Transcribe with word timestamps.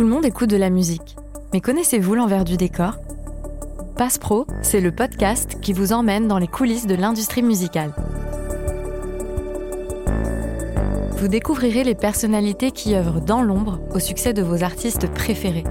Tout 0.00 0.06
le 0.06 0.12
monde 0.12 0.24
écoute 0.24 0.48
de 0.48 0.56
la 0.56 0.70
musique, 0.70 1.14
mais 1.52 1.60
connaissez-vous 1.60 2.14
l'envers 2.14 2.46
du 2.46 2.56
décor? 2.56 2.94
Passe 3.98 4.16
Pro, 4.16 4.46
c'est 4.62 4.80
le 4.80 4.92
podcast 4.92 5.58
qui 5.60 5.74
vous 5.74 5.92
emmène 5.92 6.26
dans 6.26 6.38
les 6.38 6.48
coulisses 6.48 6.86
de 6.86 6.94
l'industrie 6.94 7.42
musicale. 7.42 7.92
Vous 11.18 11.28
découvrirez 11.28 11.84
les 11.84 11.94
personnalités 11.94 12.70
qui 12.70 12.94
œuvrent 12.94 13.20
dans 13.20 13.42
l'ombre 13.42 13.78
au 13.94 13.98
succès 13.98 14.32
de 14.32 14.40
vos 14.40 14.64
artistes 14.64 15.06
préférés. 15.12 15.64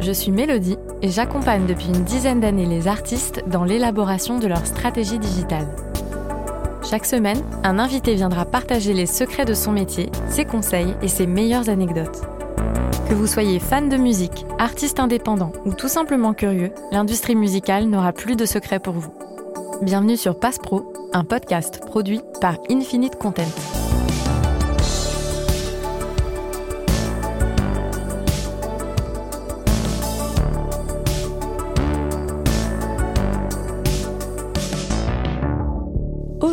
Je 0.00 0.12
suis 0.12 0.30
Mélodie 0.30 0.76
et 1.00 1.08
j'accompagne 1.08 1.64
depuis 1.64 1.86
une 1.86 2.04
dizaine 2.04 2.40
d'années 2.40 2.66
les 2.66 2.86
artistes 2.86 3.42
dans 3.46 3.64
l'élaboration 3.64 4.40
de 4.40 4.46
leur 4.46 4.66
stratégie 4.66 5.18
digitale. 5.18 5.68
Chaque 6.82 7.06
semaine, 7.06 7.40
un 7.64 7.78
invité 7.78 8.14
viendra 8.14 8.44
partager 8.44 8.92
les 8.92 9.06
secrets 9.06 9.46
de 9.46 9.54
son 9.54 9.72
métier, 9.72 10.10
ses 10.28 10.44
conseils 10.44 10.94
et 11.00 11.08
ses 11.08 11.26
meilleures 11.26 11.70
anecdotes. 11.70 12.20
Que 13.12 13.16
vous 13.18 13.26
soyez 13.26 13.60
fan 13.60 13.90
de 13.90 13.98
musique, 13.98 14.46
artiste 14.58 14.98
indépendant 14.98 15.52
ou 15.66 15.74
tout 15.74 15.88
simplement 15.88 16.32
curieux, 16.32 16.72
l'industrie 16.92 17.36
musicale 17.36 17.84
n'aura 17.84 18.14
plus 18.14 18.36
de 18.36 18.46
secrets 18.46 18.78
pour 18.78 18.94
vous. 18.94 19.12
Bienvenue 19.82 20.16
sur 20.16 20.40
Passe 20.40 20.56
Pro, 20.56 20.90
un 21.12 21.22
podcast 21.22 21.80
produit 21.84 22.22
par 22.40 22.56
Infinite 22.70 23.16
Content. 23.16 23.81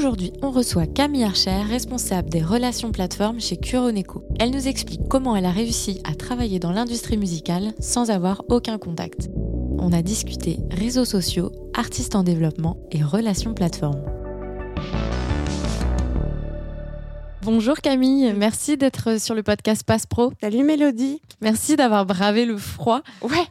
Aujourd'hui, 0.10 0.34
on 0.42 0.50
reçoit 0.50 0.88
Camille 0.88 1.24
Archer, 1.24 1.62
responsable 1.70 2.32
des 2.32 2.42
relations 2.42 2.92
plateformes 2.92 3.40
chez 3.40 3.58
Curoneco. 3.58 4.24
Elle 4.40 4.50
nous 4.50 4.68
explique 4.68 5.02
comment 5.08 5.36
elle 5.36 5.46
a 5.46 5.52
réussi 5.52 6.02
à 6.04 6.16
travailler 6.16 6.58
dans 6.58 6.72
l'industrie 6.72 7.16
musicale 7.16 7.74
sans 7.80 8.10
avoir 8.10 8.42
aucun 8.50 8.80
contact. 8.80 9.30
On 9.78 9.94
a 9.94 10.02
discuté 10.02 10.58
réseaux 10.72 11.06
sociaux, 11.06 11.52
artistes 11.76 12.16
en 12.16 12.24
développement 12.24 12.78
et 12.90 13.04
relations 13.04 13.54
plateformes. 13.54 14.02
Bonjour 17.44 17.76
Camille, 17.76 18.34
merci 18.36 18.78
d'être 18.78 19.22
sur 19.22 19.36
le 19.36 19.44
podcast 19.44 19.84
Passe 19.84 20.08
Pro. 20.08 20.34
Salut 20.42 20.64
Mélodie. 20.64 21.22
Merci 21.40 21.76
d'avoir 21.76 22.08
bravé 22.08 22.46
le 22.46 22.58
froid. 22.58 23.04
Ouais. 23.22 23.46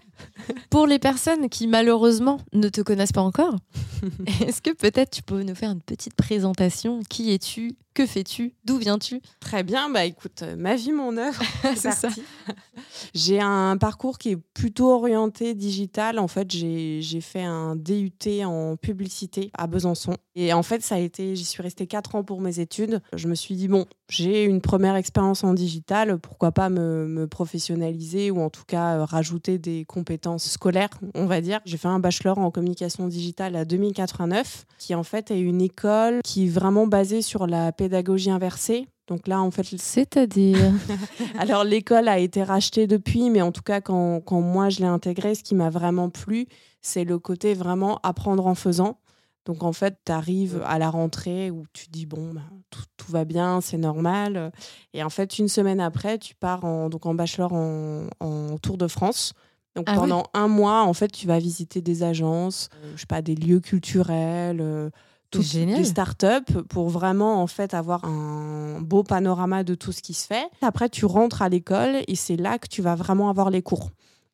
Pour 0.70 0.86
les 0.86 0.98
personnes 0.98 1.48
qui 1.48 1.66
malheureusement 1.66 2.40
ne 2.52 2.68
te 2.68 2.82
connaissent 2.82 3.12
pas 3.12 3.22
encore, 3.22 3.56
est-ce 4.46 4.60
que 4.60 4.70
peut-être 4.70 5.10
tu 5.10 5.22
peux 5.22 5.42
nous 5.42 5.54
faire 5.54 5.70
une 5.70 5.80
petite 5.80 6.14
présentation? 6.14 7.00
Qui 7.08 7.32
es-tu? 7.32 7.76
Que 7.94 8.06
fais-tu? 8.06 8.54
D'où 8.64 8.76
viens-tu? 8.76 9.20
Très 9.40 9.64
bien, 9.64 9.90
bah 9.90 10.04
écoute, 10.04 10.42
euh, 10.42 10.56
ma 10.56 10.76
vie, 10.76 10.92
mon 10.92 11.16
œuvre. 11.16 11.42
c'est 11.74 11.92
ça. 11.92 12.08
J'ai 13.14 13.40
un 13.40 13.76
parcours 13.76 14.18
qui 14.18 14.30
est 14.30 14.36
plutôt 14.36 14.92
orienté 14.92 15.54
digital. 15.54 16.18
En 16.18 16.28
fait, 16.28 16.48
j'ai 16.50 17.20
fait 17.20 17.42
un 17.42 17.74
DUT 17.74 18.44
en 18.44 18.76
publicité 18.76 19.50
à 19.54 19.66
Besançon. 19.66 20.14
Et 20.36 20.52
en 20.52 20.62
fait, 20.62 20.82
ça 20.82 20.94
a 20.94 20.98
été, 20.98 21.34
j'y 21.34 21.44
suis 21.44 21.62
restée 21.62 21.86
quatre 21.86 22.14
ans 22.14 22.22
pour 22.22 22.40
mes 22.40 22.60
études. 22.60 23.00
Je 23.16 23.26
me 23.26 23.34
suis 23.34 23.56
dit, 23.56 23.66
bon, 23.66 23.86
j'ai 24.08 24.44
une 24.44 24.60
première 24.60 24.96
expérience 24.96 25.44
en 25.44 25.52
digital, 25.52 26.18
pourquoi 26.18 26.50
pas 26.50 26.70
me, 26.70 27.06
me, 27.06 27.26
professionnaliser 27.26 28.30
ou 28.30 28.40
en 28.40 28.48
tout 28.48 28.64
cas 28.66 28.96
euh, 28.96 29.04
rajouter 29.04 29.58
des 29.58 29.84
compétences 29.84 30.48
scolaires, 30.48 30.90
on 31.14 31.26
va 31.26 31.40
dire. 31.40 31.60
J'ai 31.66 31.76
fait 31.76 31.88
un 31.88 31.98
bachelor 31.98 32.38
en 32.38 32.50
communication 32.50 33.06
digitale 33.06 33.54
à 33.54 33.64
2089, 33.64 34.64
qui 34.78 34.94
en 34.94 35.02
fait 35.02 35.30
est 35.30 35.40
une 35.40 35.60
école 35.60 36.20
qui 36.24 36.46
est 36.46 36.50
vraiment 36.50 36.86
basée 36.86 37.22
sur 37.22 37.46
la 37.46 37.70
pédagogie 37.72 38.30
inversée. 38.30 38.88
Donc 39.08 39.26
là, 39.26 39.40
en 39.40 39.50
fait, 39.50 39.66
c'est-à-dire 39.76 40.72
Alors 41.38 41.64
l'école 41.64 42.08
a 42.08 42.18
été 42.18 42.42
rachetée 42.42 42.86
depuis, 42.86 43.30
mais 43.30 43.42
en 43.42 43.52
tout 43.52 43.62
cas, 43.62 43.80
quand, 43.80 44.20
quand 44.20 44.40
moi 44.40 44.70
je 44.70 44.78
l'ai 44.78 44.86
intégrée, 44.86 45.34
ce 45.34 45.42
qui 45.42 45.54
m'a 45.54 45.70
vraiment 45.70 46.08
plu, 46.08 46.46
c'est 46.80 47.04
le 47.04 47.18
côté 47.18 47.54
vraiment 47.54 48.00
apprendre 48.02 48.46
en 48.46 48.54
faisant. 48.54 48.98
Donc 49.48 49.62
en 49.62 49.72
fait, 49.72 49.96
tu 50.04 50.12
arrives 50.12 50.62
à 50.66 50.78
la 50.78 50.90
rentrée 50.90 51.50
où 51.50 51.64
tu 51.72 51.88
dis 51.88 52.04
bon, 52.04 52.34
ben, 52.34 52.44
tout, 52.68 52.82
tout, 52.98 53.10
va 53.10 53.24
bien, 53.24 53.62
c'est 53.62 53.78
normal. 53.78 54.52
Et 54.92 55.02
en 55.02 55.08
fait, 55.08 55.38
une 55.38 55.48
semaine 55.48 55.80
après, 55.80 56.18
tu 56.18 56.34
pars 56.34 56.66
en, 56.66 56.90
donc 56.90 57.06
en 57.06 57.14
bachelor 57.14 57.54
en, 57.54 58.08
en 58.20 58.58
Tour 58.58 58.76
de 58.76 58.86
France. 58.86 59.32
Donc 59.74 59.86
ah 59.88 59.94
pendant 59.94 60.18
ouais. 60.18 60.28
un 60.34 60.48
mois, 60.48 60.82
en 60.82 60.92
fait, 60.92 61.08
tu 61.08 61.26
vas 61.26 61.38
visiter 61.38 61.80
des 61.80 62.02
agences, 62.02 62.68
euh, 62.84 62.92
je 62.94 63.00
sais 63.00 63.06
pas, 63.06 63.22
des 63.22 63.34
lieux 63.34 63.60
culturels, 63.60 64.60
euh, 64.60 64.90
des 65.32 65.84
startups 65.84 66.62
pour 66.68 66.90
vraiment 66.90 67.42
en 67.42 67.46
fait 67.46 67.72
avoir 67.72 68.04
un 68.04 68.82
beau 68.82 69.02
panorama 69.02 69.64
de 69.64 69.74
tout 69.74 69.92
ce 69.92 70.02
qui 70.02 70.12
se 70.12 70.26
fait. 70.26 70.46
Après, 70.60 70.90
tu 70.90 71.06
rentres 71.06 71.40
à 71.40 71.48
l'école 71.48 72.02
et 72.06 72.16
c'est 72.16 72.36
là 72.36 72.58
que 72.58 72.68
tu 72.68 72.82
vas 72.82 72.96
vraiment 72.96 73.30
avoir 73.30 73.48
les 73.48 73.62
cours. 73.62 73.90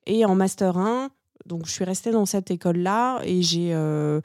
Et 0.06 0.24
en 0.24 0.34
master 0.34 0.76
1, 0.76 1.10
donc 1.46 1.66
je 1.66 1.72
suis 1.72 1.84
restée 1.84 2.10
dans 2.10 2.26
cette 2.26 2.50
école-là 2.50 3.20
et 3.24 3.42
j'ai 3.42 3.74
euh, 3.74 4.20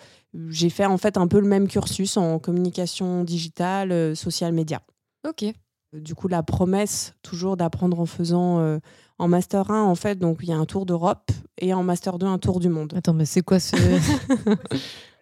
j'ai 0.50 0.70
fait 0.70 0.86
en 0.86 0.98
fait 0.98 1.18
un 1.18 1.28
peu 1.28 1.40
le 1.40 1.48
même 1.48 1.68
cursus 1.68 2.18
en 2.18 2.40
communication 2.40 3.24
digitale, 3.24 3.92
euh, 3.92 4.16
social 4.16 4.54
média. 4.54 4.82
Ok. 5.28 5.46
Du 5.92 6.14
coup, 6.14 6.28
la 6.28 6.44
promesse 6.44 7.16
toujours 7.24 7.58
d'apprendre 7.58 8.00
en 8.00 8.06
faisant 8.06 8.60
euh, 8.60 8.78
en 9.18 9.28
master 9.28 9.72
1, 9.72 9.84
en 9.84 9.96
fait, 9.96 10.20
donc 10.20 10.38
il 10.44 10.50
y 10.50 10.54
a 10.54 10.58
un 10.58 10.66
tour 10.66 10.86
d'Europe 10.86 11.32
et 11.58 11.74
en 11.74 11.82
master 11.82 12.20
2, 12.20 12.28
un 12.28 12.38
tour 12.38 12.60
du 12.60 12.70
monde. 12.70 12.94
Attends, 12.96 13.14
mais 13.14 13.26
c'est 13.26 13.42
quoi 13.42 13.60
ce. 13.60 13.76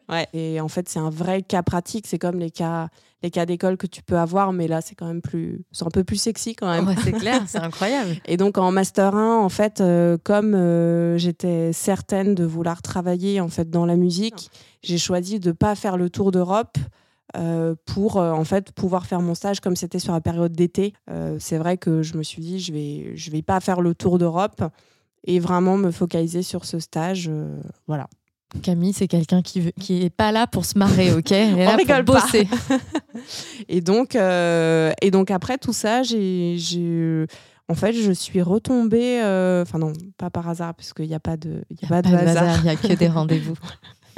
ouais, 0.10 0.28
et 0.34 0.60
en 0.62 0.68
fait, 0.68 0.90
c'est 0.90 1.00
un 1.00 1.10
vrai 1.10 1.42
cas 1.42 1.64
pratique. 1.64 2.08
C'est 2.08 2.20
comme 2.20 2.40
les 2.40 2.52
cas, 2.52 2.90
les 3.24 3.32
cas 3.32 3.46
d'école 3.46 3.78
que 3.78 3.88
tu 3.88 4.02
peux 4.02 4.18
avoir, 4.18 4.54
mais 4.54 4.68
là, 4.68 4.82
c'est 4.82 4.96
quand 4.96 5.08
même 5.08 5.22
plus. 5.22 5.64
C'est 5.72 5.86
un 5.86 5.90
peu 5.90 6.04
plus 6.04 6.18
sexy 6.18 6.56
quand 6.56 6.70
même. 6.70 6.88
Ouais, 6.88 6.96
c'est 7.04 7.12
clair, 7.14 7.42
c'est 7.48 7.60
incroyable. 7.64 8.16
Et 8.26 8.38
donc, 8.38 8.58
en 8.58 8.72
master 8.72 9.16
1, 9.16 9.38
en 9.38 9.50
fait, 9.50 9.82
euh, 9.82 10.18
comme 10.24 10.56
euh, 10.56 11.18
j'étais 11.18 11.74
certaine 11.74 12.36
de 12.36 12.46
vouloir 12.46 12.82
travailler 12.82 13.42
en 13.42 13.50
fait 13.50 13.70
dans 13.70 13.86
la 13.86 13.96
musique, 13.96 14.50
j'ai 14.84 14.98
choisi 14.98 15.40
de 15.40 15.50
ne 15.50 15.54
pas 15.54 15.76
faire 15.76 15.98
le 15.98 16.10
tour 16.10 16.32
d'Europe. 16.32 16.78
Euh, 17.36 17.76
pour 17.86 18.18
euh, 18.18 18.32
en 18.32 18.46
fait 18.46 18.72
pouvoir 18.72 19.06
faire 19.06 19.20
mon 19.20 19.36
stage 19.36 19.60
comme 19.60 19.76
c'était 19.76 20.00
sur 20.00 20.14
la 20.14 20.22
période 20.22 20.54
d'été. 20.54 20.94
Euh, 21.10 21.36
c'est 21.40 21.58
vrai 21.58 21.78
que 21.78 22.02
je 22.02 22.16
me 22.16 22.24
suis 22.24 22.42
dit 22.42 22.60
je 22.60 22.72
vais 22.72 23.18
je 23.18 23.32
vais 23.32 23.42
pas 23.42 23.60
faire 23.60 23.82
le 23.82 23.94
tour 23.94 24.18
d'Europe 24.18 24.64
et 25.26 25.40
vraiment 25.40 25.76
me 25.76 25.92
focaliser 25.92 26.42
sur 26.42 26.64
ce 26.64 26.80
stage. 26.80 27.30
Voilà. 27.86 28.08
Camille, 28.64 28.94
c'est 28.94 29.08
quelqu'un 29.08 29.42
qui 29.42 29.62
veut, 29.62 29.72
qui 29.80 30.04
est 30.04 30.10
pas 30.10 30.32
là 30.32 30.48
pour 30.48 30.66
se 30.66 30.78
marrer, 30.78 31.14
ok? 31.14 31.32
Elle 31.32 31.60
est 31.60 31.66
là 31.66 31.74
On 31.74 31.78
rigole 31.78 32.06
pour 32.06 32.16
bosser. 32.16 32.46
Pas. 32.46 32.78
et 33.68 33.82
donc 33.82 34.16
et 34.16 35.12
donc 35.12 35.32
après 35.32 35.58
tout 35.58 35.74
ça, 35.74 36.04
j'ai 36.04 36.58
en 37.70 37.76
fait, 37.76 37.92
je 37.92 38.12
suis 38.14 38.42
retombée, 38.42 39.20
enfin 39.62 39.78
non, 39.78 39.92
pas 40.18 40.30
par 40.30 40.48
hasard, 40.48 40.74
parce 40.74 40.94
qu'il 40.94 41.08
n'y 41.08 41.16
a 41.16 41.20
pas 41.20 41.36
de, 41.36 41.64
il 41.70 41.78
y 41.82 41.86
a, 41.86 41.90
pas 41.90 42.02
de 42.02 42.16
hasard, 42.16 42.60
il 42.60 42.64
n'y 42.64 42.70
a 42.70 42.76
que 42.78 42.94
des 42.94 43.08
rendez-vous. 43.10 43.58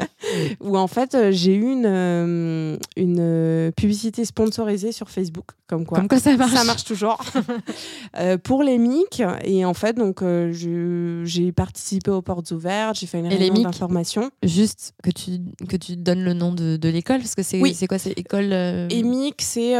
où 0.60 0.78
en 0.78 0.88
fait 0.88 1.16
euh, 1.16 1.32
j'ai 1.32 1.54
eu 1.54 1.72
une, 1.72 1.86
euh, 1.86 2.78
une 2.96 3.72
publicité 3.76 4.26
sponsorisée 4.26 4.92
sur 4.92 5.10
Facebook 5.10 5.46
comme 5.68 5.86
quoi 5.86 6.00
comme 6.00 6.08
quoi 6.08 6.20
ça 6.20 6.36
marche. 6.36 6.54
ça 6.54 6.64
marche 6.64 6.84
toujours. 6.84 7.20
Euh, 8.18 8.38
pour 8.38 8.64
les 8.64 8.78
MIC 8.78 9.22
et 9.44 9.66
en 9.66 9.74
fait 9.74 9.94
donc 9.94 10.22
euh, 10.22 10.52
j'ai 11.26 11.52
participé 11.52 12.10
aux 12.10 12.22
portes 12.22 12.52
ouvertes 12.52 12.98
j'ai 13.00 13.06
fait 13.06 13.20
une 13.20 13.28
réunion 13.28 13.64
d'information. 13.64 14.32
juste 14.44 14.94
que 15.04 15.12
tu 15.12 15.40
que 15.68 15.78
tu 15.78 15.96
donnes 15.96 16.24
le 16.24 16.34
nom 16.34 16.52
de, 16.52 16.78
de 16.78 16.90
l'école 16.90 17.20
parce 17.20 17.36
que 17.36 17.44
c'est 17.44 17.62
oui. 17.62 17.78
quoi 17.88 18.00
c'est 18.00 18.18
école 18.18 18.52
euh... 18.52 18.88
EMIC 18.90 19.36
c'est 19.42 19.74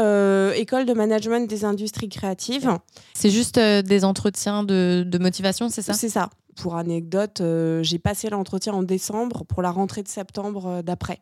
école 0.60 0.86
de 0.86 0.94
management 0.94 1.50
des 1.50 1.66
industries 1.66 2.10
créatives. 2.10 2.70
C'est 3.14 3.30
juste 3.32 3.60
des 3.60 4.06
entretiens 4.06 4.64
de, 4.64 5.04
de 5.06 5.18
motivation 5.18 5.70
c'est 5.70 5.82
ça? 5.82 5.94
C'est 5.94 6.10
ça 6.10 6.30
pour 6.60 6.76
anecdote, 6.76 7.42
euh, 7.42 7.82
j'ai 7.84 8.00
passé 8.00 8.30
l'entretien 8.30 8.74
en 8.74 8.84
décembre 8.84 9.46
pour 9.46 9.62
la 9.62 9.72
rentrée 9.72 10.04
de 10.04 10.08
septembre 10.08 10.66
euh, 10.68 10.82
d'après. 10.82 11.20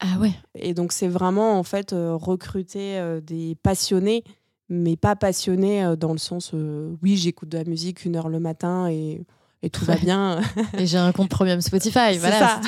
Ah 0.00 0.18
ouais. 0.20 0.32
Et 0.54 0.74
donc 0.74 0.92
c'est 0.92 1.08
vraiment 1.08 1.58
en 1.58 1.62
fait 1.62 1.92
euh, 1.92 2.14
recruter 2.14 3.00
des 3.22 3.56
passionnés, 3.62 4.24
mais 4.68 4.96
pas 4.96 5.16
passionnés 5.16 5.94
dans 5.98 6.12
le 6.12 6.18
sens 6.18 6.52
oui 7.02 7.16
j'écoute 7.16 7.48
de 7.48 7.58
la 7.58 7.64
musique 7.64 8.04
une 8.04 8.16
heure 8.16 8.28
le 8.28 8.40
matin 8.40 8.88
et, 8.90 9.24
et 9.62 9.70
tout 9.70 9.86
ouais. 9.86 9.94
va 9.94 10.00
bien. 10.00 10.40
et 10.78 10.86
j'ai 10.86 10.98
un 10.98 11.12
compte 11.12 11.30
premium 11.30 11.60
Spotify. 11.62 12.18
Voilà. 12.18 12.38
Ça. 12.38 12.60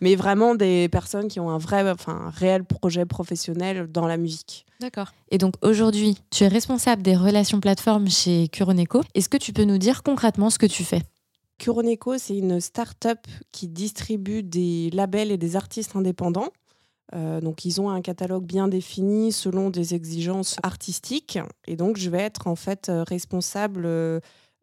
Mais 0.00 0.14
vraiment 0.14 0.54
des 0.54 0.88
personnes 0.88 1.26
qui 1.28 1.40
ont 1.40 1.50
un 1.50 1.58
vrai, 1.58 1.90
enfin 1.90 2.26
un 2.26 2.30
réel 2.30 2.64
projet 2.64 3.06
professionnel 3.06 3.90
dans 3.90 4.06
la 4.06 4.16
musique. 4.16 4.64
D'accord. 4.80 5.08
Et 5.30 5.38
donc 5.38 5.54
aujourd'hui, 5.62 6.16
tu 6.30 6.44
es 6.44 6.48
responsable 6.48 7.02
des 7.02 7.16
relations 7.16 7.58
plateformes 7.58 8.08
chez 8.08 8.46
Curoneco. 8.48 9.02
Est-ce 9.14 9.28
que 9.28 9.36
tu 9.36 9.52
peux 9.52 9.64
nous 9.64 9.78
dire 9.78 10.04
concrètement 10.04 10.50
ce 10.50 10.58
que 10.58 10.66
tu 10.66 10.84
fais? 10.84 11.02
Curoneco, 11.58 12.18
c'est 12.18 12.36
une 12.36 12.60
start-up 12.60 13.26
qui 13.52 13.68
distribue 13.68 14.42
des 14.42 14.90
labels 14.90 15.30
et 15.30 15.36
des 15.36 15.56
artistes 15.56 15.96
indépendants. 15.96 16.52
Euh, 17.14 17.40
donc, 17.40 17.64
ils 17.64 17.80
ont 17.80 17.90
un 17.90 18.00
catalogue 18.00 18.44
bien 18.44 18.68
défini 18.68 19.32
selon 19.32 19.70
des 19.70 19.94
exigences 19.94 20.56
artistiques. 20.62 21.38
Et 21.66 21.76
donc, 21.76 21.96
je 21.96 22.10
vais 22.10 22.20
être 22.20 22.46
en 22.46 22.54
fait 22.54 22.90
responsable 23.08 23.86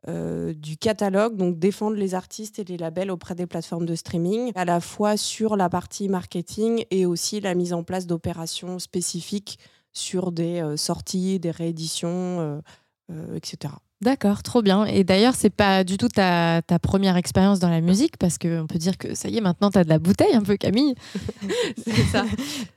euh, 0.08 0.54
du 0.54 0.78
catalogue, 0.78 1.36
donc 1.36 1.58
défendre 1.58 1.96
les 1.96 2.14
artistes 2.14 2.60
et 2.60 2.64
les 2.64 2.78
labels 2.78 3.10
auprès 3.10 3.34
des 3.34 3.48
plateformes 3.48 3.88
de 3.88 3.96
streaming, 3.96 4.52
à 4.54 4.64
la 4.64 4.80
fois 4.80 5.18
sur 5.18 5.56
la 5.56 5.68
partie 5.68 6.10
marketing 6.10 6.86
et 6.92 7.08
aussi 7.08 7.42
la 7.42 7.56
mise 7.56 7.74
en 7.74 7.82
place 7.82 8.06
d'opérations 8.06 8.78
spécifiques 8.78 9.58
sur 9.94 10.32
des 10.32 10.62
euh, 10.62 10.78
sorties, 10.78 11.40
des 11.40 11.50
rééditions, 11.50 12.62
euh, 13.10 13.36
etc. 13.36 13.74
D'accord, 14.02 14.44
trop 14.44 14.62
bien. 14.62 14.86
Et 14.86 15.04
d'ailleurs, 15.04 15.36
c'est 15.36 15.50
pas 15.50 15.84
du 15.84 15.98
tout 15.98 16.10
ta, 16.10 16.62
ta 16.62 16.80
première 16.80 17.16
expérience 17.16 17.60
dans 17.60 17.70
la 17.70 17.82
musique, 17.82 18.18
parce 18.18 18.38
qu'on 18.38 18.68
peut 18.68 18.78
dire 18.78 18.98
que 18.98 19.16
ça 19.16 19.30
y 19.30 19.38
est, 19.38 19.42
maintenant, 19.42 19.72
tu 19.72 19.78
as 19.78 19.84
de 19.84 19.90
la 19.90 20.00
bouteille 20.00 20.36
un 20.36 20.44
peu, 20.44 20.58
Camille. 20.58 20.96
c'est 21.84 22.04
ça. 22.12 22.26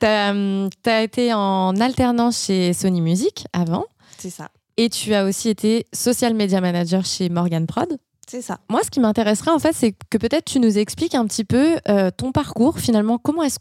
tu 0.01 0.07
as, 0.07 0.31
hum, 0.31 0.71
été 1.03 1.35
en 1.35 1.77
alternance 1.77 2.45
chez 2.47 2.73
Sony 2.73 3.01
Music 3.01 3.47
avant. 3.53 3.85
C'est 4.17 4.31
ça. 4.31 4.49
Et 4.77 4.89
tu 4.89 5.13
as 5.13 5.25
aussi 5.25 5.49
été 5.49 5.87
social 5.93 6.35
media 6.35 6.61
manager 6.61 7.05
chez 7.05 7.29
Morgan 7.29 7.67
Prod. 7.67 7.99
C'est 8.29 8.43
ça. 8.43 8.61
Moi, 8.69 8.83
ce 8.85 8.91
qui 8.91 9.01
m'intéresserait, 9.01 9.51
en 9.51 9.59
fait, 9.59 9.73
c'est 9.75 9.95
que 10.11 10.19
peut-être 10.19 10.45
tu 10.45 10.61
nous 10.61 10.79
expliques 10.79 11.15
un 11.15 11.27
petit 11.27 11.45
peu 11.45 11.79
euh, 11.89 12.11
ton 12.17 12.31
parcours, 12.31 12.79
finalement. 12.79 13.19
Comment 13.19 13.43
est-ce 13.43 13.59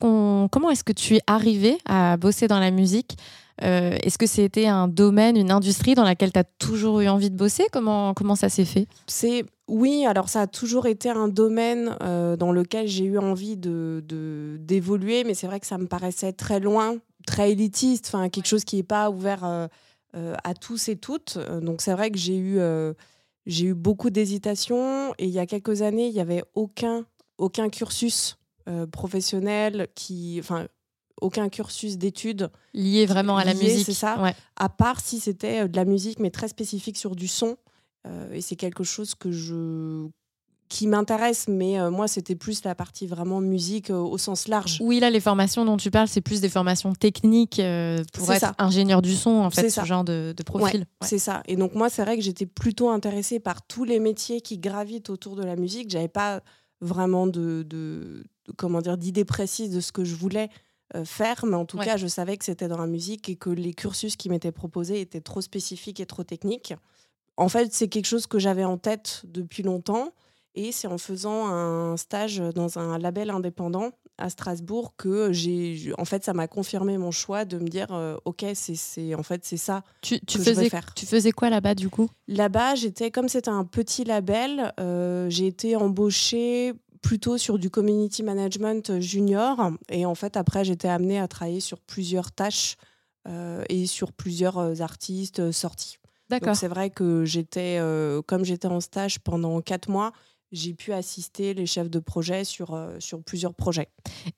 est-ce 0.71 0.83
que 0.83 0.91
tu 0.91 1.15
es 1.15 1.21
arrivé 1.25 1.77
à 1.85 2.17
bosser 2.17 2.47
dans 2.47 2.59
la 2.59 2.69
musique 2.69 3.17
euh, 3.63 3.97
Est-ce 4.03 4.17
que 4.17 4.27
c'était 4.27 4.67
un 4.67 4.87
domaine, 4.87 5.37
une 5.37 5.51
industrie 5.51 5.95
dans 5.95 6.03
laquelle 6.03 6.31
tu 6.31 6.39
as 6.39 6.43
toujours 6.43 7.01
eu 7.01 7.07
envie 7.07 7.29
de 7.29 7.35
bosser? 7.35 7.65
Comment, 7.71 8.13
comment 8.13 8.35
ça 8.35 8.49
s'est 8.49 8.65
fait? 8.65 8.87
C'est 9.07 9.45
oui, 9.67 10.05
alors 10.05 10.29
ça 10.29 10.41
a 10.41 10.47
toujours 10.47 10.85
été 10.85 11.09
un 11.09 11.27
domaine 11.27 11.97
euh, 12.01 12.37
dans 12.37 12.51
lequel 12.51 12.87
j'ai 12.87 13.03
eu 13.03 13.17
envie 13.17 13.57
de, 13.57 14.01
d'évoluer, 14.59 15.23
mais 15.25 15.33
c'est 15.33 15.47
vrai 15.47 15.59
que 15.59 15.67
ça 15.67 15.77
me 15.77 15.87
paraissait 15.87 16.31
très 16.31 16.61
loin, 16.61 16.95
très 17.25 17.51
élitiste, 17.51 18.07
enfin 18.07 18.29
quelque 18.29 18.47
chose 18.47 18.63
qui 18.63 18.77
n'est 18.77 18.83
pas 18.83 19.09
ouvert 19.09 19.43
euh, 19.43 19.67
à 20.13 20.53
tous 20.53 20.87
et 20.87 20.95
toutes. 20.95 21.37
Donc 21.61 21.81
c'est 21.81 21.91
vrai 21.91 22.11
que 22.11 22.17
j'ai 22.17 22.37
eu, 22.37 22.59
eu 23.45 23.73
beaucoup 23.73 24.09
d'hésitations 24.09 25.13
et 25.17 25.25
il 25.25 25.31
y 25.31 25.39
a 25.39 25.45
quelques 25.45 25.81
années, 25.81 26.07
il 26.07 26.13
n'y 26.13 26.21
avait 26.21 26.43
aucun, 26.53 27.05
aucun 27.37 27.67
cursus 27.67 28.37
professionnel 28.91 29.87
qui, 29.95 30.37
enfin, 30.39 30.67
aucun 31.21 31.49
cursus 31.49 31.97
d'études 31.97 32.49
lié 32.73 33.05
vraiment 33.05 33.37
à 33.37 33.45
la 33.45 33.53
musique. 33.53 33.85
C'est 33.85 33.93
ça. 33.93 34.33
À 34.55 34.69
part 34.69 34.99
si 34.99 35.19
c'était 35.19 35.67
de 35.67 35.75
la 35.75 35.85
musique, 35.85 36.19
mais 36.19 36.29
très 36.29 36.47
spécifique 36.47 36.97
sur 36.97 37.15
du 37.15 37.27
son. 37.27 37.57
et 38.31 38.41
c'est 38.41 38.55
quelque 38.55 38.83
chose 38.83 39.15
que 39.15 39.31
je 39.31 40.09
qui 40.69 40.87
m'intéresse, 40.87 41.47
mais 41.47 41.79
euh, 41.79 41.89
moi, 41.89 42.07
c'était 42.07 42.35
plus 42.35 42.63
la 42.63 42.75
partie 42.75 43.07
vraiment 43.07 43.39
musique 43.39 43.89
euh, 43.89 43.97
au 43.97 44.17
sens 44.17 44.47
large. 44.47 44.79
Oui, 44.81 44.99
là, 44.99 45.09
les 45.09 45.19
formations 45.19 45.63
dont 45.63 45.77
tu 45.77 45.91
parles, 45.91 46.07
c'est 46.07 46.21
plus 46.21 46.41
des 46.41 46.49
formations 46.49 46.93
techniques 46.93 47.59
euh, 47.59 48.03
pour 48.13 48.31
être 48.31 48.53
ingénieur 48.57 49.01
du 49.01 49.15
son, 49.15 49.29
en 49.29 49.49
fait, 49.49 49.69
ce 49.69 49.85
genre 49.85 50.03
de, 50.03 50.33
profil. 50.45 50.85
C'est 51.01 51.19
ça. 51.19 51.41
Et 51.45 51.55
donc, 51.55 51.73
moi, 51.73 51.89
c'est 51.89 52.03
vrai 52.03 52.17
que 52.17 52.23
j'étais 52.23 52.45
plutôt 52.45 52.89
intéressée 52.89 53.39
par 53.39 53.65
tous 53.65 53.85
les 53.85 53.99
métiers 53.99 54.41
qui 54.41 54.57
gravitent 54.57 55.09
autour 55.09 55.35
de 55.35 55.43
la 55.43 55.55
musique. 55.55 55.89
J'avais 55.89 56.07
pas 56.07 56.41
vraiment 56.81 57.27
de, 57.27 57.63
de, 57.63 58.23
comment 58.57 58.81
dire, 58.81 58.97
d'idée 58.97 59.25
précise 59.25 59.71
de 59.71 59.79
ce 59.79 59.91
que 59.91 60.03
je 60.03 60.15
voulais 60.15 60.49
faire, 61.03 61.45
mais 61.45 61.55
en 61.55 61.65
tout 61.65 61.77
cas, 61.77 61.97
je 61.97 62.07
savais 62.07 62.37
que 62.37 62.45
c'était 62.45 62.67
dans 62.67 62.77
la 62.77 62.87
musique 62.87 63.29
et 63.29 63.35
que 63.35 63.49
les 63.49 63.73
cursus 63.73 64.15
qui 64.15 64.29
m'étaient 64.29 64.51
proposés 64.51 65.01
étaient 65.01 65.21
trop 65.21 65.41
spécifiques 65.41 65.99
et 65.99 66.05
trop 66.05 66.23
techniques. 66.23 66.73
En 67.35 67.49
fait, 67.49 67.73
c'est 67.73 67.87
quelque 67.87 68.05
chose 68.05 68.25
que 68.25 68.39
j'avais 68.39 68.65
en 68.65 68.77
tête 68.77 69.21
depuis 69.25 69.63
longtemps. 69.63 70.11
Et 70.55 70.71
c'est 70.71 70.87
en 70.87 70.97
faisant 70.97 71.47
un 71.47 71.97
stage 71.97 72.39
dans 72.39 72.79
un 72.79 72.97
label 72.97 73.29
indépendant 73.29 73.91
à 74.17 74.31
Strasbourg 74.31 74.95
que 74.97 75.31
j'ai, 75.31 75.93
en 75.99 76.05
fait, 76.05 76.23
ça 76.23 76.33
m'a 76.33 76.47
confirmé 76.47 76.97
mon 76.97 77.11
choix 77.11 77.45
de 77.45 77.59
me 77.59 77.67
dire, 77.67 77.87
euh, 77.91 78.17
ok, 78.25 78.43
c'est, 78.55 79.13
en 79.13 79.21
fait, 79.21 79.45
c'est 79.45 79.57
ça 79.57 79.83
tu, 80.01 80.19
tu 80.21 80.39
que 80.39 80.43
faisais, 80.43 80.55
je 80.55 80.61
veux 80.61 80.69
faire. 80.69 80.93
Tu 80.95 81.05
faisais 81.05 81.31
quoi 81.31 81.51
là-bas 81.51 81.75
du 81.75 81.89
coup? 81.89 82.09
Là-bas, 82.27 82.73
j'étais, 82.73 83.11
comme 83.11 83.29
c'était 83.29 83.51
un 83.51 83.65
petit 83.65 84.03
label, 84.03 84.73
euh, 84.79 85.29
j'ai 85.29 85.45
été 85.45 85.75
embauchée 85.75 86.73
plutôt 87.07 87.37
sur 87.37 87.57
du 87.57 87.69
community 87.69 88.21
management 88.21 88.99
junior. 88.99 89.71
Et 89.89 90.05
en 90.05 90.13
fait, 90.13 90.35
après, 90.35 90.65
j'étais 90.65 90.89
amenée 90.89 91.19
à 91.19 91.29
travailler 91.29 91.61
sur 91.61 91.79
plusieurs 91.79 92.33
tâches 92.33 92.75
euh, 93.29 93.63
et 93.69 93.85
sur 93.85 94.11
plusieurs 94.11 94.81
artistes 94.81 95.51
sortis. 95.51 95.99
D'accord. 96.29 96.57
c'est 96.57 96.67
vrai 96.67 96.89
que 96.89 97.23
j'étais, 97.23 97.79
comme 98.25 98.43
j'étais 98.43 98.67
en 98.67 98.81
stage 98.81 99.19
pendant 99.19 99.61
quatre 99.61 99.89
mois, 99.89 100.11
j'ai 100.51 100.73
pu 100.73 100.93
assister 100.93 101.53
les 101.53 101.65
chefs 101.65 101.89
de 101.89 101.99
projet 101.99 102.43
sur, 102.43 102.73
euh, 102.73 102.95
sur 102.99 103.21
plusieurs 103.21 103.53
projets. 103.53 103.89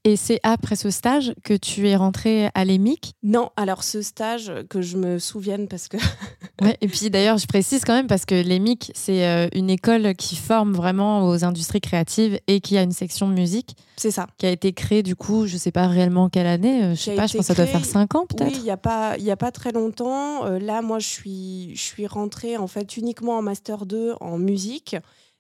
Et 0.04 0.16
c'est 0.16 0.40
après 0.44 0.76
ce 0.76 0.90
stage 0.90 1.34
que 1.44 1.54
tu 1.54 1.88
es 1.88 1.96
rentrée 1.96 2.50
à 2.56 2.66
l'EMIC? 2.66 3.14
Non, 3.22 3.50
alors 3.56 3.84
ce 3.84 4.02
stage, 4.02 4.52
que 4.70 4.82
je 4.82 4.98
me 4.98 5.20
souvienne 5.20 5.68
parce 5.68 5.88
que... 5.88 5.98
ouais, 6.62 6.78
et 6.82 6.88
puis 6.88 7.10
d'ailleurs, 7.10 7.38
je 7.38 7.46
précise 7.46 7.84
quand 7.86 7.94
même 7.94 8.08
parce 8.08 8.26
que 8.26 8.36
l'EMIC, 8.36 8.92
c'est 8.96 9.26
euh, 9.26 9.48
une 9.54 9.70
école 9.70 10.16
qui 10.16 10.36
forme 10.36 10.74
vraiment 10.74 11.28
aux 11.28 11.44
industries 11.44 11.82
créatives 11.82 12.40
et 12.48 12.60
qui 12.60 12.78
a 12.78 12.82
une 12.82 12.92
section 12.92 13.28
musique. 13.28 13.76
C'est 13.98 14.12
ça. 14.12 14.28
Qui 14.38 14.46
a 14.46 14.52
été 14.52 14.74
créée 14.74 15.04
du 15.04 15.16
coup, 15.16 15.46
je 15.46 15.54
ne 15.54 15.60
sais 15.60 15.72
pas 15.72 15.88
réellement 15.88 16.30
quelle 16.30 16.48
année, 16.48 16.84
euh, 16.84 16.96
je 16.96 17.02
sais 17.02 17.16
pas, 17.16 17.28
je 17.28 17.38
pense 17.38 17.48
que 17.48 17.54
ça 17.54 17.56
doit 17.56 17.72
faire 17.72 17.86
5 17.86 18.16
ans 18.16 18.26
peut-être. 18.26 18.52
Oui, 18.52 18.58
il 18.58 18.64
n'y 18.64 18.72
a, 18.72 18.78
pas, 18.78 19.16
a 19.16 19.36
pas 19.36 19.52
très 19.52 19.72
longtemps. 19.72 20.46
là, 20.46 20.82
moi, 20.82 21.00
je 21.00 21.08
suis, 21.08 21.76
je 21.76 21.82
suis 21.82 22.08
rentrée 22.08 22.58
en 22.58 22.68
fait 22.68 22.98
uniquement 22.98 23.38
en 23.38 23.42
Master 23.42 23.86
2 23.86 24.16
en 24.22 24.38
musique. 24.38 24.96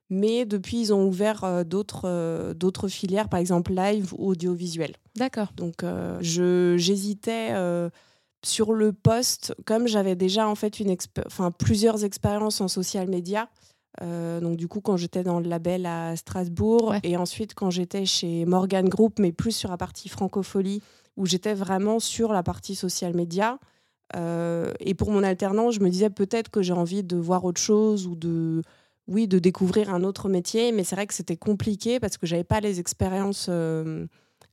Mais 0.09 0.45
depuis, 0.45 0.79
ils 0.79 0.94
ont 0.94 1.06
ouvert 1.06 1.44
euh, 1.44 1.63
d'autres 1.63 2.01
euh, 2.06 2.53
d'autres 2.53 2.88
filières, 2.88 3.29
par 3.29 3.39
exemple 3.39 3.73
live 3.73 4.13
ou 4.17 4.29
audiovisuel. 4.29 4.95
D'accord. 5.15 5.50
Donc, 5.56 5.83
euh, 5.83 6.17
je 6.21 6.75
j'hésitais 6.77 7.53
sur 8.44 8.71
le 8.71 8.94
poste, 8.94 9.53
comme 9.65 9.88
j'avais 9.88 10.15
déjà 10.15 10.47
en 10.47 10.56
fait 10.56 10.79
une 10.79 10.95
enfin, 11.25 11.51
plusieurs 11.51 12.06
expériences 12.06 12.61
en 12.61 12.69
social 12.69 13.09
media. 13.09 13.50
donc 14.01 14.56
du 14.56 14.67
coup, 14.69 14.79
quand 14.79 14.95
j'étais 14.95 15.23
dans 15.23 15.41
le 15.41 15.50
label 15.50 15.85
à 15.85 16.15
Strasbourg 16.15 16.95
et 17.03 17.17
ensuite 17.17 17.53
quand 17.53 17.69
j'étais 17.69 18.05
chez 18.05 18.45
Morgan 18.45 18.88
Group, 18.88 19.19
mais 19.19 19.33
plus 19.33 19.51
sur 19.51 19.69
la 19.69 19.77
partie 19.77 20.07
francophonie, 20.07 20.81
où 21.17 21.25
j'étais 21.25 21.53
vraiment 21.53 22.00
sur 22.00 22.31
la 22.31 22.41
partie 22.41 22.75
social 22.75 23.13
media. 23.13 23.59
et 24.15 24.94
pour 24.94 25.12
mon 25.12 25.23
alternance, 25.23 25.75
je 25.75 25.81
me 25.81 25.89
disais 25.89 26.09
peut-être 26.09 26.50
que 26.50 26.62
j'ai 26.62 26.73
envie 26.73 27.03
de 27.03 27.17
voir 27.17 27.44
autre 27.44 27.62
chose 27.62 28.07
ou 28.07 28.15
de 28.15 28.62
oui, 29.09 29.27
de 29.27 29.39
découvrir 29.39 29.94
un 29.94 30.03
autre 30.03 30.29
métier, 30.29 30.71
mais 30.71 30.83
c'est 30.83 30.95
vrai 30.95 31.07
que 31.07 31.13
c'était 31.13 31.35
compliqué 31.35 32.00
parce 32.00 32.17
que 32.17 32.27
j'avais 32.27 32.44
pas 32.44 32.59
les 32.59 32.79
expériences 32.79 33.47
euh, 33.50 34.06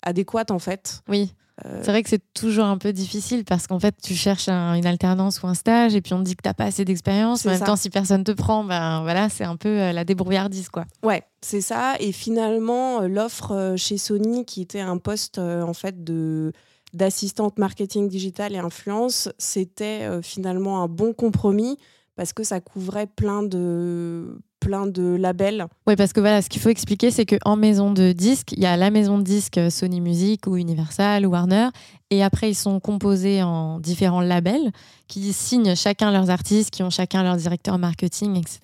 adéquates 0.03 0.51
en 0.51 0.59
fait. 0.59 1.03
Oui. 1.09 1.33
Euh, 1.65 1.81
c'est 1.83 1.91
vrai 1.91 2.03
que 2.03 2.11
c'est 2.11 2.23
toujours 2.35 2.67
un 2.67 2.77
peu 2.77 2.93
difficile 2.93 3.45
parce 3.45 3.67
qu'en 3.67 3.79
fait, 3.81 3.95
tu 4.03 4.15
cherches 4.15 4.49
une 4.49 4.85
alternance 4.85 5.43
ou 5.43 5.47
un 5.47 5.55
stage 5.55 5.95
et 5.95 6.03
puis 6.03 6.13
on 6.13 6.19
te 6.19 6.25
dit 6.25 6.37
que 6.37 6.43
tu 6.43 6.49
n'as 6.49 6.55
pas 6.55 6.65
assez 6.65 6.85
d'expérience. 6.85 7.47
En 7.47 7.51
même 7.51 7.61
temps, 7.61 7.77
si 7.77 7.89
personne 7.89 8.25
te 8.25 8.33
prend, 8.33 8.63
ben 8.65 9.03
voilà, 9.03 9.31
c'est 9.31 9.45
un 9.45 9.57
peu 9.57 9.69
euh, 9.69 9.93
la 9.93 10.05
débrouillardise, 10.05 10.69
quoi. 10.69 10.85
Ouais, 11.03 11.23
c'est 11.41 11.63
ça. 11.63 11.95
Et 11.99 12.13
finalement, 12.13 13.01
l'offre 13.03 13.75
chez 13.77 13.97
Sony, 13.97 14.45
qui 14.45 14.61
était 14.61 14.81
un 14.81 14.99
poste 14.99 15.39
en 15.39 15.75
fait 15.75 16.03
de 16.05 16.53
d'assistante 16.93 17.59
marketing 17.59 18.09
digital 18.09 18.55
et 18.55 18.59
influence, 18.59 19.29
c'était 19.37 20.23
finalement 20.23 20.83
un 20.83 20.89
bon 20.89 21.13
compromis 21.13 21.77
parce 22.17 22.33
que 22.33 22.43
ça 22.43 22.61
couvrait 22.61 23.07
plein 23.07 23.43
de 23.43 24.39
plein 24.67 24.87
de 24.89 25.15
labels. 25.15 25.67
Oui, 25.87 25.95
parce 25.95 26.13
que 26.13 26.19
voilà, 26.19 26.43
ce 26.43 26.49
qu'il 26.49 26.61
faut 26.61 26.71
expliquer, 26.71 27.13
c'est 27.13 27.25
qu'en 27.25 27.55
maison 27.55 27.93
de 27.93 28.11
disques, 28.11 28.51
il 28.53 28.59
y 28.59 28.67
a 28.67 28.77
la 28.77 28.91
maison 28.91 29.17
de 29.17 29.23
disques 29.23 29.61
Sony 29.71 30.01
Music 30.01 30.49
ou 30.49 30.57
Universal 30.57 31.25
ou 31.25 31.31
Warner, 31.31 31.69
et 32.11 32.25
après, 32.25 32.51
ils 32.51 32.57
sont 32.57 32.81
composés 32.81 33.45
en 33.45 33.79
différents 33.79 34.21
labels 34.21 34.73
qui 35.07 35.33
signent 35.33 35.77
chacun 35.77 36.11
leurs 36.11 36.31
artistes, 36.31 36.71
qui 36.71 36.83
ont 36.83 36.91
chacun 36.91 37.23
leur 37.23 37.37
directeur 37.37 37.79
marketing, 37.79 38.37
etc., 38.37 38.59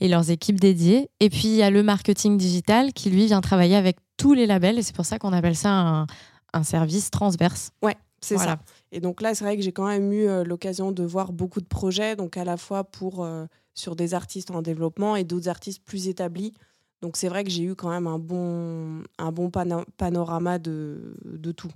et 0.00 0.06
leurs 0.06 0.30
équipes 0.30 0.60
dédiées. 0.60 1.10
Et 1.18 1.30
puis, 1.30 1.46
il 1.46 1.56
y 1.56 1.62
a 1.62 1.70
le 1.70 1.82
marketing 1.82 2.38
digital 2.38 2.92
qui, 2.92 3.10
lui, 3.10 3.26
vient 3.26 3.40
travailler 3.40 3.74
avec 3.74 3.96
tous 4.16 4.34
les 4.34 4.46
labels, 4.46 4.78
et 4.78 4.82
c'est 4.82 4.94
pour 4.94 5.06
ça 5.06 5.18
qu'on 5.18 5.32
appelle 5.32 5.56
ça 5.56 5.70
un, 5.70 6.06
un 6.52 6.62
service 6.62 7.10
transverse. 7.10 7.70
Ouais, 7.82 7.96
c'est 8.20 8.38
ça. 8.38 8.58
Et 8.92 9.00
donc 9.00 9.20
là, 9.20 9.34
c'est 9.34 9.44
vrai 9.44 9.56
que 9.56 9.62
j'ai 9.62 9.72
quand 9.72 9.88
même 9.88 10.12
eu 10.12 10.28
euh, 10.28 10.44
l'occasion 10.44 10.92
de 10.92 11.02
voir 11.02 11.32
beaucoup 11.32 11.60
de 11.60 11.66
projets, 11.66 12.14
donc 12.14 12.36
à 12.36 12.44
la 12.44 12.56
fois 12.56 12.84
pour, 12.84 13.24
euh, 13.24 13.46
sur 13.74 13.96
des 13.96 14.14
artistes 14.14 14.50
en 14.50 14.62
développement 14.62 15.16
et 15.16 15.24
d'autres 15.24 15.48
artistes 15.48 15.82
plus 15.84 16.08
établis. 16.08 16.54
Donc 17.02 17.16
c'est 17.16 17.28
vrai 17.28 17.44
que 17.44 17.50
j'ai 17.50 17.64
eu 17.64 17.74
quand 17.74 17.90
même 17.90 18.06
un 18.06 18.18
bon, 18.18 19.02
un 19.18 19.32
bon 19.32 19.50
panorama 19.50 20.58
de, 20.58 21.16
de, 21.24 21.52
tout. 21.52 21.70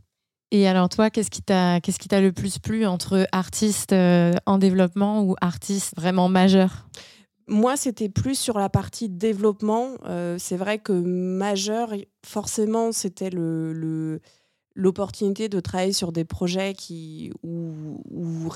Et 0.50 0.66
alors 0.66 0.88
toi, 0.88 1.10
qu'est-ce 1.10 1.30
qui 1.30 1.42
t'a 1.42 1.80
t'a 1.80 2.20
le 2.20 2.32
plus 2.32 2.58
plu 2.58 2.86
entre 2.86 3.26
artistes 3.32 3.92
euh, 3.92 4.32
en 4.46 4.56
développement 4.56 5.22
ou 5.22 5.34
artistes 5.40 5.94
vraiment 5.96 6.28
majeurs? 6.28 6.88
Moi, 7.46 7.76
c'était 7.76 8.08
plus 8.08 8.38
sur 8.38 8.58
la 8.58 8.68
partie 8.68 9.08
développement. 9.08 9.94
c'est 10.38 10.56
vrai 10.56 10.78
que 10.78 10.92
majeur, 10.92 11.94
forcément, 12.24 12.92
c'était 12.92 13.30
le, 13.30 13.72
le 13.72 14.20
l'opportunité 14.78 15.48
de 15.48 15.58
travailler 15.58 15.92
sur 15.92 16.12
des 16.12 16.24
projets 16.24 16.72
qui, 16.72 17.32
où, 17.42 18.00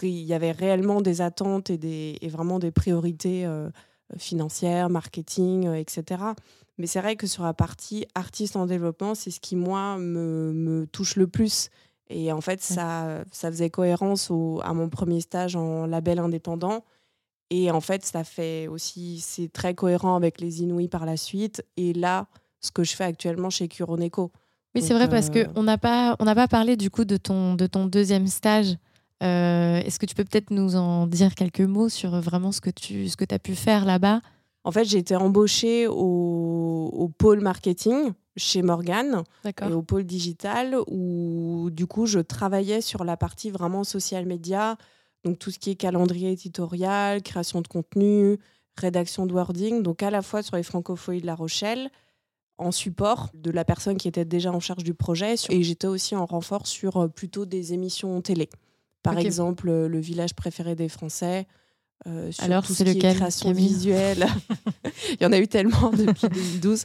il 0.02 0.22
y 0.22 0.32
avait 0.32 0.52
réellement 0.52 1.00
des 1.00 1.20
attentes 1.20 1.68
et, 1.68 1.78
des, 1.78 2.16
et 2.20 2.28
vraiment 2.28 2.60
des 2.60 2.70
priorités 2.70 3.44
euh, 3.44 3.68
financières, 4.16 4.88
marketing, 4.88 5.66
euh, 5.66 5.74
etc. 5.74 6.22
Mais 6.78 6.86
c'est 6.86 7.00
vrai 7.00 7.16
que 7.16 7.26
sur 7.26 7.42
la 7.42 7.54
partie 7.54 8.06
artiste 8.14 8.54
en 8.54 8.66
développement, 8.66 9.16
c'est 9.16 9.32
ce 9.32 9.40
qui, 9.40 9.56
moi, 9.56 9.98
me, 9.98 10.52
me, 10.52 10.86
touche 10.86 11.16
le 11.16 11.26
plus. 11.26 11.70
Et 12.08 12.30
en 12.30 12.40
fait, 12.40 12.62
ça, 12.62 13.24
ça 13.32 13.50
faisait 13.50 13.70
cohérence 13.70 14.30
au, 14.30 14.60
à 14.62 14.72
mon 14.74 14.88
premier 14.88 15.20
stage 15.20 15.56
en 15.56 15.86
label 15.86 16.20
indépendant. 16.20 16.84
Et 17.50 17.72
en 17.72 17.80
fait, 17.80 18.04
ça 18.04 18.22
fait 18.22 18.68
aussi, 18.68 19.18
c'est 19.20 19.52
très 19.52 19.74
cohérent 19.74 20.14
avec 20.14 20.40
les 20.40 20.62
Inouïs 20.62 20.88
par 20.88 21.04
la 21.04 21.16
suite. 21.16 21.64
Et 21.76 21.92
là, 21.92 22.28
ce 22.60 22.70
que 22.70 22.84
je 22.84 22.94
fais 22.94 23.04
actuellement 23.04 23.50
chez 23.50 23.66
Curoneco. 23.66 24.30
Oui, 24.74 24.82
c'est 24.82 24.94
vrai 24.94 25.08
parce 25.08 25.30
qu'on 25.30 25.62
n'a 25.62 25.78
pas, 25.78 26.16
on 26.18 26.24
n'a 26.24 26.34
pas 26.34 26.48
parlé 26.48 26.76
du 26.76 26.90
coup 26.90 27.04
de 27.04 27.16
ton, 27.16 27.54
de 27.54 27.66
ton 27.66 27.86
deuxième 27.86 28.26
stage. 28.26 28.76
Est-ce 29.20 29.98
que 29.98 30.06
tu 30.06 30.14
peux 30.14 30.24
peut-être 30.24 30.50
nous 30.50 30.76
en 30.76 31.06
dire 31.06 31.34
quelques 31.34 31.60
mots 31.60 31.88
sur 31.88 32.18
vraiment 32.20 32.50
ce 32.52 32.60
que 32.60 32.70
tu 32.70 33.08
ce 33.08 33.16
que 33.16 33.24
as 33.32 33.38
pu 33.38 33.54
faire 33.54 33.84
là-bas? 33.84 34.20
En 34.64 34.72
fait, 34.72 34.84
j'ai 34.84 34.98
été 34.98 35.14
embauchée 35.16 35.86
au, 35.86 36.90
au 36.92 37.08
pôle 37.08 37.40
marketing 37.40 38.12
chez 38.36 38.62
Morgan 38.62 39.22
et 39.44 39.72
au 39.72 39.82
pôle 39.82 40.04
digital 40.04 40.76
où 40.86 41.68
du 41.70 41.86
coup 41.86 42.06
je 42.06 42.18
travaillais 42.18 42.80
sur 42.80 43.04
la 43.04 43.16
partie 43.16 43.50
vraiment 43.50 43.84
social 43.84 44.24
media, 44.26 44.76
donc 45.24 45.38
tout 45.38 45.50
ce 45.50 45.58
qui 45.58 45.70
est 45.70 45.74
calendrier 45.74 46.32
éditorial, 46.32 47.22
création 47.22 47.60
de 47.60 47.68
contenu, 47.68 48.38
rédaction 48.76 49.26
de 49.26 49.34
wording, 49.34 49.82
donc 49.82 50.02
à 50.02 50.10
la 50.10 50.22
fois 50.22 50.42
sur 50.42 50.56
les 50.56 50.62
francophonies 50.62 51.20
de 51.20 51.26
La 51.26 51.34
Rochelle, 51.34 51.90
en 52.62 52.72
support 52.72 53.30
de 53.34 53.50
la 53.50 53.64
personne 53.64 53.96
qui 53.96 54.08
était 54.08 54.24
déjà 54.24 54.52
en 54.52 54.60
charge 54.60 54.84
du 54.84 54.94
projet, 54.94 55.34
et 55.50 55.62
j'étais 55.62 55.86
aussi 55.86 56.16
en 56.16 56.26
renfort 56.26 56.66
sur 56.66 56.96
euh, 56.96 57.08
plutôt 57.08 57.44
des 57.44 57.72
émissions 57.72 58.20
télé. 58.22 58.48
Par 59.02 59.18
exemple, 59.18 59.68
euh, 59.68 59.88
le 59.88 59.98
village 59.98 60.34
préféré 60.34 60.74
des 60.74 60.88
Français. 60.88 61.46
Euh, 62.06 62.30
sur 62.32 62.44
Alors, 62.44 62.64
c'est 62.66 62.84
lequel 62.84 63.16
création 63.16 63.52
visuelle. 63.52 64.26
Il 65.10 65.22
y 65.22 65.26
en 65.26 65.32
a 65.32 65.38
eu 65.38 65.48
tellement 65.48 65.90
depuis 65.92 66.28
2012. 66.62 66.84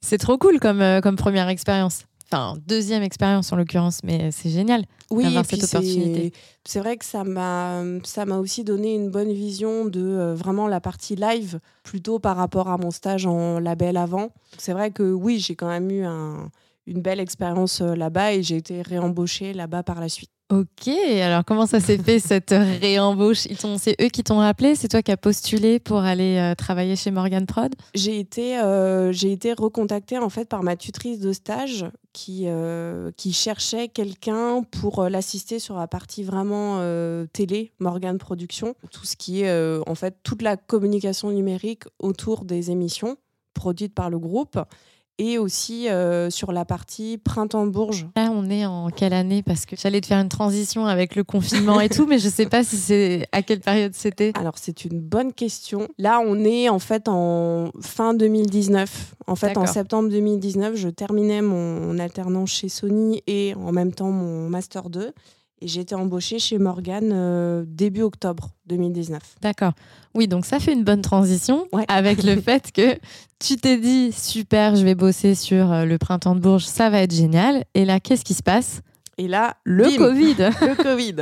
c'est 0.00 0.18
trop 0.18 0.38
cool 0.38 0.60
comme, 0.60 1.00
comme 1.02 1.16
première 1.16 1.48
expérience 1.48 2.04
enfin 2.30 2.56
deuxième 2.66 3.02
expérience 3.02 3.52
en 3.52 3.56
l'occurrence, 3.56 4.00
mais 4.02 4.30
c'est 4.30 4.50
génial 4.50 4.84
oui, 5.10 5.24
d'avoir 5.24 5.44
cette 5.44 5.64
opportunité. 5.64 6.32
C'est 6.64 6.80
vrai 6.80 6.96
que 6.96 7.04
ça 7.04 7.24
m'a 7.24 7.82
ça 8.04 8.26
m'a 8.26 8.38
aussi 8.38 8.64
donné 8.64 8.94
une 8.94 9.10
bonne 9.10 9.32
vision 9.32 9.84
de 9.84 10.00
euh, 10.00 10.34
vraiment 10.34 10.68
la 10.68 10.80
partie 10.80 11.16
live 11.16 11.60
plutôt 11.82 12.18
par 12.18 12.36
rapport 12.36 12.68
à 12.68 12.78
mon 12.78 12.90
stage 12.90 13.26
en 13.26 13.60
label 13.60 13.96
avant. 13.96 14.30
C'est 14.58 14.72
vrai 14.72 14.90
que 14.90 15.02
oui, 15.02 15.38
j'ai 15.38 15.54
quand 15.54 15.68
même 15.68 15.90
eu 15.90 16.04
un, 16.04 16.50
une 16.86 17.02
belle 17.02 17.20
expérience 17.20 17.80
euh, 17.80 17.94
là-bas 17.94 18.34
et 18.34 18.42
j'ai 18.42 18.56
été 18.56 18.82
réembauchée 18.82 19.52
là-bas 19.52 19.82
par 19.82 20.00
la 20.00 20.08
suite. 20.08 20.30
Ok, 20.48 20.86
alors 20.86 21.44
comment 21.44 21.66
ça 21.66 21.80
s'est 21.80 21.98
fait 21.98 22.20
cette 22.20 22.54
réembauche? 22.80 23.48
C'est 23.78 24.00
eux 24.00 24.08
qui 24.08 24.22
t'ont 24.22 24.38
rappelé? 24.38 24.76
C'est 24.76 24.86
toi 24.86 25.02
qui 25.02 25.10
as 25.10 25.16
postulé 25.16 25.80
pour 25.80 25.98
aller 25.98 26.36
euh, 26.36 26.54
travailler 26.54 26.94
chez 26.94 27.10
Morgan 27.10 27.46
Prod? 27.46 27.74
J'ai 27.96 28.20
été, 28.20 28.56
euh, 28.60 29.12
été 29.12 29.54
recontactée 29.54 30.18
en 30.18 30.28
fait 30.28 30.48
par 30.48 30.62
ma 30.62 30.76
tutrice 30.76 31.18
de 31.18 31.32
stage 31.32 31.86
qui, 32.12 32.44
euh, 32.46 33.10
qui 33.16 33.32
cherchait 33.32 33.88
quelqu'un 33.88 34.62
pour 34.62 35.02
l'assister 35.08 35.58
sur 35.58 35.76
la 35.76 35.88
partie 35.88 36.22
vraiment 36.22 36.80
télé, 37.32 37.72
Morgan 37.80 38.16
Production, 38.16 38.76
tout 38.92 39.04
ce 39.04 39.16
qui 39.16 39.42
est 39.42 39.80
en 39.84 39.94
fait 39.96 40.14
toute 40.22 40.42
la 40.42 40.56
communication 40.56 41.32
numérique 41.32 41.82
autour 41.98 42.44
des 42.44 42.70
émissions 42.70 43.16
produites 43.52 43.94
par 43.94 44.10
le 44.10 44.18
groupe 44.20 44.60
et 45.18 45.38
aussi 45.38 45.88
euh, 45.88 46.30
sur 46.30 46.52
la 46.52 46.64
partie 46.64 47.18
printemps 47.18 47.66
Bourges. 47.66 48.06
Là, 48.16 48.30
on 48.32 48.50
est 48.50 48.66
en 48.66 48.90
quelle 48.90 49.12
année? 49.12 49.42
Parce 49.42 49.66
que 49.66 49.76
j'allais 49.76 50.00
te 50.00 50.06
faire 50.06 50.20
une 50.20 50.28
transition 50.28 50.86
avec 50.86 51.14
le 51.14 51.24
confinement 51.24 51.80
et 51.80 51.88
tout, 51.88 52.06
mais 52.06 52.18
je 52.18 52.26
ne 52.26 52.32
sais 52.32 52.46
pas 52.46 52.64
si 52.64 52.76
c'est 52.76 53.26
à 53.32 53.42
quelle 53.42 53.60
période 53.60 53.94
c'était. 53.94 54.32
Alors, 54.34 54.54
c'est 54.56 54.84
une 54.84 55.00
bonne 55.00 55.32
question. 55.32 55.88
Là, 55.98 56.20
on 56.24 56.44
est 56.44 56.68
en 56.68 56.78
fait 56.78 57.08
en 57.08 57.70
fin 57.80 58.14
2019. 58.14 59.14
En 59.26 59.36
fait, 59.36 59.56
en 59.56 59.66
septembre 59.66 60.08
2019, 60.10 60.76
je 60.76 60.88
terminais 60.88 61.42
mon 61.42 61.98
alternance 61.98 62.50
chez 62.50 62.68
Sony 62.68 63.22
et 63.26 63.54
en 63.56 63.72
même 63.72 63.92
temps 63.92 64.10
mon 64.10 64.48
Master 64.48 64.90
2. 64.90 65.12
Et 65.62 65.68
j'ai 65.68 65.80
été 65.80 65.94
embauchée 65.94 66.38
chez 66.38 66.58
Morgan 66.58 67.10
euh, 67.12 67.64
début 67.66 68.02
octobre 68.02 68.50
2019. 68.66 69.36
D'accord. 69.40 69.72
Oui, 70.16 70.28
donc 70.28 70.46
ça 70.46 70.58
fait 70.58 70.72
une 70.72 70.82
bonne 70.82 71.02
transition 71.02 71.68
avec 71.88 72.22
le 72.22 72.36
fait 72.40 72.72
que 72.72 72.98
tu 73.38 73.56
t'es 73.56 73.76
dit 73.76 74.12
super, 74.12 74.74
je 74.74 74.82
vais 74.82 74.94
bosser 74.94 75.34
sur 75.34 75.70
euh, 75.70 75.84
le 75.84 75.98
printemps 75.98 76.34
de 76.34 76.40
Bourges, 76.40 76.64
ça 76.64 76.88
va 76.88 77.02
être 77.02 77.14
génial. 77.14 77.64
Et 77.74 77.84
là, 77.84 78.00
qu'est-ce 78.00 78.24
qui 78.24 78.32
se 78.32 78.42
passe? 78.42 78.80
Et 79.18 79.28
là, 79.28 79.56
le 79.64 79.84
Covid. 79.96 80.36
le 80.62 80.82
Covid. 80.82 81.16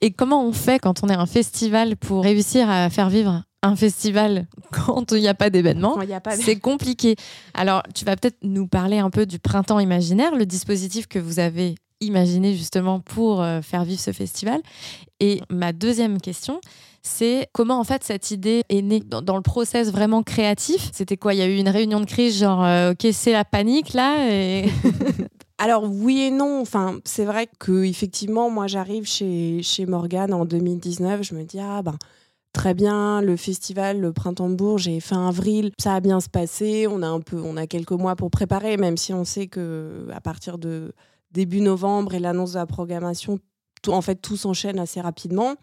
Et 0.00 0.10
comment 0.10 0.44
on 0.44 0.52
fait 0.52 0.80
quand 0.80 1.04
on 1.04 1.08
est 1.08 1.14
un 1.14 1.26
festival 1.26 1.96
pour 1.96 2.24
réussir 2.24 2.68
à 2.68 2.90
faire 2.90 3.08
vivre 3.08 3.44
un 3.62 3.76
festival 3.76 4.46
quand 4.72 5.12
il 5.12 5.20
n'y 5.20 5.28
a 5.28 5.34
pas 5.34 5.48
d'événement, 5.48 5.96
c'est 6.32 6.56
compliqué. 6.56 7.16
Alors, 7.54 7.82
tu 7.94 8.04
vas 8.04 8.16
peut-être 8.16 8.36
nous 8.42 8.66
parler 8.66 8.98
un 8.98 9.10
peu 9.10 9.26
du 9.26 9.38
printemps 9.38 9.78
imaginaire, 9.78 10.34
le 10.34 10.44
dispositif 10.44 11.06
que 11.06 11.18
vous 11.18 11.38
avez 11.38 11.76
imaginé 12.00 12.54
justement 12.54 13.00
pour 13.00 13.42
euh, 13.42 13.62
faire 13.62 13.84
vivre 13.84 14.00
ce 14.00 14.12
festival. 14.12 14.60
Et 15.20 15.40
ma 15.48 15.72
deuxième 15.72 16.20
question, 16.20 16.60
c'est 17.04 17.48
comment 17.52 17.78
en 17.78 17.84
fait 17.84 18.02
cette 18.02 18.30
idée 18.30 18.62
est 18.68 18.82
née 18.82 19.00
dans, 19.00 19.36
le 19.36 19.42
process 19.42 19.92
vraiment 19.92 20.22
créatif. 20.22 20.90
C'était 20.92 21.16
quoi? 21.16 21.34
Il 21.34 21.38
y 21.38 21.42
a 21.42 21.46
eu 21.46 21.56
une 21.56 21.68
réunion 21.68 22.00
de 22.00 22.06
crise, 22.06 22.38
genre 22.38 22.64
euh, 22.64 22.92
ok 22.92 23.06
c'est 23.12 23.32
la 23.32 23.44
panique 23.44 23.92
là. 23.92 24.26
Alors 25.58 25.84
oui 25.84 26.22
et 26.22 26.30
non. 26.30 26.60
Enfin 26.60 26.98
c'est 27.04 27.24
vrai 27.24 27.48
que 27.58 27.84
effectivement 27.84 28.50
moi 28.50 28.66
j'arrive 28.66 29.06
chez 29.06 29.62
chez 29.62 29.86
Morgane 29.86 30.32
en 30.32 30.44
2019. 30.44 31.22
Je 31.22 31.34
me 31.34 31.44
dis 31.44 31.60
ah 31.60 31.82
ben 31.82 31.96
très 32.52 32.74
bien 32.74 33.20
le 33.20 33.36
festival 33.36 34.00
le 34.00 34.12
printemps 34.12 34.48
de 34.48 34.54
Bourges 34.54 34.88
et 34.88 35.00
fin 35.00 35.28
avril 35.28 35.72
ça 35.78 35.94
a 35.94 36.00
bien 36.00 36.20
se 36.20 36.28
passer. 36.28 36.86
On 36.88 37.02
a 37.02 37.08
un 37.08 37.20
peu 37.20 37.40
on 37.40 37.56
a 37.56 37.66
quelques 37.66 37.92
mois 37.92 38.16
pour 38.16 38.30
préparer 38.30 38.76
même 38.76 38.96
si 38.96 39.12
on 39.12 39.24
sait 39.24 39.46
que 39.46 40.08
à 40.12 40.20
partir 40.20 40.58
de 40.58 40.92
début 41.34 41.60
novembre 41.60 42.14
et 42.14 42.20
l'annonce 42.20 42.52
de 42.52 42.58
la 42.58 42.66
programmation, 42.66 43.38
en 43.88 44.00
fait, 44.00 44.16
tout 44.16 44.36
s'enchaîne 44.36 44.78
assez 44.78 45.00
rapidement. 45.00 45.56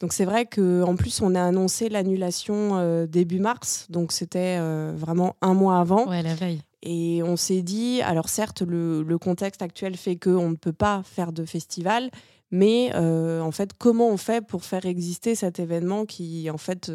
Donc 0.00 0.12
c'est 0.12 0.24
vrai 0.24 0.46
qu'en 0.46 0.94
plus, 0.96 1.22
on 1.22 1.34
a 1.34 1.42
annoncé 1.42 1.88
l'annulation 1.88 2.76
euh, 2.76 3.06
début 3.06 3.40
mars, 3.40 3.86
donc 3.88 4.12
c'était 4.12 4.58
euh, 4.58 4.92
vraiment 4.94 5.36
un 5.40 5.54
mois 5.54 5.78
avant. 5.78 6.08
Ouais, 6.08 6.22
la 6.22 6.34
veille. 6.34 6.60
Et 6.82 7.22
on 7.22 7.36
s'est 7.36 7.62
dit, 7.62 8.02
alors 8.02 8.28
certes, 8.28 8.62
le, 8.62 9.16
contexte 9.18 9.62
actuel 9.62 9.96
fait 9.96 10.16
qu'on 10.16 10.50
ne 10.50 10.56
peut 10.56 10.72
pas 10.72 11.02
faire 11.04 11.32
de 11.32 11.44
festival, 11.44 12.10
mais 12.50 12.90
euh, 12.94 13.40
en 13.40 13.50
fait, 13.50 13.70
comment 13.76 14.08
on 14.08 14.16
fait 14.16 14.44
pour 14.44 14.64
faire 14.64 14.86
exister 14.86 15.34
cet 15.34 15.58
événement 15.58 16.04
qui, 16.04 16.48
en 16.50 16.58
fait, 16.58 16.92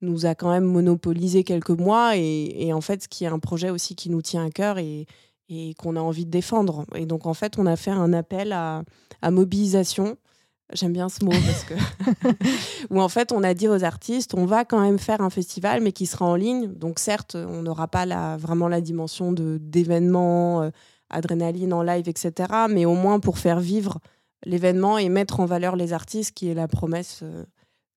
nous 0.00 0.24
a 0.24 0.34
quand 0.34 0.50
même 0.50 0.64
monopolisé 0.64 1.44
quelques 1.44 1.70
mois 1.70 2.16
et, 2.16 2.54
et, 2.56 2.72
en 2.72 2.80
fait, 2.80 3.02
ce 3.02 3.08
qui 3.08 3.24
est 3.24 3.28
un 3.28 3.40
projet 3.40 3.68
aussi 3.68 3.96
qui 3.96 4.08
nous 4.08 4.22
tient 4.22 4.46
à 4.46 4.50
cœur 4.50 4.78
et, 4.78 5.06
et 5.48 5.74
qu'on 5.74 5.96
a 5.96 6.00
envie 6.00 6.26
de 6.26 6.30
défendre. 6.30 6.84
Et 6.94 7.06
donc, 7.06 7.26
en 7.26 7.34
fait, 7.34 7.58
on 7.58 7.66
a 7.66 7.76
fait 7.76 7.90
un 7.90 8.12
appel 8.12 8.52
à, 8.52 8.84
mobilisation. 9.30 10.16
J'aime 10.74 10.92
bien 10.92 11.08
ce 11.08 11.24
mot 11.24 11.30
parce 11.30 11.64
que. 11.64 11.74
où 12.90 13.00
en 13.00 13.08
fait, 13.08 13.32
on 13.32 13.42
a 13.42 13.54
dit 13.54 13.68
aux 13.68 13.84
artistes 13.84 14.34
on 14.34 14.44
va 14.44 14.64
quand 14.64 14.80
même 14.80 14.98
faire 14.98 15.22
un 15.22 15.30
festival, 15.30 15.80
mais 15.80 15.92
qui 15.92 16.04
sera 16.04 16.26
en 16.26 16.34
ligne. 16.34 16.72
Donc, 16.74 16.98
certes, 16.98 17.36
on 17.36 17.62
n'aura 17.62 17.88
pas 17.88 18.04
la, 18.04 18.36
vraiment 18.36 18.68
la 18.68 18.82
dimension 18.82 19.32
d'événement, 19.32 20.62
euh, 20.62 20.70
adrénaline 21.08 21.72
en 21.72 21.82
live, 21.82 22.08
etc. 22.08 22.52
Mais 22.68 22.84
au 22.84 22.94
moins 22.94 23.18
pour 23.18 23.38
faire 23.38 23.60
vivre 23.60 23.98
l'événement 24.44 24.98
et 24.98 25.08
mettre 25.08 25.40
en 25.40 25.46
valeur 25.46 25.74
les 25.74 25.94
artistes, 25.94 26.32
qui 26.34 26.48
est 26.48 26.54
la 26.54 26.68
promesse, 26.68 27.20
euh, 27.22 27.44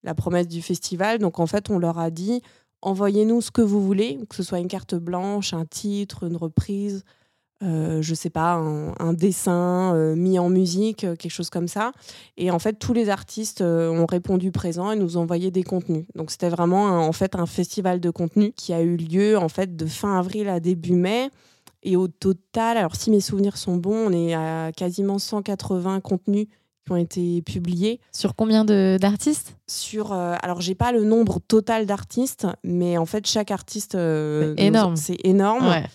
la 0.03 0.15
promesse 0.15 0.47
du 0.47 0.61
festival. 0.61 1.19
Donc, 1.19 1.39
en 1.39 1.47
fait, 1.47 1.69
on 1.69 1.77
leur 1.77 1.99
a 1.99 2.09
dit 2.09 2.41
envoyez-nous 2.81 3.41
ce 3.41 3.51
que 3.51 3.61
vous 3.61 3.83
voulez, 3.83 4.17
que 4.29 4.35
ce 4.35 4.43
soit 4.43 4.59
une 4.59 4.67
carte 4.67 4.95
blanche, 4.95 5.53
un 5.53 5.65
titre, 5.65 6.23
une 6.23 6.37
reprise 6.37 7.03
euh, 7.63 8.01
je 8.01 8.15
sais 8.15 8.31
pas, 8.31 8.53
un, 8.53 9.13
dessin 9.13 9.93
euh, 9.93 10.15
mis 10.15 10.39
en 10.39 10.49
musique, 10.49 11.03
euh, 11.03 11.15
quelque 11.15 11.31
chose 11.31 11.51
comme 11.51 11.67
ça. 11.67 11.91
Et 12.37 12.49
en 12.49 12.57
fait, 12.57 12.73
tous 12.73 12.93
les 12.93 13.09
artistes 13.09 13.61
ont 13.61 14.05
répondu 14.07 14.51
présent 14.51 14.91
et 14.91 14.95
nous 14.95 15.17
ont 15.17 15.21
envoyé 15.21 15.51
des 15.51 15.63
contenus. 15.63 16.05
Donc 16.15 16.31
c'était 16.31 16.49
vraiment 16.49 16.87
un, 16.87 16.99
en 16.99 17.11
fait 17.11 17.35
un 17.35 17.45
festival 17.45 17.99
de 17.99 18.09
contenu 18.09 18.51
qui 18.53 18.73
a 18.73 18.81
eu 18.81 18.95
lieu 18.95 19.37
en 19.37 19.49
fait 19.49 19.75
de 19.75 19.85
fin 19.85 20.17
avril 20.17 20.49
à 20.49 20.59
début 20.59 20.93
mai. 20.93 21.29
Et 21.83 21.95
au 21.95 22.07
total, 22.07 22.77
alors 22.77 22.95
si 22.95 23.11
mes 23.11 23.21
souvenirs 23.21 23.57
sont 23.57 23.77
bons, 23.77 24.07
on 24.07 24.11
est 24.11 24.33
à 24.33 24.71
quasiment 24.75 25.19
180 25.19 25.99
contenus 26.01 26.47
qui 26.85 26.91
ont 26.91 26.95
été 26.95 27.41
publiés. 27.43 27.99
Sur 28.11 28.35
combien 28.35 28.65
d'artistes? 28.65 29.57
Sur, 29.67 30.13
alors 30.13 30.61
j'ai 30.61 30.75
pas 30.75 30.91
le 30.91 31.03
nombre 31.03 31.39
total 31.47 31.85
d'artistes, 31.85 32.47
mais 32.63 32.97
en 32.97 33.05
fait 33.05 33.27
chaque 33.27 33.51
artiste, 33.51 33.93
c'est 33.93 34.53
énorme. 34.57 34.95
C'est 34.95 35.17
énorme. 35.23 35.67
Ouais. 35.67 35.85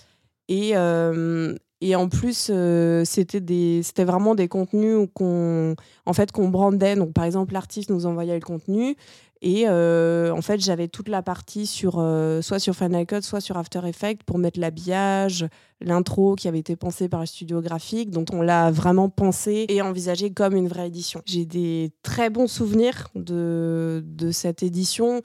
Et, 0.48 0.76
euh, 0.76 1.54
et 1.80 1.96
en 1.96 2.08
plus, 2.08 2.50
euh, 2.50 3.04
c'était 3.04 3.40
des, 3.40 3.82
c'était 3.82 4.04
vraiment 4.04 4.34
des 4.34 4.48
contenus 4.48 5.08
qu'on, 5.14 5.74
en 6.06 6.12
fait, 6.12 6.32
qu'on 6.32 6.48
brandait. 6.48 6.96
Donc, 6.96 7.12
par 7.12 7.24
exemple, 7.24 7.52
l'artiste 7.52 7.90
nous 7.90 8.06
envoyait 8.06 8.34
le 8.34 8.44
contenu. 8.44 8.96
Et 9.42 9.64
euh, 9.68 10.32
en 10.32 10.40
fait, 10.40 10.58
j'avais 10.60 10.88
toute 10.88 11.08
la 11.08 11.22
partie 11.22 11.66
sur, 11.66 12.02
soit 12.40 12.58
sur 12.58 12.74
Final 12.74 13.04
Cut, 13.04 13.20
soit 13.20 13.42
sur 13.42 13.58
After 13.58 13.80
Effects 13.84 14.22
pour 14.24 14.38
mettre 14.38 14.58
l'habillage, 14.58 15.46
l'intro 15.82 16.36
qui 16.36 16.48
avait 16.48 16.58
été 16.58 16.74
pensé 16.74 17.08
par 17.08 17.20
le 17.20 17.26
studio 17.26 17.60
graphique. 17.60 18.10
Donc, 18.10 18.28
on 18.32 18.40
l'a 18.40 18.70
vraiment 18.70 19.10
pensé 19.10 19.66
et 19.68 19.82
envisagé 19.82 20.32
comme 20.32 20.56
une 20.56 20.68
vraie 20.68 20.86
édition. 20.86 21.20
J'ai 21.26 21.44
des 21.44 21.92
très 22.02 22.30
bons 22.30 22.48
souvenirs 22.48 23.08
de, 23.14 24.02
de 24.06 24.30
cette 24.30 24.62
édition. 24.62 25.20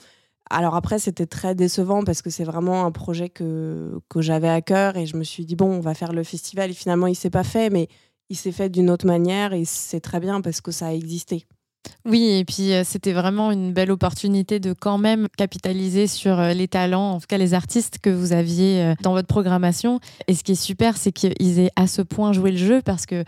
Alors 0.51 0.75
après, 0.75 0.99
c'était 0.99 1.25
très 1.25 1.55
décevant 1.55 2.03
parce 2.03 2.21
que 2.21 2.29
c'est 2.29 2.43
vraiment 2.43 2.85
un 2.85 2.91
projet 2.91 3.29
que, 3.29 3.99
que 4.09 4.21
j'avais 4.21 4.49
à 4.49 4.61
cœur 4.61 4.97
et 4.97 5.05
je 5.05 5.15
me 5.15 5.23
suis 5.23 5.45
dit, 5.45 5.55
bon, 5.55 5.71
on 5.71 5.79
va 5.79 5.93
faire 5.93 6.13
le 6.13 6.23
festival 6.23 6.71
et 6.71 6.73
finalement, 6.73 7.07
il 7.07 7.15
s'est 7.15 7.29
pas 7.29 7.43
fait, 7.43 7.69
mais 7.69 7.87
il 8.29 8.35
s'est 8.35 8.51
fait 8.51 8.69
d'une 8.69 8.89
autre 8.89 9.05
manière 9.05 9.53
et 9.53 9.65
c'est 9.65 10.01
très 10.01 10.19
bien 10.19 10.41
parce 10.41 10.61
que 10.61 10.71
ça 10.71 10.87
a 10.87 10.93
existé. 10.93 11.45
Oui, 12.05 12.31
et 12.31 12.45
puis 12.45 12.73
euh, 12.73 12.83
c'était 12.83 13.13
vraiment 13.13 13.51
une 13.51 13.73
belle 13.73 13.91
opportunité 13.91 14.59
de 14.59 14.73
quand 14.73 14.97
même 14.97 15.27
capitaliser 15.37 16.07
sur 16.07 16.39
euh, 16.39 16.53
les 16.53 16.67
talents, 16.67 17.11
en 17.11 17.19
tout 17.19 17.27
cas 17.27 17.37
les 17.37 17.53
artistes 17.53 17.99
que 17.99 18.09
vous 18.09 18.33
aviez 18.33 18.83
euh, 18.83 18.93
dans 19.01 19.13
votre 19.13 19.27
programmation. 19.27 19.99
Et 20.27 20.35
ce 20.35 20.43
qui 20.43 20.53
est 20.53 20.55
super, 20.55 20.97
c'est 20.97 21.11
qu'ils 21.11 21.59
aient 21.59 21.71
à 21.75 21.87
ce 21.87 22.01
point 22.01 22.33
joué 22.33 22.51
le 22.51 22.57
jeu 22.57 22.81
parce 22.83 23.05
que 23.05 23.23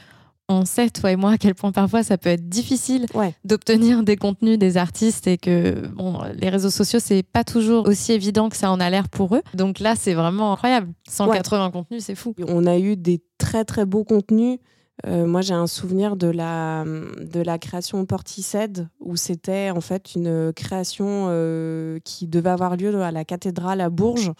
on 0.49 0.65
sait, 0.65 0.89
toi 0.89 1.11
et 1.11 1.15
moi, 1.15 1.31
à 1.31 1.37
quel 1.37 1.55
point 1.55 1.71
parfois 1.71 2.03
ça 2.03 2.17
peut 2.17 2.29
être 2.29 2.47
difficile 2.49 3.05
Ouais. 3.13 3.33
d'obtenir 3.45 4.03
des 4.03 4.17
contenus 4.17 4.59
des 4.59 4.77
artistes 4.77 5.25
et 5.27 5.37
que 5.37 5.87
bon, 5.87 6.19
les 6.35 6.49
réseaux 6.49 6.69
sociaux, 6.69 6.99
c'est 7.01 7.23
pas 7.23 7.43
toujours 7.43 7.87
aussi 7.87 8.11
évident 8.11 8.49
que 8.49 8.57
ça 8.57 8.69
en 8.71 8.79
a 8.79 8.89
l'air 8.89 9.07
pour 9.09 9.35
eux. 9.35 9.41
Donc 9.53 9.79
là, 9.79 9.95
c'est 9.95 10.13
vraiment 10.13 10.51
incroyable. 10.53 10.89
180 11.09 11.71
contenus, 11.71 12.03
c'est 12.03 12.15
fou. 12.15 12.35
On 12.47 12.65
a 12.65 12.77
eu 12.77 12.95
des 12.97 13.21
très 13.37 13.63
très 13.65 13.85
beaux 13.85 14.03
contenus. 14.03 14.59
Euh, 15.07 15.25
moi, 15.25 15.41
j'ai 15.41 15.55
un 15.55 15.65
souvenir 15.65 16.15
de 16.15 16.27
la, 16.27 16.83
de 16.85 17.41
la 17.41 17.57
création 17.57 18.05
Portishead, 18.05 18.87
où 18.99 19.15
c'était 19.15 19.71
en 19.71 19.81
fait 19.81 20.13
une 20.15 20.53
création 20.53 21.25
euh, 21.29 21.97
qui 22.05 22.27
devait 22.27 22.51
avoir 22.51 22.77
lieu 22.77 23.01
à 23.01 23.11
la 23.11 23.25
cathédrale 23.25 23.81
à 23.81 23.89
Bourges, 23.89 24.31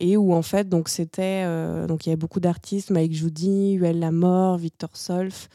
et 0.00 0.16
où 0.16 0.32
en 0.32 0.42
fait, 0.42 0.68
donc 0.68 0.88
c'était, 0.88 1.42
euh, 1.44 1.86
donc 1.86 2.06
il 2.06 2.08
y 2.08 2.12
avait 2.12 2.16
beaucoup 2.16 2.40
d'artistes, 2.40 2.90
Mike 2.90 3.12
Judy, 3.12 3.74
Huel 3.74 3.98
Lamort, 4.00 4.56
Victor 4.58 4.90
Solf, 4.94 5.48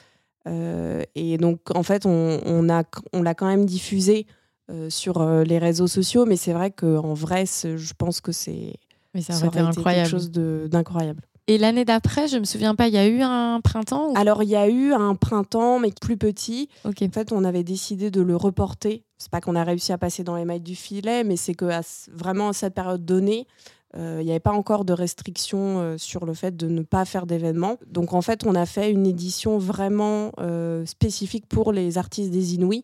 euh, 0.48 1.03
et 1.15 1.38
donc 1.38 1.60
en 1.75 1.84
fait, 1.84 2.06
on, 2.06 2.39
on 2.46 2.70
a, 2.70 2.84
on 3.13 3.22
l'a 3.22 3.34
quand 3.36 3.48
même 3.48 3.65
diffusé 3.65 4.25
euh, 4.70 4.89
sur 4.89 5.25
les 5.44 5.58
réseaux 5.58 5.88
sociaux, 5.88 6.25
mais 6.25 6.38
c'est 6.38 6.53
vrai 6.53 6.72
qu'en 6.72 7.13
vrai, 7.13 7.46
je 7.46 7.94
pense 7.98 8.22
que 8.22 8.32
c'est 8.32 8.74
Mais 9.13 9.22
ça 9.22 9.34
ça 9.34 9.48
aurait 9.48 9.60
été 9.60 9.62
aurait 9.62 9.72
été 9.72 9.79
incroyable. 9.79 10.10
quelque 10.10 10.20
chose 10.20 10.32
d'incroyable. 10.70 11.22
Et 11.50 11.58
l'année 11.58 11.86
d'après, 11.86 12.27
je 12.27 12.38
me 12.38 12.44
souviens 12.44 12.75
pas, 12.75 12.89
il 12.89 12.94
y 12.94 12.98
a 12.98 13.08
eu 13.08 13.22
un 13.22 13.62
printemps 13.62 14.10
ou... 14.10 14.17
Alors, 14.17 14.44
il 14.44 14.50
y 14.50 14.58
a 14.58 14.67
eu 14.67 14.91
un 14.91 15.15
printemps, 15.15 15.79
mais 15.79 15.91
plus 16.01 16.17
petit. 16.17 16.67
En 16.84 16.91
fait, 16.91 17.32
on 17.32 17.46
avait 17.46 17.63
décidé 17.63 18.12
de 18.12 18.22
le 18.22 18.36
reporter. 18.36 19.06
C'est 19.17 19.32
pas 19.32 19.39
qu'on 19.39 19.56
a 19.56 19.63
réussi 19.63 19.94
à 19.94 19.98
passer 19.98 20.25
dans 20.25 20.36
les 20.36 20.44
mailles 20.44 20.60
du 20.60 20.75
filet, 20.75 21.24
mais 21.24 21.38
c'est 21.38 21.53
que 21.56 21.63
à 21.65 21.79
vraiment 22.12 22.50
à 22.50 22.53
cette 22.53 22.74
période 22.74 23.06
donnée, 23.06 23.48
euh, 23.96 24.17
il 24.20 24.25
n'y 24.25 24.32
avait 24.32 24.39
pas 24.39 24.51
encore 24.51 24.84
de 24.84 24.94
restrictions 24.94 25.79
euh, 25.79 25.98
sur 25.98 26.25
le 26.25 26.34
fait 26.34 26.56
de 26.58 26.67
ne 26.67 26.82
pas 26.82 27.06
faire 27.06 27.25
d'événements. 27.25 27.77
Donc, 27.88 28.13
en 28.13 28.22
fait, 28.22 28.46
on 28.46 28.56
a 28.56 28.65
fait 28.65 28.91
une 28.91 29.08
édition 29.08 29.58
vraiment 29.58 30.32
euh, 30.39 30.86
spécifique 30.86 31.46
pour 31.48 31.72
les 31.72 31.98
artistes 31.98 32.32
des 32.32 32.56
Inouïs, 32.56 32.84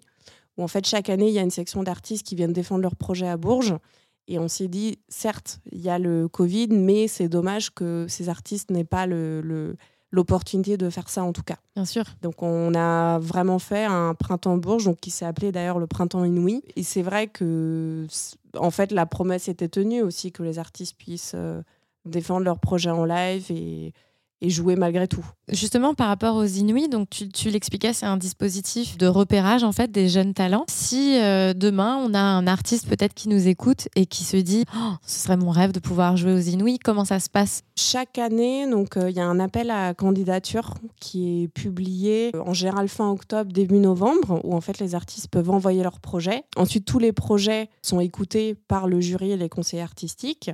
où 0.57 0.63
en 0.63 0.67
fait, 0.67 0.85
chaque 0.87 1.09
année, 1.09 1.27
il 1.27 1.33
y 1.33 1.39
a 1.39 1.43
une 1.43 1.51
section 1.51 1.83
d'artistes 1.83 2.25
qui 2.25 2.35
viennent 2.35 2.53
défendre 2.53 2.81
leur 2.81 2.95
projet 2.95 3.27
à 3.27 3.37
Bourges. 3.37 3.75
Et 4.29 4.39
on 4.39 4.47
s'est 4.47 4.69
dit, 4.69 4.99
certes, 5.09 5.59
il 5.71 5.81
y 5.81 5.89
a 5.89 5.99
le 5.99 6.29
Covid, 6.29 6.69
mais 6.69 7.09
c'est 7.09 7.27
dommage 7.27 7.71
que 7.71 8.05
ces 8.07 8.29
artistes 8.29 8.71
n'aient 8.71 8.85
pas 8.85 9.05
le- 9.05 9.41
le- 9.41 9.75
l'opportunité 10.11 10.77
de 10.77 10.89
faire 10.89 11.09
ça 11.09 11.23
en 11.23 11.33
tout 11.33 11.41
cas. 11.41 11.57
Bien 11.75 11.85
sûr. 11.85 12.03
Donc 12.21 12.43
on 12.43 12.75
a 12.75 13.17
vraiment 13.17 13.57
fait 13.57 13.83
un 13.83 14.13
printemps 14.13 14.57
Bourges, 14.57 14.85
donc 14.85 14.99
qui 14.99 15.09
s'est 15.09 15.25
appelé 15.25 15.51
d'ailleurs 15.51 15.79
le 15.79 15.87
printemps 15.87 16.23
Inouï. 16.23 16.61
Et 16.75 16.83
c'est 16.83 17.01
vrai 17.01 17.27
que 17.27 18.05
en 18.57 18.71
fait 18.71 18.91
la 18.91 19.05
promesse 19.05 19.47
était 19.47 19.69
tenue 19.69 20.01
aussi 20.01 20.31
que 20.31 20.43
les 20.43 20.59
artistes 20.59 20.97
puissent 20.97 21.33
euh, 21.35 21.61
défendre 22.05 22.45
leur 22.45 22.59
projet 22.59 22.89
en 22.89 23.05
live 23.05 23.51
et, 23.51 23.93
et 24.43 24.49
jouer 24.49 24.75
malgré 24.75 25.07
tout. 25.07 25.25
Justement, 25.49 25.93
par 25.93 26.09
rapport 26.09 26.35
aux 26.35 26.43
Inuits, 26.43 26.89
donc 26.89 27.09
tu, 27.09 27.29
tu 27.29 27.49
l'expliquais, 27.49 27.93
c'est 27.93 28.05
un 28.05 28.17
dispositif 28.17 28.97
de 28.97 29.07
repérage 29.07 29.63
en 29.63 29.71
fait 29.71 29.89
des 29.89 30.09
jeunes 30.09 30.33
talents. 30.33 30.65
Si 30.67 31.17
euh, 31.19 31.53
demain 31.53 31.97
on 31.97 32.13
a 32.13 32.19
un 32.19 32.45
artiste 32.45 32.87
peut-être 32.87 33.13
qui 33.13 33.29
nous 33.29 33.47
écoute 33.47 33.87
et 33.95 34.05
qui 34.05 34.25
se 34.25 34.35
dit 34.37 34.65
Oh, 34.75 34.93
ce 35.05 35.23
serait 35.23 35.37
mon 35.37 35.49
rêve 35.49 35.71
de 35.71 35.79
pouvoir 35.79 36.17
jouer 36.17 36.33
aux 36.33 36.39
Inuits, 36.39 36.77
comment 36.77 37.05
ça 37.05 37.19
se 37.19 37.29
passe? 37.29 37.63
Chaque 37.77 38.17
année, 38.17 38.69
donc 38.69 38.97
euh, 38.97 39.09
il 39.09 39.15
y 39.15 39.21
a 39.21 39.25
un 39.25 39.39
appel 39.39 39.71
à 39.71 39.93
candidature 39.93 40.73
qui 40.99 41.43
est 41.43 41.47
publié 41.47 42.31
euh, 42.35 42.41
en 42.45 42.53
général 42.53 42.89
fin 42.89 43.09
octobre, 43.09 43.51
début 43.51 43.79
novembre, 43.79 44.41
où 44.43 44.53
en 44.53 44.61
fait 44.61 44.79
les 44.79 44.93
artistes 44.93 45.29
peuvent 45.29 45.51
envoyer 45.51 45.83
leurs 45.83 46.01
projets. 46.01 46.43
Ensuite, 46.57 46.83
tous 46.85 46.99
les 46.99 47.13
projets 47.13 47.69
sont 47.81 48.01
écoutés 48.01 48.55
par 48.67 48.87
le 48.87 48.99
jury 48.99 49.31
et 49.31 49.37
les 49.37 49.49
conseillers 49.49 49.83
artistiques. 49.83 50.51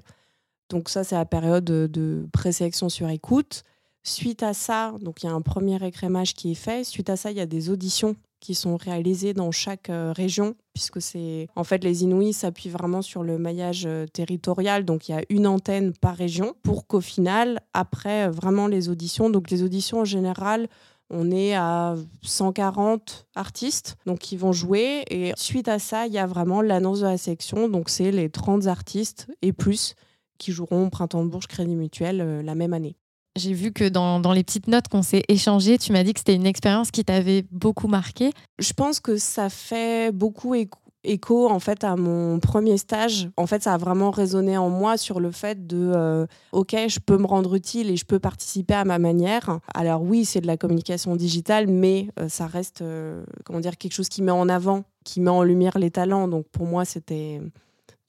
Donc 0.70 0.90
ça, 0.90 1.04
c'est 1.04 1.16
la 1.16 1.26
période 1.26 1.64
de, 1.64 1.88
de 1.92 2.28
présélection 2.32 2.90
sur 2.90 3.10
écoute. 3.10 3.64
Suite 4.04 4.44
à 4.44 4.54
ça, 4.54 4.94
donc 5.02 5.24
il 5.24 5.28
y 5.28 5.30
a 5.30 5.34
un 5.34 5.42
premier 5.42 5.84
écrémage 5.86 6.34
qui 6.34 6.52
est 6.52 6.56
fait. 6.56 6.84
Suite 6.84 7.10
à 7.10 7.18
ça, 7.18 7.32
il 7.32 7.38
y 7.38 7.42
a 7.42 7.46
des 7.46 7.70
auditions 7.70 8.16
qui 8.40 8.56
sont 8.56 8.78
réalisées 8.78 9.34
dans 9.34 9.52
chaque 9.52 9.90
euh, 9.90 10.14
région, 10.16 10.56
puisque 10.74 11.02
c'est 11.02 11.48
en 11.56 11.64
fait 11.64 11.84
les 11.84 12.04
Inuits 12.04 12.34
s'appuient 12.34 12.70
vraiment 12.70 13.02
sur 13.02 13.24
le 13.24 13.38
maillage 13.38 13.86
euh, 13.86 14.06
territorial, 14.08 14.86
donc 14.86 15.10
il 15.10 15.12
y 15.12 15.16
a 15.16 15.24
une 15.30 15.48
antenne 15.48 15.94
par 15.94 16.16
région, 16.16 16.56
pour 16.64 16.88
qu'au 16.88 17.02
final, 17.02 17.60
après 17.74 18.28
euh, 18.28 18.32
vraiment 18.32 18.68
les 18.68 18.90
auditions, 18.90 19.30
donc 19.30 19.50
les 19.50 19.64
auditions 19.64 20.00
en 20.00 20.06
général, 20.06 20.68
on 21.10 21.32
est 21.32 21.56
à 21.56 21.96
140 22.22 23.28
artistes 23.36 23.98
donc 24.06 24.20
qui 24.20 24.38
vont 24.38 24.54
jouer, 24.54 25.04
et 25.10 25.34
suite 25.36 25.68
à 25.68 25.80
ça, 25.80 26.08
il 26.08 26.14
y 26.14 26.20
a 26.20 26.28
vraiment 26.28 26.62
l'annonce 26.62 27.02
de 27.02 27.08
la 27.08 27.18
section, 27.18 27.68
donc 27.68 27.90
c'est 27.90 28.12
les 28.12 28.30
30 28.30 28.68
artistes 28.68 29.28
et 29.42 29.52
plus 29.52 29.96
qui 30.38 30.54
joueront 30.54 30.86
au 30.86 30.90
Printemps 30.90 31.26
de 31.26 31.30
Bourges 31.30 31.48
Crédit 31.48 31.76
Mutuel 31.76 32.42
la 32.46 32.56
même 32.56 32.74
année. 32.74 32.96
J'ai 33.36 33.54
vu 33.54 33.72
que 33.72 33.88
dans, 33.88 34.20
dans 34.20 34.34
les 34.34 34.44
petites 34.44 34.68
notes 34.68 34.88
qu'on 34.88 35.02
s'est 35.04 35.24
échangées, 35.28 35.78
tu 35.78 35.92
m'as 35.94 36.04
dit 36.04 36.14
que 36.14 36.20
c'était 36.20 36.36
une 36.36 36.46
expérience 36.48 36.92
qui 36.92 37.06
t'avait 37.06 37.46
beaucoup 37.52 37.88
marqué. 37.88 38.32
Je 38.60 38.74
pense 38.74 39.00
que 39.00 39.18
ça 39.18 39.50
fait 39.50 40.12
beaucoup 40.12 40.56
écho, 40.56 40.78
écho, 41.06 41.50
en 41.50 41.60
fait 41.60 41.84
à 41.86 41.96
mon 41.96 42.40
premier 42.40 42.78
stage. 42.78 43.30
En 43.38 43.48
fait, 43.48 43.64
ça 43.64 43.74
a 43.76 43.78
vraiment 43.78 44.12
résonné 44.12 44.58
en 44.58 44.70
moi 44.70 44.98
sur 44.98 45.20
le 45.22 45.32
fait 45.32 45.66
de 45.68 45.92
euh, 45.96 46.26
OK, 46.52 46.76
je 46.88 47.00
peux 47.00 47.18
me 47.18 47.26
rendre 47.28 47.56
utile 47.56 47.90
et 47.90 47.96
je 47.96 48.04
peux 48.06 48.20
participer 48.20 48.74
à 48.74 48.84
ma 48.84 49.00
manière. 49.00 49.60
Alors 49.74 50.02
oui, 50.02 50.26
c'est 50.26 50.42
de 50.42 50.48
la 50.48 50.58
communication 50.58 51.16
digitale, 51.16 51.68
mais 51.68 52.10
euh, 52.20 52.28
ça 52.28 52.48
reste 52.48 52.82
euh, 52.82 53.24
comment 53.46 53.62
dire 53.62 53.78
quelque 53.78 53.94
chose 53.94 54.10
qui 54.10 54.22
met 54.22 54.32
en 54.32 54.50
avant, 54.50 54.84
qui 55.06 55.22
met 55.22 55.30
en 55.32 55.44
lumière 55.44 55.78
les 55.80 55.92
talents. 55.92 56.28
Donc 56.28 56.48
pour 56.52 56.66
moi, 56.66 56.84
c'était 56.84 57.40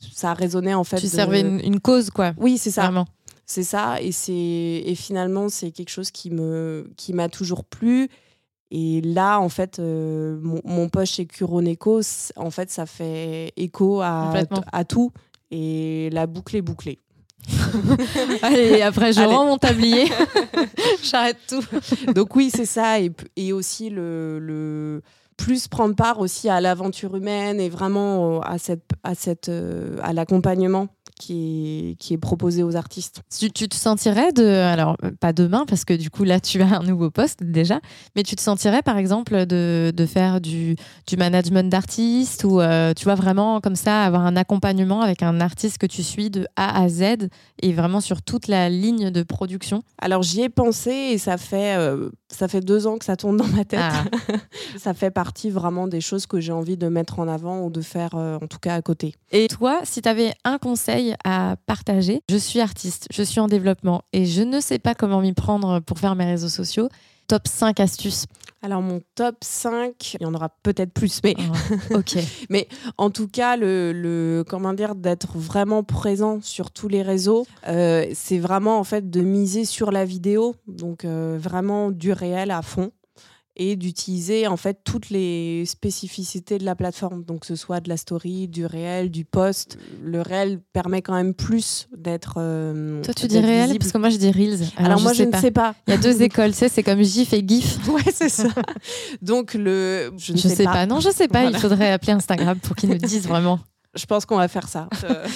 ça 0.01 0.31
a 0.31 0.35
résonné 0.35 0.75
en 0.75 0.83
fait. 0.83 0.97
tu 0.97 1.05
de- 1.07 1.11
servais 1.11 1.43
une, 1.43 1.61
une 1.63 1.79
cause, 1.79 2.11
quoi. 2.11 2.33
Oui, 2.39 2.57
c'est 2.59 2.71
ça. 2.71 2.83
Vraiment. 2.85 3.05
C'est 3.51 3.65
ça, 3.65 4.01
et 4.01 4.13
c'est 4.13 4.33
et 4.33 4.95
finalement 4.95 5.49
c'est 5.49 5.73
quelque 5.73 5.89
chose 5.89 6.13
qui 6.13 6.31
me 6.31 6.89
qui 6.97 7.13
m'a 7.13 7.29
toujours 7.29 7.65
plu. 7.65 8.09
Et 8.71 9.01
là, 9.01 9.41
en 9.41 9.49
fait, 9.49 9.81
euh, 9.81 10.39
mon, 10.41 10.61
mon 10.65 10.89
poste 10.89 11.15
chez 11.15 11.27
Curoneco, 11.27 12.01
en 12.37 12.51
fait, 12.53 12.71
ça 12.71 12.87
fait 12.87 13.53
écho 13.57 14.03
à, 14.03 14.33
à 14.71 14.85
tout. 14.85 15.11
Et 15.51 16.11
la 16.13 16.29
boucle 16.29 16.55
est 16.55 16.63
bouclée. 16.63 17.01
Allez, 18.43 18.83
après, 18.83 19.13
je 19.13 19.19
Allez. 19.19 19.35
rends 19.35 19.47
mon 19.47 19.59
tablier. 19.59 20.05
J'arrête 21.03 21.39
tout. 21.49 21.65
Donc 22.15 22.37
oui, 22.37 22.53
c'est 22.55 22.67
ça. 22.67 23.01
Et, 23.01 23.11
et 23.35 23.53
aussi 23.53 23.91
le, 23.91 24.39
le 24.39 25.03
plus 25.37 25.67
prendre 25.67 25.97
part 25.97 26.21
aussi 26.21 26.49
à 26.49 26.61
l'aventure 26.61 27.17
humaine 27.17 27.59
et 27.59 27.69
vraiment 27.69 28.37
euh, 28.37 28.41
à 28.45 28.59
cette 28.59 28.91
à 29.03 29.17
cette 29.17 29.49
euh, 29.49 29.97
à 30.03 30.13
l'accompagnement 30.13 30.87
qui 31.21 31.91
est 31.91 31.95
qui 31.97 32.15
est 32.15 32.19
proposé 32.19 32.63
aux 32.63 32.77
artistes. 32.77 33.21
Tu, 33.39 33.51
tu 33.51 33.69
te 33.69 33.77
sentirais 33.77 34.33
de. 34.33 34.45
Alors, 34.45 34.97
euh, 35.05 35.11
pas 35.21 35.33
demain, 35.33 35.65
parce 35.69 35.85
que 35.85 35.95
du 35.95 36.11
coup, 36.11 36.25
là, 36.25 36.41
tu 36.41 36.63
as 36.63 36.79
un 36.79 36.83
nouveau 36.83 37.11
poste 37.11 37.43
déjà, 37.43 37.81
mais 38.17 38.23
tu 38.23 38.35
te 38.35 38.41
sentirais, 38.41 38.83
par 38.83 38.97
exemple, 38.97 39.47
de, 39.47 39.93
de 39.95 40.07
faire 40.07 40.41
du, 40.41 40.77
du 41.07 41.17
management 41.17 41.69
d'artistes 41.69 42.45
ou, 42.45 42.61
euh, 42.61 42.95
tu 42.95 43.05
vois, 43.05 43.15
vraiment 43.15 43.61
comme 43.61 43.77
ça, 43.77 44.03
avoir 44.05 44.25
un 44.25 44.37
accompagnement 44.37 45.03
avec 45.03 45.23
un 45.23 45.41
artiste 45.41 45.79
que 45.79 45.87
tu 45.87 46.03
suis 46.03 46.31
de 46.31 46.47
A 46.57 46.81
à 46.83 46.89
Z 46.89 47.29
et 47.63 47.73
vraiment 47.73 48.01
sur 48.01 48.23
toute 48.23 48.49
la 48.49 48.71
ligne 48.71 49.11
de 49.11 49.23
production? 49.23 49.83
Alors 49.99 50.23
j'y 50.23 50.41
ai 50.41 50.49
pensé 50.49 50.91
et 50.91 51.19
ça 51.19 51.37
fait 51.37 51.77
euh, 51.77 52.09
ça 52.31 52.49
fait 52.49 52.61
deux 52.61 52.87
ans 52.87 52.99
que 52.99 53.05
ça 53.05 53.17
tourne 53.17 53.37
dans 53.37 53.47
ma 53.47 53.65
tête. 53.65 53.81
Ah. 53.83 54.05
ça 54.79 54.95
fait 54.95 55.11
partie 55.11 55.51
vraiment 55.51 55.89
des 55.89 56.01
choses 56.01 56.27
que 56.27 56.41
j'ai 56.41 56.53
envie 56.53 56.77
de 56.77 56.89
mettre 56.89 57.19
en 57.19 57.29
avant 57.29 57.63
ou 57.63 57.71
de 57.71 57.81
faire 57.81 58.15
euh, 58.15 58.39
en 58.41 58.47
tout 58.47 58.59
cas 58.59 58.75
à 58.75 58.83
côté. 58.83 59.15
Et 59.33 59.49
toi, 59.49 59.81
si 59.85 60.03
tu 60.03 60.09
avais 60.09 60.33
un 60.45 60.59
conseil 60.59 61.15
à 61.25 61.57
partager, 61.67 62.23
je 62.31 62.37
suis 62.37 62.61
artiste, 62.61 63.09
je 63.13 63.23
suis 63.23 63.41
en 63.41 63.49
développement 63.49 64.03
et 64.13 64.27
je 64.27 64.43
ne 64.43 64.61
sais 64.61 64.79
pas 64.79 64.95
comment 64.95 65.21
m'y 65.21 65.33
prendre 65.33 65.81
pour 65.81 65.99
faire 65.99 66.15
mes 66.15 66.25
réseaux 66.25 66.49
sociaux. 66.49 66.89
Top 67.31 67.47
5 67.47 67.79
astuces. 67.79 68.27
Alors 68.61 68.83
mon 68.83 69.01
top 69.15 69.37
5, 69.41 70.15
il 70.15 70.23
y 70.25 70.27
en 70.27 70.35
aura 70.35 70.49
peut-être 70.65 70.93
plus, 70.93 71.21
mais 71.23 71.37
Oh, 71.39 71.95
ok. 71.99 72.19
en 72.99 73.11
tout 73.11 73.29
cas, 73.29 73.57
le, 73.57 73.93
le- 73.93 74.45
comment 74.47 74.73
dire, 74.73 74.97
d'être 74.97 75.39
vraiment 75.39 75.85
présent 75.85 76.41
sur 76.43 76.73
tous 76.73 76.89
les 76.89 77.03
réseaux, 77.03 77.47
euh, 77.69 78.05
c'est 78.15 78.39
vraiment 78.41 78.81
en 78.81 78.85
fait 78.85 79.09
de 79.11 79.21
miser 79.21 79.65
sur 79.65 79.93
la 79.93 80.05
vidéo, 80.05 80.57
donc 80.67 81.05
euh, 81.05 81.39
vraiment 81.41 81.93
du 81.93 82.13
réel 82.13 82.51
à 82.51 82.63
fond 82.63 82.91
et 83.63 83.77
d'utiliser 83.77 84.47
en 84.47 84.57
fait 84.57 84.79
toutes 84.85 85.11
les 85.11 85.67
spécificités 85.67 86.57
de 86.57 86.65
la 86.65 86.75
plateforme, 86.75 87.23
donc 87.25 87.41
que 87.41 87.47
ce 87.47 87.57
soit 87.57 87.81
de 87.81 87.91
la 87.91 87.99
story, 87.99 88.49
du 88.49 88.65
réel, 88.65 89.11
du 89.11 89.27
post. 89.27 89.77
Le 90.03 90.23
réel 90.23 90.61
permet 90.73 91.03
quand 91.03 91.13
même 91.13 91.35
plus 91.35 91.87
d'être. 91.95 92.37
euh, 92.39 93.03
Toi, 93.03 93.13
tu 93.13 93.27
dis 93.27 93.39
réel 93.39 93.65
visible. 93.67 93.79
parce 93.81 93.93
que 93.93 93.99
moi, 93.99 94.09
je 94.09 94.17
dis 94.17 94.31
reels. 94.31 94.61
Alors, 94.79 95.01
moi, 95.03 95.13
je, 95.13 95.25
ne 95.25 95.31
pas. 95.31 95.41
sais 95.43 95.51
pas. 95.51 95.75
Il 95.87 95.91
y 95.91 95.95
a 95.95 95.99
deux 95.99 96.23
écoles, 96.29 96.53
tu 96.53 96.57
sais, 96.57 96.69
c'est 96.71 96.83
comme 96.83 97.03
GIF 97.03 97.33
et 97.35 97.45
GIF. 97.47 97.79
Ouais, 97.91 98.01
c'est 98.15 98.31
ça. 98.31 98.49
Donc 99.21 99.53
le, 99.53 100.11
je 100.17 100.29
Je, 100.37 100.49
ne 100.49 100.55
sais, 100.55 100.65
pas. 100.65 100.87
Non, 100.87 101.01
je 101.01 101.11
sais 101.11 101.29
pas. 101.29 101.43
Voilà. 101.43 101.59
Il 101.59 101.61
faudrait 101.61 101.91
appeler 101.93 102.13
Instagram 102.13 102.59
pour 102.61 102.75
qu'ils 102.77 102.89
nous 102.89 102.97
disent 102.99 103.29
vraiment. 103.29 103.61
Je 103.97 104.07
pense 104.07 104.25
qu'on 104.25 104.37
va 104.37 104.47
faire 104.47 104.69
ça. 104.69 104.89
Euh, 105.03 105.27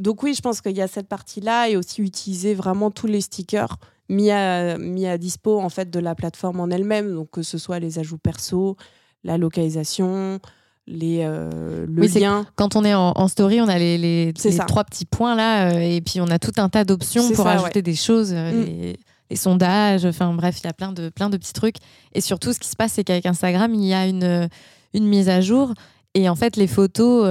Donc 0.00 0.22
oui, 0.24 0.34
je 0.34 0.40
pense 0.42 0.60
qu'il 0.60 0.76
y 0.76 0.82
a 0.82 0.88
cette 0.88 1.06
partie-là 1.08 1.68
et 1.68 1.76
aussi 1.76 2.02
utiliser 2.02 2.54
vraiment 2.54 2.90
tous 2.90 3.06
les 3.06 3.20
stickers 3.20 3.76
mis 4.08 4.30
à, 4.30 4.78
mis 4.78 5.06
à 5.06 5.18
dispo 5.18 5.60
en 5.60 5.68
fait 5.68 5.90
de 5.90 5.98
la 5.98 6.14
plateforme 6.14 6.60
en 6.60 6.68
elle-même. 6.68 7.14
Donc 7.14 7.30
que 7.30 7.42
ce 7.42 7.58
soit 7.58 7.78
les 7.78 7.98
ajouts 7.98 8.18
perso, 8.18 8.76
la 9.24 9.36
localisation, 9.38 10.38
les, 10.86 11.20
euh, 11.22 11.86
le 11.86 12.02
Oui, 12.02 12.08
lien. 12.08 12.46
Quand 12.56 12.76
on 12.76 12.84
est 12.84 12.94
en, 12.94 13.12
en 13.14 13.28
story, 13.28 13.60
on 13.60 13.68
a 13.68 13.78
les, 13.78 13.98
les, 13.98 14.32
trois 14.66 14.84
petits 14.84 15.04
points 15.04 15.34
là, 15.34 15.70
euh, 15.72 15.78
et 15.80 16.00
puis 16.00 16.20
on 16.20 16.28
a 16.28 16.38
tout 16.38 16.52
un 16.56 16.68
tas 16.68 16.84
d'options 16.84 17.28
pour 17.28 17.44
ça, 17.44 17.52
ajouter 17.52 17.82
des 17.82 17.94
choses, 17.94 18.32
euh, 18.32 18.52
Mm. 18.52 18.64
les, 18.64 18.96
les 19.30 19.36
sondages. 19.36 20.06
Enfin 20.06 20.32
bref, 20.32 20.58
il 20.60 20.64
y 20.64 20.70
a 20.70 20.72
plein 20.72 20.92
de, 20.92 21.10
plein 21.10 21.28
de 21.28 21.36
petits 21.36 21.52
trucs. 21.52 21.76
Et 22.14 22.20
surtout, 22.22 22.52
ce 22.54 22.58
qui 22.58 22.68
se 22.68 22.76
passe, 22.76 22.92
c'est 22.94 23.04
qu'avec 23.04 23.26
Instagram, 23.26 23.74
il 23.74 23.84
y 23.84 23.92
a 23.92 24.06
une, 24.06 24.48
une 24.94 25.06
mise 25.06 25.28
à 25.28 25.42
jour. 25.42 25.74
Et 26.14 26.30
en 26.30 26.34
fait, 26.34 26.56
les 26.56 26.66
photos 26.66 27.24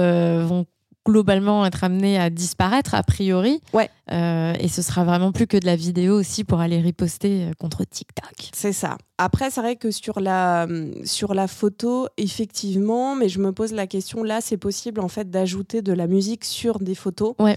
vont 0.46 0.64
globalement 1.08 1.64
être 1.64 1.84
amené 1.84 2.18
à 2.18 2.28
disparaître 2.28 2.94
a 2.94 3.02
priori. 3.02 3.60
Ouais. 3.72 3.88
Euh, 4.12 4.52
et 4.60 4.68
ce 4.68 4.82
sera 4.82 5.04
vraiment 5.04 5.32
plus 5.32 5.46
que 5.46 5.56
de 5.56 5.64
la 5.64 5.74
vidéo 5.74 6.14
aussi 6.14 6.44
pour 6.44 6.60
aller 6.60 6.80
riposter 6.80 7.44
euh, 7.44 7.52
contre 7.58 7.84
TikTok. 7.84 8.50
C'est 8.52 8.72
ça. 8.72 8.98
Après, 9.16 9.50
c'est 9.50 9.60
vrai 9.60 9.76
que 9.76 9.90
sur 9.90 10.20
la, 10.20 10.66
sur 11.04 11.34
la 11.34 11.48
photo, 11.48 12.08
effectivement, 12.18 13.14
mais 13.14 13.28
je 13.28 13.38
me 13.38 13.52
pose 13.52 13.72
la 13.72 13.86
question, 13.86 14.22
là, 14.22 14.40
c'est 14.40 14.58
possible 14.58 15.00
en 15.00 15.08
fait 15.08 15.30
d'ajouter 15.30 15.80
de 15.82 15.92
la 15.92 16.06
musique 16.06 16.44
sur 16.44 16.78
des 16.78 16.94
photos. 16.94 17.34
Ouais. 17.38 17.56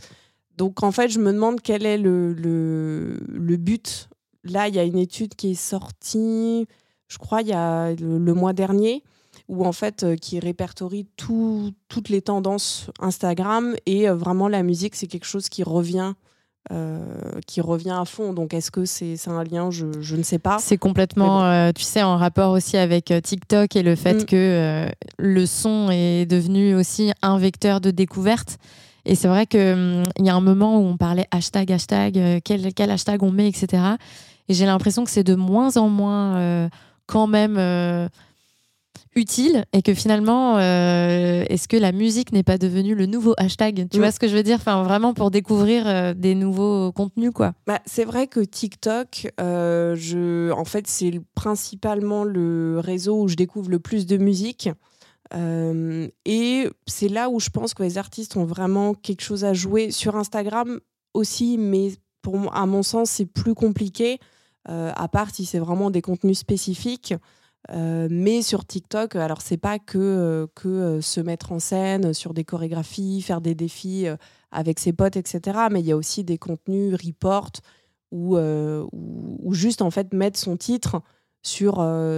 Donc 0.58 0.84
en 0.84 0.92
fait, 0.92 1.10
je 1.10 1.20
me 1.20 1.32
demande 1.34 1.62
quel 1.62 1.86
est 1.86 1.98
le, 1.98 2.34
le, 2.34 3.20
le 3.28 3.58
but. 3.58 4.10
Là, 4.44 4.70
il 4.70 4.76
y 4.76 4.80
a 4.80 4.84
une 4.84 4.98
étude 4.98 5.36
qui 5.36 5.52
est 5.52 5.62
sortie, 5.62 6.68
je 7.08 7.18
crois, 7.18 7.42
il 7.42 7.50
y 7.50 7.54
a 7.54 7.94
le 7.94 8.34
mois 8.34 8.54
dernier 8.54 9.04
où 9.52 9.66
en 9.66 9.74
fait 9.74 10.04
euh, 10.04 10.16
qui 10.16 10.40
répertorie 10.40 11.06
toutes 11.18 12.10
les 12.10 12.22
tendances 12.22 12.90
Instagram 13.00 13.76
et 13.86 14.10
euh, 14.10 14.16
vraiment 14.16 14.48
la 14.48 14.64
musique 14.64 14.96
c'est 14.96 15.08
quelque 15.08 15.26
chose 15.26 15.50
qui 15.50 15.62
revient 15.62 16.14
euh, 16.72 17.00
qui 17.48 17.60
revient 17.60 17.96
à 18.00 18.06
fond. 18.06 18.34
Donc, 18.34 18.54
est-ce 18.54 18.70
que 18.70 18.86
c'est 18.86 19.18
un 19.28 19.44
lien? 19.44 19.72
Je, 19.72 19.88
je, 20.00 20.16
ne 20.16 20.22
sais 20.22 20.38
pas. 20.38 20.60
C'est 20.60 20.78
complètement, 20.78 21.72
tu 21.74 21.82
sais, 21.82 22.04
en 22.04 22.18
rapport 22.18 22.52
aussi 22.52 22.78
avec 22.78 23.12
TikTok 23.24 23.76
et 23.76 23.82
le 23.82 23.96
fait 23.96 24.14
mm. 24.14 24.26
que 24.26 24.88
le 25.18 25.46
son 25.48 25.90
est 25.90 26.28
devenu 26.28 26.76
aussi 26.76 27.14
un 27.24 27.40
vecteur 27.40 27.82
de 27.82 27.90
découverte. 27.90 28.60
Et 29.06 29.16
c'est 29.16 29.28
vrai 29.28 29.48
qu'il 29.48 29.60
hum, 29.60 30.04
y 30.20 30.30
a 30.30 30.36
un 30.36 30.40
moment 30.40 30.78
où 30.78 30.86
on 30.86 30.98
parlait 30.98 31.26
hashtag, 31.32 31.72
hashtag, 31.72 32.42
quel, 32.46 32.72
quel 32.76 32.92
hashtag 32.92 33.24
on 33.24 33.32
met, 33.32 33.48
etc. 33.48 33.84
Et 34.48 34.54
j'ai 34.54 34.68
l'impression 34.68 35.04
que 35.04 35.10
c'est 35.10 35.24
de 35.24 35.34
moins 35.34 35.78
en 35.78 35.90
moins 35.90 36.70
quand 37.08 37.26
même 37.26 37.58
utile 39.16 39.66
et 39.74 39.82
que 39.82 39.94
finalement, 39.94 40.58
euh, 40.58 41.44
est-ce 41.50 41.68
que 41.68 41.78
la 41.78 41.92
musique 41.92 42.32
n'est 42.32 42.44
pas 42.44 42.58
devenue 42.58 42.96
le 42.96 43.06
nouveau 43.06 43.34
hashtag? 43.38 43.88
Tu 43.90 43.98
vois 43.98 44.12
ce 44.12 44.20
que 44.20 44.28
je 44.28 44.36
veux 44.36 44.44
dire? 44.44 44.56
Enfin, 44.56 44.84
vraiment 44.84 45.14
pour 45.14 45.32
découvrir 45.32 45.88
euh, 45.88 46.14
des 46.14 46.36
nouveaux 46.36 46.92
contenus, 46.92 47.32
quoi. 47.32 47.54
Bah, 47.68 47.80
c'est 47.86 48.06
vrai 48.06 48.28
que 48.28 48.40
TikTok, 48.40 49.32
euh, 49.40 49.96
je... 49.96 50.52
en 50.52 50.66
fait, 50.66 50.88
c'est 50.88 51.20
principalement 51.36 52.24
le 52.24 52.80
réseau 52.80 53.22
où 53.22 53.28
je 53.28 53.36
découvre 53.36 53.70
le 53.70 53.80
plus 53.80 54.06
de 54.06 54.18
musique. 54.18 54.70
et 56.26 56.70
c'est 56.88 57.08
là 57.08 57.30
où 57.30 57.40
je 57.40 57.50
pense 57.50 57.74
que 57.74 57.84
les 57.84 57.98
artistes 57.98 58.38
ont 58.38 58.46
vraiment 58.46 58.94
quelque 58.94 59.22
chose 59.22 59.44
à 59.44 59.54
jouer. 59.54 59.92
Sur 59.92 60.16
Instagram 60.16 60.80
aussi, 61.14 61.58
mais 61.58 61.92
pour 62.22 62.56
à 62.56 62.66
mon 62.66 62.84
sens, 62.84 63.10
c'est 63.10 63.26
plus 63.26 63.56
compliqué, 63.56 64.20
à 64.66 65.08
part 65.08 65.34
si 65.34 65.46
c'est 65.46 65.60
vraiment 65.60 65.90
des 65.90 66.02
contenus 66.02 66.38
spécifiques. 66.38 67.14
Euh, 67.70 68.08
mais 68.10 68.42
sur 68.42 68.66
TikTok, 68.66 69.16
alors 69.16 69.42
c'est 69.42 69.58
pas 69.58 69.78
que, 69.78 69.98
euh, 69.98 70.48
que 70.56 70.68
euh, 70.68 71.02
se 71.02 71.22
mettre 71.22 71.52
en 71.52 71.60
scène 71.60 72.14
sur 72.14 72.34
des 72.34 72.44
chorégraphies, 72.44 73.22
faire 73.22 73.40
des 73.40 73.56
défis 73.56 74.08
avec 74.52 74.80
ses 74.80 74.94
potes, 74.94 75.16
etc. 75.16 75.60
Mais 75.72 75.82
il 75.82 75.86
y 75.86 75.92
a 75.92 75.98
aussi 75.98 76.24
des 76.24 76.38
contenus 76.38 76.96
report 76.96 77.52
ou, 78.12 78.38
ou, 78.38 79.54
juste 79.54 79.82
en 79.82 79.90
fait 79.90 80.14
mettre 80.14 80.38
son 80.38 80.58
titre 80.58 81.02
sur, 81.44 81.76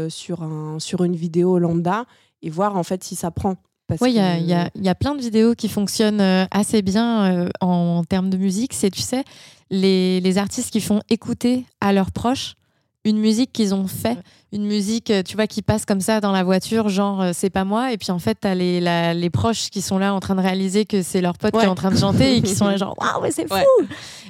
sur, 0.09 0.41
un, 0.41 0.79
sur 0.79 1.03
une 1.03 1.15
vidéo 1.15 1.59
lambda 1.59 2.05
et 2.41 2.49
voir 2.49 2.75
en 2.77 2.83
fait 2.83 3.03
si 3.03 3.15
ça 3.15 3.29
prend. 3.29 3.57
Oui, 4.01 4.11
il 4.11 4.15
y, 4.15 4.19
a, 4.19 4.39
y, 4.39 4.53
a, 4.53 4.71
y, 4.73 4.89
a, 4.89 4.95
plein 4.95 5.13
de 5.13 5.21
vidéos 5.21 5.53
qui 5.53 5.69
fonctionnent 5.69 6.47
assez 6.49 6.81
bien 6.81 7.47
en, 7.61 8.03
termes 8.05 8.31
de 8.31 8.37
musique. 8.37 8.73
C'est, 8.73 8.89
tu 8.89 9.01
sais, 9.01 9.23
les, 9.69 10.19
les 10.19 10.37
artistes 10.39 10.71
qui 10.71 10.81
font 10.81 11.01
écouter 11.09 11.65
à 11.79 11.93
leurs 11.93 12.11
proches 12.11 12.55
une 13.05 13.19
musique 13.19 13.51
qu'ils 13.51 13.73
ont 13.73 13.87
fait, 13.87 14.17
une 14.51 14.65
musique, 14.65 15.11
euh, 15.11 15.23
tu 15.23 15.35
vois, 15.35 15.47
qui 15.47 15.61
passe 15.61 15.85
comme 15.85 15.99
ça 15.99 16.21
dans 16.21 16.31
la 16.31 16.43
voiture, 16.43 16.87
genre 16.87 17.21
euh, 17.21 17.31
c'est 17.33 17.49
pas 17.49 17.65
moi, 17.65 17.91
et 17.91 17.97
puis 17.97 18.11
en 18.11 18.19
fait 18.19 18.37
t'as 18.39 18.55
les, 18.55 18.79
les 19.13 19.29
proches 19.29 19.69
qui 19.69 19.81
sont 19.81 19.97
là 19.97 20.13
en 20.13 20.19
train 20.19 20.35
de 20.35 20.41
réaliser 20.41 20.85
que 20.85 21.01
c'est 21.01 21.21
leur 21.21 21.37
pote 21.37 21.53
qui 21.53 21.65
est 21.65 21.67
en 21.67 21.75
train 21.75 21.91
de 21.91 21.97
chanter 21.97 22.37
et 22.37 22.41
qui 22.41 22.55
sont 22.55 22.67
là 22.67 22.77
genre 22.77 22.95
waouh 22.99 23.29
c'est 23.31 23.47
fou. 23.47 23.55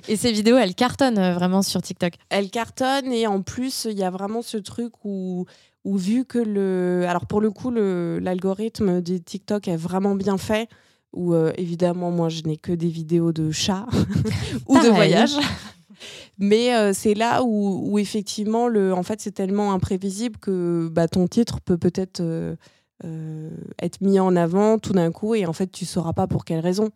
Et 0.07 0.15
ces 0.15 0.31
vidéos 0.31 0.57
elles 0.57 0.75
cartonnent 0.75 1.19
euh, 1.19 1.33
vraiment 1.33 1.61
sur 1.61 1.81
TikTok. 1.81 2.13
Elles 2.29 2.49
cartonnent 2.49 3.11
et 3.11 3.27
en 3.27 3.41
plus 3.41 3.87
il 3.89 3.97
y 3.97 4.03
a 4.03 4.09
vraiment 4.09 4.41
ce 4.41 4.57
truc 4.57 4.93
où 5.03 5.45
où 5.85 5.97
vu 5.97 6.23
que 6.23 6.39
le, 6.39 7.05
alors 7.09 7.25
pour 7.25 7.41
le 7.41 7.51
coup 7.51 7.69
l'algorithme 7.69 9.01
de 9.01 9.17
TikTok 9.17 9.67
est 9.67 9.75
vraiment 9.75 10.15
bien 10.15 10.37
fait 10.37 10.69
où 11.11 11.35
évidemment 11.57 12.09
moi 12.09 12.29
je 12.29 12.41
n'ai 12.43 12.55
que 12.55 12.71
des 12.71 12.87
vidéos 12.87 13.33
de 13.33 13.51
chats 13.51 13.85
ou 14.67 14.79
de 14.79 14.87
voyages 14.87 15.35
mais 16.37 16.75
euh, 16.75 16.93
c'est 16.93 17.13
là 17.13 17.43
où, 17.43 17.97
effectivement, 17.99 18.67
le, 18.67 18.93
en 18.93 19.03
fait, 19.03 19.21
c'est 19.21 19.31
tellement 19.31 19.73
imprévisible 19.73 20.37
que 20.37 20.89
bah, 20.91 21.07
ton 21.07 21.27
titre 21.27 21.59
peut 21.61 21.77
peut-être 21.77 22.21
euh, 22.21 22.55
euh, 23.05 23.49
être 23.81 24.01
mis 24.01 24.19
en 24.19 24.35
avant 24.35 24.79
tout 24.79 24.93
d'un 24.93 25.11
coup 25.11 25.35
et 25.35 25.45
en 25.45 25.53
fait, 25.53 25.71
tu 25.71 25.85
sauras 25.85 26.13
pas 26.13 26.27
pour 26.27 26.45
quelle 26.45 26.59
raison. 26.59 26.89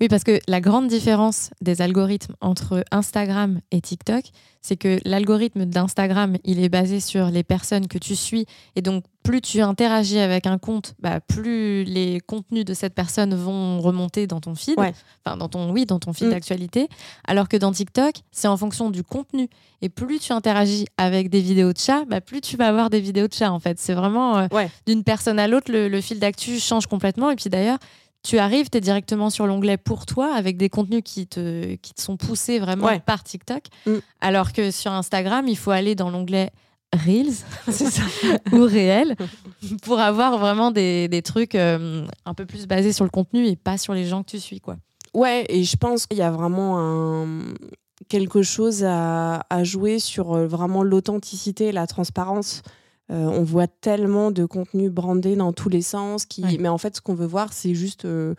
Oui, 0.00 0.08
parce 0.08 0.24
que 0.24 0.40
la 0.48 0.60
grande 0.62 0.88
différence 0.88 1.50
des 1.60 1.82
algorithmes 1.82 2.34
entre 2.40 2.84
Instagram 2.90 3.60
et 3.70 3.82
TikTok, 3.82 4.24
c'est 4.62 4.76
que 4.76 4.98
l'algorithme 5.04 5.66
d'Instagram, 5.66 6.36
il 6.44 6.62
est 6.62 6.70
basé 6.70 7.00
sur 7.00 7.26
les 7.26 7.42
personnes 7.42 7.86
que 7.86 7.98
tu 7.98 8.16
suis. 8.16 8.46
Et 8.76 8.82
donc, 8.82 9.04
plus 9.22 9.42
tu 9.42 9.60
interagis 9.60 10.18
avec 10.18 10.46
un 10.46 10.56
compte, 10.56 10.94
bah, 11.00 11.20
plus 11.20 11.84
les 11.84 12.20
contenus 12.20 12.64
de 12.64 12.72
cette 12.72 12.94
personne 12.94 13.34
vont 13.34 13.80
remonter 13.80 14.26
dans 14.26 14.40
ton 14.40 14.54
feed. 14.54 14.78
Enfin, 14.78 15.36
dans 15.36 15.48
ton, 15.48 15.70
oui, 15.70 15.84
dans 15.84 15.98
ton 15.98 16.14
feed 16.14 16.28
mm. 16.28 16.30
d'actualité. 16.30 16.88
Alors 17.26 17.48
que 17.48 17.58
dans 17.58 17.72
TikTok, 17.72 18.14
c'est 18.32 18.48
en 18.48 18.56
fonction 18.56 18.90
du 18.90 19.02
contenu. 19.02 19.48
Et 19.82 19.90
plus 19.90 20.18
tu 20.18 20.32
interagis 20.32 20.86
avec 20.96 21.28
des 21.28 21.40
vidéos 21.40 21.74
de 21.74 21.78
chat, 21.78 22.04
bah, 22.06 22.22
plus 22.22 22.40
tu 22.40 22.56
vas 22.56 22.68
avoir 22.68 22.88
des 22.88 23.00
vidéos 23.00 23.28
de 23.28 23.34
chat, 23.34 23.52
en 23.52 23.60
fait. 23.60 23.78
C'est 23.78 23.94
vraiment 23.94 24.38
euh, 24.38 24.66
d'une 24.86 25.04
personne 25.04 25.38
à 25.38 25.46
l'autre, 25.46 25.70
le, 25.70 25.88
le 25.88 26.00
fil 26.00 26.18
d'actu 26.18 26.58
change 26.58 26.86
complètement. 26.86 27.30
Et 27.30 27.36
puis 27.36 27.50
d'ailleurs, 27.50 27.78
tu 28.22 28.38
arrives, 28.38 28.68
tu 28.70 28.78
es 28.78 28.80
directement 28.80 29.30
sur 29.30 29.46
l'onglet 29.46 29.76
pour 29.76 30.06
toi 30.06 30.34
avec 30.34 30.56
des 30.56 30.68
contenus 30.68 31.02
qui 31.04 31.26
te, 31.26 31.74
qui 31.76 31.94
te 31.94 32.00
sont 32.00 32.16
poussés 32.16 32.58
vraiment 32.58 32.98
par 33.00 33.24
TikTok. 33.24 33.64
Mm. 33.86 33.96
Alors 34.20 34.52
que 34.52 34.70
sur 34.70 34.92
Instagram, 34.92 35.48
il 35.48 35.56
faut 35.56 35.70
aller 35.70 35.94
dans 35.94 36.10
l'onglet 36.10 36.50
Reels 36.92 37.44
ou 38.52 38.64
réel 38.64 39.16
pour 39.82 40.00
avoir 40.00 40.38
vraiment 40.38 40.70
des, 40.70 41.08
des 41.08 41.22
trucs 41.22 41.54
euh, 41.54 42.06
un 42.24 42.34
peu 42.34 42.46
plus 42.46 42.66
basés 42.66 42.92
sur 42.92 43.04
le 43.04 43.10
contenu 43.10 43.46
et 43.46 43.56
pas 43.56 43.78
sur 43.78 43.94
les 43.94 44.06
gens 44.06 44.22
que 44.22 44.30
tu 44.30 44.40
suis. 44.40 44.60
quoi. 44.60 44.76
Ouais, 45.14 45.44
et 45.48 45.64
je 45.64 45.76
pense 45.76 46.06
qu'il 46.06 46.18
y 46.18 46.22
a 46.22 46.30
vraiment 46.30 46.78
un, 46.78 47.54
quelque 48.08 48.42
chose 48.42 48.84
à, 48.84 49.44
à 49.50 49.64
jouer 49.64 49.98
sur 49.98 50.34
euh, 50.34 50.46
vraiment 50.46 50.82
l'authenticité 50.82 51.66
et 51.66 51.72
la 51.72 51.86
transparence. 51.86 52.62
Euh, 53.10 53.26
on 53.26 53.42
voit 53.42 53.66
tellement 53.66 54.30
de 54.30 54.44
contenu 54.44 54.88
brandé 54.88 55.34
dans 55.36 55.52
tous 55.52 55.68
les 55.68 55.82
sens. 55.82 56.26
Qui... 56.26 56.58
Mais 56.58 56.68
en 56.68 56.78
fait, 56.78 56.96
ce 56.96 57.00
qu'on 57.00 57.14
veut 57.14 57.26
voir, 57.26 57.52
c'est 57.52 57.74
juste, 57.74 58.04
euh, 58.04 58.34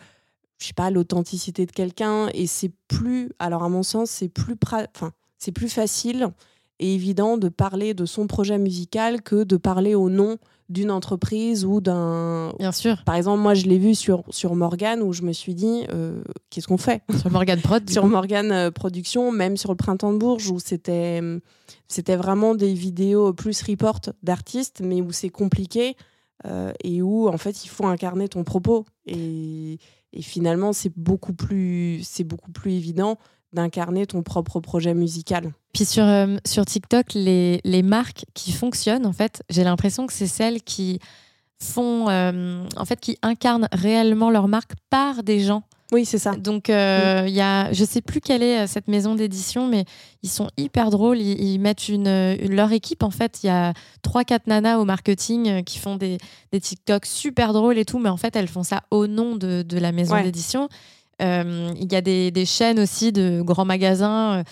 je 0.59 0.67
sais 0.67 0.73
pas, 0.73 0.89
l'authenticité 0.89 1.65
de 1.65 1.71
quelqu'un. 1.71 2.29
Et 2.33 2.47
c'est 2.47 2.71
plus, 2.87 3.31
alors 3.39 3.63
à 3.63 3.69
mon 3.69 3.83
sens, 3.83 4.09
c'est 4.09 4.29
plus, 4.29 4.55
enfin, 4.95 5.11
c'est 5.37 5.51
plus 5.51 5.69
facile 5.69 6.29
et 6.79 6.95
évident 6.95 7.37
de 7.37 7.49
parler 7.49 7.93
de 7.93 8.05
son 8.05 8.27
projet 8.27 8.57
musical 8.57 9.21
que 9.21 9.43
de 9.43 9.57
parler 9.57 9.93
au 9.93 10.09
nom 10.09 10.37
d'une 10.71 10.91
entreprise 10.91 11.65
ou 11.65 11.81
d'un. 11.81 12.53
Bien 12.57 12.71
sûr. 12.71 13.03
Par 13.05 13.15
exemple, 13.15 13.41
moi, 13.41 13.53
je 13.53 13.65
l'ai 13.65 13.77
vu 13.77 13.93
sur, 13.93 14.23
sur 14.29 14.55
Morgan 14.55 15.01
où 15.01 15.13
je 15.13 15.23
me 15.23 15.33
suis 15.33 15.53
dit, 15.53 15.85
euh, 15.91 16.23
qu'est-ce 16.49 16.67
qu'on 16.67 16.77
fait? 16.77 17.03
Sur 17.19 17.31
Morgan 17.31 17.59
Prod 17.59 17.89
Sur 17.89 18.07
Morgan 18.07 18.51
euh, 18.51 18.71
Production, 18.71 19.31
même 19.31 19.57
sur 19.57 19.71
le 19.71 19.77
Printemps 19.77 20.13
de 20.13 20.17
Bourges 20.17 20.49
où 20.49 20.59
c'était, 20.59 21.21
c'était 21.87 22.15
vraiment 22.15 22.55
des 22.55 22.73
vidéos 22.73 23.33
plus 23.33 23.61
report 23.63 23.99
d'artistes, 24.23 24.81
mais 24.83 25.01
où 25.01 25.11
c'est 25.11 25.29
compliqué 25.29 25.95
euh, 26.45 26.71
et 26.83 27.01
où, 27.01 27.27
en 27.27 27.37
fait, 27.37 27.65
il 27.65 27.69
faut 27.69 27.85
incarner 27.85 28.27
ton 28.27 28.43
propos. 28.43 28.85
Et, 29.05 29.77
et 30.13 30.21
finalement, 30.21 30.73
c'est 30.73 30.93
beaucoup, 30.95 31.33
plus, 31.33 32.01
c'est 32.03 32.23
beaucoup 32.23 32.51
plus 32.51 32.73
évident 32.73 33.17
d'incarner 33.53 34.05
ton 34.05 34.23
propre 34.23 34.59
projet 34.59 34.93
musical. 34.93 35.51
Puis 35.73 35.85
sur, 35.85 36.03
euh, 36.03 36.37
sur 36.45 36.65
TikTok, 36.65 37.13
les, 37.13 37.61
les, 37.63 37.83
marques 37.83 38.25
qui 38.33 38.51
fonctionnent, 38.51 39.05
en 39.05 39.13
fait, 39.13 39.43
j'ai 39.49 39.63
l'impression 39.63 40.07
que 40.07 40.13
c'est 40.13 40.27
celles 40.27 40.61
qui 40.61 40.99
font, 41.61 42.09
euh, 42.09 42.65
en 42.75 42.85
fait, 42.85 42.99
qui 42.99 43.17
incarnent 43.21 43.67
réellement 43.71 44.29
leur 44.29 44.47
marque 44.47 44.73
par 44.89 45.23
des 45.23 45.39
gens. 45.39 45.63
Oui, 45.93 46.05
c'est 46.05 46.17
ça. 46.17 46.31
Donc, 46.35 46.69
euh, 46.69 47.25
il 47.27 47.33
y 47.33 47.41
a, 47.41 47.71
je 47.73 47.83
sais 47.83 47.99
plus 48.01 48.21
quelle 48.21 48.43
est 48.43 48.65
cette 48.65 48.87
maison 48.87 49.13
d'édition, 49.13 49.67
mais 49.67 49.83
ils 50.23 50.29
sont 50.29 50.47
hyper 50.55 50.89
drôles. 50.89 51.19
Ils, 51.19 51.59
mettent 51.59 51.89
une, 51.89 52.35
leur 52.47 52.71
équipe, 52.71 53.03
en 53.03 53.11
fait. 53.11 53.43
Il 53.43 53.47
y 53.47 53.49
a 53.49 53.73
trois, 54.01 54.23
quatre 54.23 54.47
nanas 54.47 54.77
au 54.77 54.85
marketing 54.85 55.65
qui 55.65 55.79
font 55.79 55.97
des, 55.97 56.17
des 56.53 56.61
TikTok 56.61 57.05
super 57.05 57.51
drôles 57.51 57.77
et 57.77 57.83
tout, 57.83 57.99
mais 57.99 58.07
en 58.07 58.15
fait, 58.15 58.37
elles 58.37 58.47
font 58.47 58.63
ça 58.63 58.83
au 58.89 59.05
nom 59.05 59.35
de, 59.35 59.63
de 59.63 59.77
la 59.77 59.91
maison 59.91 60.21
d'édition. 60.23 60.69
Euh, 61.21 61.71
il 61.79 61.91
y 61.91 61.95
a 61.95 62.01
des, 62.01 62.31
des, 62.31 62.45
chaînes 62.45 62.79
aussi 62.79 63.11
de 63.11 63.41
grands 63.41 63.65
magasins 63.65 64.39
euh, 64.39 64.43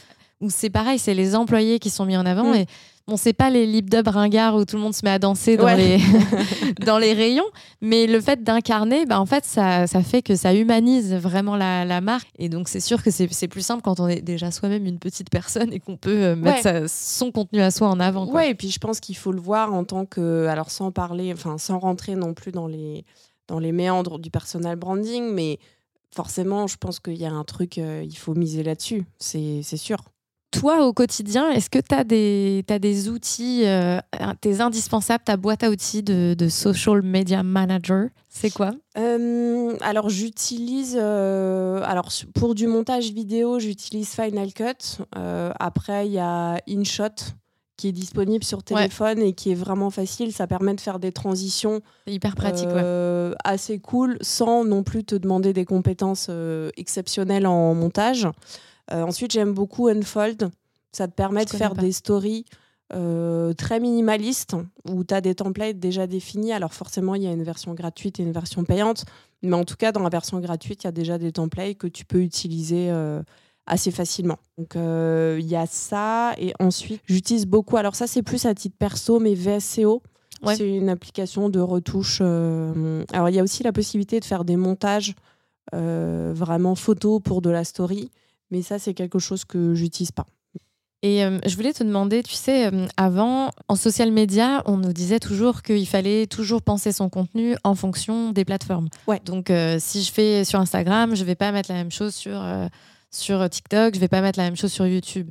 où 0.42 0.50
c'est 0.50 0.70
pareil, 0.70 1.00
c'est 1.00 1.14
les 1.14 1.36
employés 1.36 1.80
qui 1.80 1.90
sont 1.90 2.06
mis 2.06 2.18
en 2.18 2.26
avant. 2.26 2.52
Mm. 2.52 2.56
Et 2.56 2.66
Bon, 3.10 3.18
c'est 3.18 3.34
pas 3.34 3.50
les 3.50 3.66
lip 3.66 3.90
dub 3.90 4.08
ringards 4.08 4.56
où 4.56 4.66
tout 4.66 4.76
le 4.76 4.84
monde 4.84 4.94
se 4.94 5.04
met 5.04 5.10
à 5.10 5.18
danser 5.18 5.58
dans, 5.58 5.76
les, 5.76 5.98
dans 6.86 7.00
les 7.00 7.14
rayons, 7.14 7.50
mais 7.82 8.06
le 8.06 8.22
fait 8.22 8.44
d'incarner, 8.44 9.08
bah, 9.08 9.20
en 9.20 9.26
fait, 9.26 9.46
ça, 9.46 9.88
ça 9.88 10.04
fait 10.04 10.22
que 10.22 10.36
ça 10.36 10.54
humanise 10.54 11.16
vraiment 11.16 11.56
la, 11.56 11.86
la 11.86 12.02
marque. 12.02 12.28
Et 12.38 12.50
donc, 12.50 12.70
c'est 12.70 12.80
sûr 12.80 13.02
que 13.02 13.10
c'est 13.10 13.48
plus 13.48 13.66
simple 13.66 13.82
quand 13.82 14.00
on 14.00 14.08
est 14.08 14.22
déjà 14.22 14.52
soi-même 14.52 14.86
une 14.86 15.00
petite 15.00 15.32
personne 15.32 15.74
et 15.74 15.80
qu'on 15.80 15.98
peut 15.98 16.24
euh, 16.24 16.36
mettre 16.36 16.88
son 16.88 17.32
contenu 17.32 17.62
à 17.62 17.72
soi 17.72 17.88
en 17.88 18.00
avant. 18.00 18.28
Quoi. 18.28 18.42
Ouais, 18.42 18.52
et 18.52 18.56
puis 18.56 18.70
je 18.70 18.78
pense 18.78 19.00
qu'il 19.00 19.18
faut 19.18 19.32
le 19.32 19.42
voir 19.42 19.74
en 19.74 19.86
tant 19.86 20.06
que. 20.06 20.46
Alors, 20.46 20.70
sans 20.70 20.92
parler, 20.92 21.34
enfin, 21.34 21.58
sans 21.58 21.80
rentrer 21.80 22.14
non 22.16 22.36
plus 22.36 22.52
dans 22.52 22.68
les, 22.68 23.06
dans 23.48 23.58
les 23.58 23.72
méandres 23.72 24.20
du 24.20 24.30
personal 24.30 24.76
branding, 24.76 25.34
mais 25.34 25.58
forcément, 26.14 26.68
je 26.68 26.78
pense 26.78 27.00
qu'il 27.00 27.18
y 27.18 27.26
a 27.26 27.32
un 27.32 27.44
truc, 27.44 27.78
euh, 27.78 28.04
il 28.06 28.18
faut 28.18 28.34
miser 28.34 28.64
là-dessus, 28.64 29.06
c'est 29.20 29.64
sûr. 29.64 29.98
Toi, 30.52 30.88
au 30.88 30.94
quotidien, 30.94 31.52
est-ce 31.52 31.70
que 31.70 31.78
tu 31.78 31.94
as 31.94 32.04
des, 32.04 32.66
as 32.70 32.80
des 32.80 33.08
outils, 33.08 33.68
euh, 33.68 34.00
tes 34.42 34.62
indispensables, 34.62 35.24
ta 35.24 35.38
boîte 35.38 35.64
à 35.64 35.70
outils 35.70 36.02
de, 36.02 36.48
social 36.50 37.04
media 37.04 37.44
manager 37.44 38.08
C'est 38.30 38.50
quoi? 38.50 38.72
Euh, 38.98 39.78
Alors, 39.82 40.10
j'utilise, 40.10 40.98
alors 40.98 42.10
pour 42.34 42.56
du 42.56 42.66
montage 42.66 43.12
vidéo, 43.12 43.60
j'utilise 43.60 44.10
Final 44.10 44.52
Cut. 44.54 45.04
après, 45.14 46.08
il 46.08 46.14
y 46.14 46.20
a 46.20 46.60
InShot 46.68 47.36
qui 47.80 47.88
est 47.88 47.94
disponible 47.94 48.44
sur 48.44 48.62
téléphone 48.62 49.20
et 49.20 49.32
qui 49.32 49.52
est 49.52 49.56
vraiment 49.56 49.90
facile. 49.90 50.34
Ça 50.34 50.48
permet 50.48 50.74
de 50.74 50.82
faire 50.82 51.00
des 51.00 51.14
transitions 51.14 51.80
hyper 52.08 52.36
pratique, 52.36 52.68
euh, 52.68 53.34
assez 53.46 53.80
cool 53.80 54.18
sans 54.20 54.66
non 54.66 54.84
plus 54.84 55.06
te 55.06 55.16
demander 55.16 55.54
des 55.54 55.64
compétences 55.64 56.28
euh, 56.30 56.72
exceptionnelles 56.76 57.48
en 57.48 57.74
montage. 57.74 58.28
Euh, 58.92 59.04
ensuite, 59.04 59.32
j'aime 59.32 59.54
beaucoup 59.54 59.88
Unfold. 59.88 60.50
Ça 60.92 61.08
te 61.08 61.14
permet 61.14 61.46
de 61.46 61.52
faire 61.52 61.74
des 61.74 61.94
stories 61.94 62.44
très 62.90 63.80
minimalistes 63.80 64.56
où 64.90 65.04
tu 65.04 65.14
as 65.14 65.22
des 65.22 65.36
templates 65.36 65.80
déjà 65.80 66.06
définis. 66.06 66.52
Alors 66.52 66.74
forcément, 66.74 67.16
il 67.16 67.24
y 67.24 67.28
a 67.28 67.32
une 67.32 67.44
version 67.44 67.74
gratuite 67.76 68.20
et 68.20 68.24
une 68.24 68.34
version 68.34 68.66
payante. 68.66 69.06
Mais 69.42 69.56
en 69.56 69.64
tout 69.64 69.78
cas, 69.78 69.94
dans 69.94 70.02
la 70.02 70.10
version 70.10 70.40
gratuite, 70.40 70.84
il 70.84 70.88
y 70.88 70.90
a 70.90 70.92
déjà 70.92 71.18
des 71.18 71.32
templates 71.32 71.78
que 71.78 71.88
tu 71.88 72.04
peux 72.04 72.22
utiliser 72.22 72.92
assez 73.70 73.92
facilement. 73.92 74.38
Donc 74.58 74.76
euh, 74.76 75.38
il 75.40 75.48
y 75.48 75.56
a 75.56 75.66
ça 75.66 76.34
et 76.38 76.54
ensuite 76.60 77.02
j'utilise 77.06 77.46
beaucoup. 77.46 77.78
Alors 77.78 77.96
ça 77.96 78.08
c'est 78.08 78.24
plus 78.24 78.46
à 78.46 78.54
titre 78.54 78.76
perso, 78.78 79.20
mais 79.20 79.36
VSCO. 79.36 80.02
C'est 80.46 80.70
une 80.70 80.88
application 80.88 81.50
de 81.50 81.60
retouche. 81.60 82.20
Euh, 82.22 83.04
alors, 83.12 83.28
il 83.28 83.36
y 83.36 83.40
a 83.40 83.44
aussi 83.44 83.62
la 83.62 83.74
possibilité 83.74 84.22
de 84.22 84.26
faire 84.26 84.46
des 84.46 84.56
montages 84.56 85.14
euh, 85.76 86.32
vraiment 86.34 86.76
photos 86.76 87.22
pour 87.22 87.42
de 87.42 87.50
la 87.50 87.66
story, 87.66 88.10
mais 88.50 88.62
ça, 88.62 88.80
c'est 88.80 88.94
quelque 88.94 89.20
chose 89.20 89.44
que 89.44 89.76
j'utilise 89.76 90.12
pas. 90.12 90.26
Et 91.02 91.24
je 91.46 91.56
voulais 91.58 91.74
te 91.74 91.84
demander, 91.84 92.24
tu 92.24 92.36
sais, 92.36 92.72
avant, 92.96 93.52
en 93.68 93.76
social 93.76 94.14
media, 94.14 94.64
on 94.66 94.78
nous 94.78 94.94
disait 94.94 95.20
toujours 95.20 95.62
qu'il 95.62 95.88
fallait 95.88 96.26
toujours 96.26 96.62
penser 96.62 96.94
son 96.94 97.10
contenu 97.10 97.56
en 97.66 97.76
fonction 97.76 98.32
des 98.32 98.46
plateformes. 98.46 98.88
Ouais. 99.08 99.20
Donc, 99.26 99.52
si 99.80 100.04
je 100.04 100.12
fais 100.14 100.46
sur 100.46 100.62
Instagram, 100.62 101.16
je 101.16 101.26
vais 101.26 101.36
pas 101.36 101.52
mettre 101.52 101.70
la 101.70 101.76
même 101.76 101.92
chose 101.92 102.16
sur 102.16 102.42
sur 103.12 103.50
TikTok, 103.50 103.96
je 103.96 104.00
vais 104.00 104.08
pas 104.08 104.22
mettre 104.22 104.40
la 104.40 104.46
même 104.46 104.56
chose 104.56 104.72
sur 104.72 104.88
YouTube. 104.88 105.30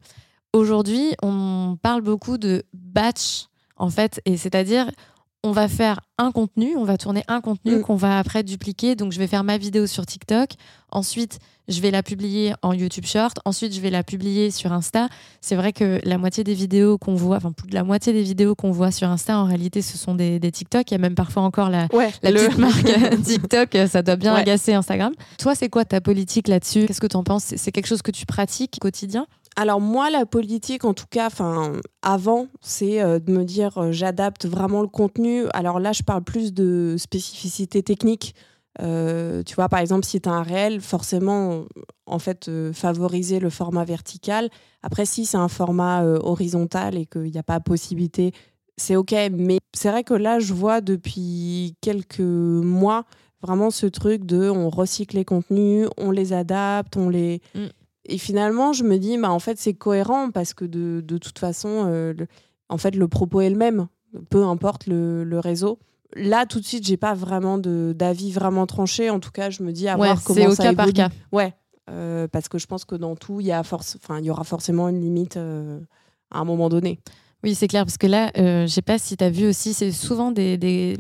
Aujourd'hui, 0.53 1.15
on 1.23 1.77
parle 1.81 2.03
beaucoup 2.03 2.39
de 2.39 2.65
batch, 2.73 3.47
en 3.77 3.91
fait, 3.91 4.21
et 4.25 4.37
c'est-à-dire, 4.37 4.91
on 5.45 5.53
va 5.53 5.69
faire 5.69 6.01
un 6.19 6.33
contenu, 6.33 6.77
on 6.77 6.85
va 6.85 6.99
tourner 6.99 7.23
un 7.29 7.41
contenu 7.41 7.77
mm. 7.77 7.83
qu'on 7.83 7.97
va 7.97 8.19
après 8.19 8.43
dupliquer. 8.43 8.97
Donc, 8.97 9.13
je 9.13 9.19
vais 9.19 9.29
faire 9.29 9.45
ma 9.45 9.57
vidéo 9.57 9.87
sur 9.87 10.05
TikTok. 10.05 10.51
Ensuite, 10.91 11.39
je 11.69 11.81
vais 11.81 11.91
la 11.91 12.03
publier 12.03 12.55
en 12.63 12.73
YouTube 12.73 13.05
Short. 13.05 13.39
Ensuite, 13.45 13.75
je 13.75 13.81
vais 13.81 13.91
la 13.91 14.03
publier 14.03 14.51
sur 14.51 14.73
Insta. 14.73 15.09
C'est 15.41 15.55
vrai 15.55 15.73
que 15.73 16.01
la 16.03 16.19
moitié 16.19 16.43
des 16.43 16.55
vidéos 16.55 16.99
qu'on 16.99 17.15
voit, 17.15 17.37
enfin, 17.37 17.53
plus 17.53 17.69
de 17.69 17.75
la 17.75 17.85
moitié 17.85 18.13
des 18.13 18.23
vidéos 18.23 18.55
qu'on 18.55 18.73
voit 18.73 18.91
sur 18.91 19.09
Insta, 19.09 19.39
en 19.39 19.45
réalité, 19.45 19.83
ce 19.83 19.97
sont 19.99 20.15
des, 20.15 20.41
TikTok. 20.51 20.91
Il 20.91 20.95
y 20.95 20.97
a 20.97 20.99
même 20.99 21.15
parfois 21.15 21.43
encore 21.43 21.69
la, 21.69 21.89
la 22.23 22.33
petite 22.33 22.59
marque 22.59 23.23
TikTok. 23.23 23.77
Ça 23.89 24.03
doit 24.03 24.17
bien 24.17 24.35
agacer 24.35 24.73
Instagram. 24.73 25.13
Toi, 25.39 25.55
c'est 25.55 25.69
quoi 25.69 25.85
ta 25.85 26.01
politique 26.01 26.49
là-dessus? 26.49 26.87
Qu'est-ce 26.87 27.01
que 27.01 27.07
tu 27.07 27.17
en 27.17 27.23
penses 27.23 27.55
C'est 27.57 27.71
quelque 27.71 27.87
chose 27.87 28.03
que 28.03 28.11
tu 28.11 28.27
pratiques 28.27 28.77
au 28.79 28.81
quotidien? 28.81 29.27
Alors 29.59 29.81
moi, 29.81 30.09
la 30.09 30.25
politique, 30.25 30.85
en 30.85 30.95
tout 30.95 31.09
cas, 31.11 31.27
enfin 31.27 31.73
avant, 32.01 32.47
c'est 32.61 33.03
euh, 33.03 33.19
de 33.19 33.33
me 33.33 33.43
dire 33.43 33.77
euh, 33.79 33.91
j'adapte 33.91 34.47
vraiment 34.47 34.83
le 34.83 34.87
contenu. 34.87 35.47
Alors 35.53 35.81
là, 35.81 35.91
je 35.91 36.05
parle 36.05 36.23
plus 36.23 36.55
de 36.55 36.95
spécificité 36.97 37.83
technique. 37.83 38.37
Euh, 38.81 39.43
tu 39.43 39.57
vois, 39.57 39.69
par 39.69 39.81
exemple, 39.81 40.07
si 40.07 40.21
tu 40.21 40.29
as 40.29 40.33
un 40.33 40.45
réel, 40.45 40.81
forcément, 40.81 41.65
en 42.07 42.21
fait, 42.21 42.49
favoriser 42.73 43.41
le 43.41 43.51
format 43.51 43.85
vertical. 43.85 44.49
Après, 44.85 45.05
si 45.05 45.27
c'est 45.27 45.37
un 45.37 45.49
format 45.49 46.05
horizontal 46.05 46.97
et 46.97 47.07
qu'il 47.07 47.23
n'y 47.23 47.39
a 47.39 47.43
pas 47.43 47.59
possibilité, 47.59 48.31
c'est 48.77 48.95
OK. 48.95 49.13
Mais 49.33 49.59
c'est 49.75 49.91
vrai 49.91 50.05
que 50.05 50.15
là, 50.15 50.39
je 50.39 50.55
vois 50.55 50.81
depuis 50.81 51.75
quelques 51.81 52.21
mois 52.21 53.07
vraiment 53.43 53.71
ce 53.71 53.87
truc 53.87 54.25
de 54.25 54.49
on 54.51 54.69
recycle 54.71 55.17
les 55.17 55.25
contenus, 55.25 55.89
on 55.97 56.11
les 56.11 56.33
adapte, 56.33 56.97
on 56.97 57.09
les. 57.09 57.41
Mm. 57.55 57.67
Et 58.09 58.17
finalement, 58.17 58.73
je 58.73 58.85
me 58.85 58.97
dis, 58.97 59.19
bah, 59.19 59.31
en 59.31 59.39
fait, 59.39 59.59
c'est 59.59 59.75
cohérent 59.75 60.31
parce 60.31 60.55
que 60.55 60.65
de, 60.65 61.03
de 61.07 61.19
toute 61.19 61.39
façon, 61.39 61.85
euh, 61.87 62.15
le, 62.17 62.27
en 62.71 62.79
fait, 62.79 62.97
le 62.97 63.07
propos 63.07 63.43
est 63.43 63.51
le 63.51 63.57
même, 63.57 63.87
peu 64.31 64.45
importe 64.45 64.87
le, 64.87 65.25
le 65.25 65.39
réseau. 65.39 65.79
Là, 66.17 66.47
tout 66.47 66.59
de 66.59 66.65
suite, 66.65 66.87
j'ai 66.87 66.97
pas 66.97 67.13
vraiment 67.13 67.59
d'avis 67.59 68.33
vraiment 68.33 68.67
tranché. 68.67 69.11
En 69.11 69.21
tout 69.21 69.31
cas, 69.31 69.51
je 69.51 69.63
me 69.63 69.73
dis 69.73 69.89
à 69.89 69.97
voir 69.97 70.25
comment 70.25 70.51
ça 70.53 70.65
cas 70.65 70.73
par 70.73 70.91
cas. 70.95 71.11
Ouais, 71.33 71.53
euh, 71.91 72.27
parce 72.29 72.49
que 72.49 72.57
je 72.57 72.67
pense 72.67 72.87
que 72.87 72.95
dans 72.95 73.15
tout, 73.15 73.41
il 73.41 73.47
y 73.47 73.53
a 73.53 73.63
force, 73.63 73.99
enfin, 74.03 74.19
il 74.19 74.25
y 74.25 74.31
aura 74.31 74.45
forcément 74.45 74.89
une 74.89 75.03
limite 75.03 75.37
euh, 75.37 75.79
à 76.31 76.39
un 76.41 76.45
moment 76.45 76.71
donné. 76.71 77.01
Oui, 77.45 77.55
c'est 77.55 77.69
clair, 77.69 77.85
parce 77.85 77.99
que 77.99 78.07
là, 78.07 78.33
je 78.35 78.67
sais 78.67 78.83
pas 78.83 78.99
si 78.99 79.19
tu 79.19 79.23
as 79.23 79.31
vu 79.31 79.47
aussi, 79.47 79.75
c'est 79.75 79.93
souvent 79.93 80.33
des, 80.33 80.57
des, 80.57 80.97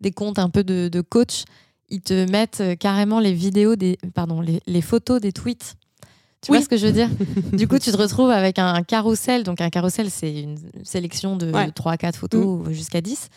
des, 0.00 0.10
comptes 0.10 0.40
un 0.40 0.50
peu 0.50 0.64
de, 0.64 0.88
de 0.88 1.00
coach. 1.00 1.44
Ils 1.88 2.02
te 2.02 2.30
mettent 2.30 2.62
carrément 2.78 3.20
les 3.20 3.32
vidéos 3.32 3.76
des, 3.76 3.96
pardon, 4.12 4.40
les, 4.40 4.60
les 4.66 4.82
photos 4.82 5.20
des 5.20 5.32
tweets 5.32 5.76
tu 6.40 6.52
vois 6.52 6.62
ce 6.62 6.68
que 6.68 6.76
je 6.76 6.86
veux 6.86 6.92
dire 6.92 7.08
Du 7.52 7.66
coup, 7.66 7.78
tu 7.78 7.90
te 7.90 7.96
retrouves 7.96 8.30
avec 8.30 8.58
un 8.58 8.82
carrousel. 8.82 9.42
Donc, 9.42 9.60
un 9.60 9.70
carrousel, 9.70 10.10
c'est 10.10 10.40
une 10.40 10.56
sélection 10.84 11.36
de 11.36 11.52
3 11.74 11.96
4 11.96 12.16
photos 12.16 12.68
mm. 12.68 12.72
jusqu'à 12.72 13.00
10. 13.00 13.28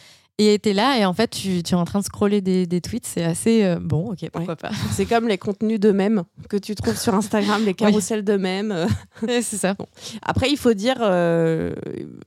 Et 0.44 0.58
tu 0.58 0.70
es 0.70 0.74
là 0.74 0.98
et 0.98 1.06
en 1.06 1.14
fait, 1.14 1.28
tu, 1.28 1.60
es 1.60 1.74
en 1.76 1.86
train 1.86 2.00
de 2.00 2.04
scroller 2.04 2.42
des, 2.42 2.82
tweets. 2.82 3.06
C'est 3.06 3.24
assez 3.24 3.64
euh, 3.64 3.78
bon, 3.80 4.12
ok, 4.12 4.28
pourquoi 4.34 4.56
pas. 4.56 4.72
C'est 4.92 5.06
comme 5.06 5.28
les 5.28 5.38
contenus 5.38 5.80
de 5.80 5.92
mèmes 5.92 6.24
que 6.50 6.58
tu 6.58 6.74
trouves 6.74 6.98
sur 6.98 7.14
Instagram, 7.14 7.64
les 7.64 7.74
carousels 7.76 8.24
de 8.24 8.38
mèmes. 8.38 8.88
c'est 9.28 9.44
ça. 9.44 9.76
Après, 10.24 10.50
il 10.50 10.58
faut 10.58 10.74
dire, 10.74 10.96
euh, 11.02 11.76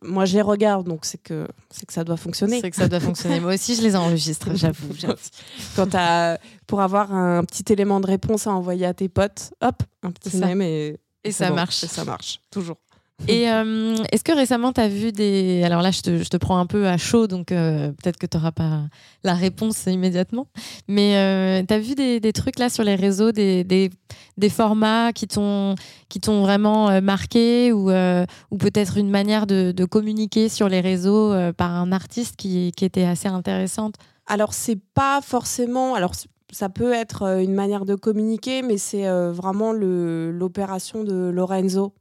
moi 0.00 0.26
je 0.26 0.34
les 0.34 0.42
regarde, 0.42 0.86
donc 0.86 1.06
c'est 1.06 1.20
que, 1.20 1.48
que 1.88 1.92
ça 1.92 2.04
doit 2.04 2.16
fonctionner. 2.16 2.60
C'est 2.60 2.70
que 2.70 2.76
ça 2.76 2.86
doit 2.86 3.00
fonctionner. 3.00 3.40
moi 3.40 3.54
aussi, 3.54 3.74
je 3.74 3.82
les 3.82 3.96
enregistre, 3.96 4.50
j'avoue. 4.54 4.94
Quand 5.74 5.92
as, 5.96 6.38
pour 6.68 6.82
avoir 6.82 7.12
un 7.12 7.42
petit 7.42 7.72
élément 7.72 7.98
de 7.98 8.06
réponse 8.06 8.46
à 8.46 8.52
envoyer 8.52 8.86
à 8.86 8.94
tes 8.94 9.08
potes, 9.08 9.54
hop, 9.60 9.82
un 10.04 10.12
petit 10.12 10.36
mème 10.36 10.62
et, 10.62 11.00
et 11.24 11.32
ça 11.32 11.50
marche. 11.50 11.82
Et 11.82 11.88
ça 11.88 12.04
marche, 12.04 12.38
toujours. 12.52 12.76
Et 13.28 13.50
euh, 13.50 13.94
est-ce 14.12 14.24
que 14.24 14.32
récemment, 14.32 14.72
tu 14.72 14.80
as 14.80 14.88
vu 14.88 15.12
des... 15.12 15.62
Alors 15.64 15.82
là, 15.82 15.90
je 15.90 16.02
te, 16.02 16.22
je 16.22 16.28
te, 16.28 16.36
prends 16.36 16.58
un 16.58 16.66
peu 16.66 16.88
à 16.88 16.98
chaud, 16.98 17.26
donc 17.26 17.52
euh, 17.52 17.92
peut-être 17.92 18.18
que 18.18 18.26
tu 18.26 18.36
n'auras 18.36 18.52
pas 18.52 18.82
la 19.22 19.34
réponse 19.34 19.86
immédiatement. 19.86 20.46
Mais 20.88 21.16
euh, 21.16 21.62
tu 21.66 21.72
as 21.72 21.78
vu 21.78 21.94
des, 21.94 22.20
des, 22.20 22.32
trucs 22.32 22.58
là 22.58 22.68
sur 22.68 22.84
les 22.84 22.96
réseaux, 22.96 23.32
des, 23.32 23.64
des, 23.64 23.90
des 24.36 24.48
formats 24.50 25.12
qui 25.12 25.26
t'ont 25.26 25.76
vraiment 26.26 27.00
marqué 27.00 27.72
ou, 27.72 27.90
ou 27.90 28.56
peut-être 28.58 28.98
une 28.98 29.10
manière 29.10 29.46
de, 29.46 29.72
de, 29.72 29.84
communiquer 29.84 30.48
sur 30.48 30.68
les 30.68 30.80
réseaux 30.80 31.32
par 31.56 31.70
un 31.70 31.92
artiste 31.92 32.36
qui, 32.36 32.72
qui 32.76 32.84
était 32.84 33.04
assez 33.04 33.28
intéressante? 33.28 33.94
Alors, 34.26 34.52
c'est 34.52 34.80
pas 34.94 35.20
forcément... 35.22 35.94
Alors, 35.94 36.12
ça 36.52 36.68
peut 36.68 36.92
être 36.92 37.40
une 37.40 37.54
manière 37.54 37.84
de 37.84 37.94
communiquer, 37.94 38.62
mais 38.62 38.76
c'est 38.76 39.08
vraiment 39.30 39.72
l'opération 39.72 41.04
de 41.04 41.30
Lorenzo 41.30 41.94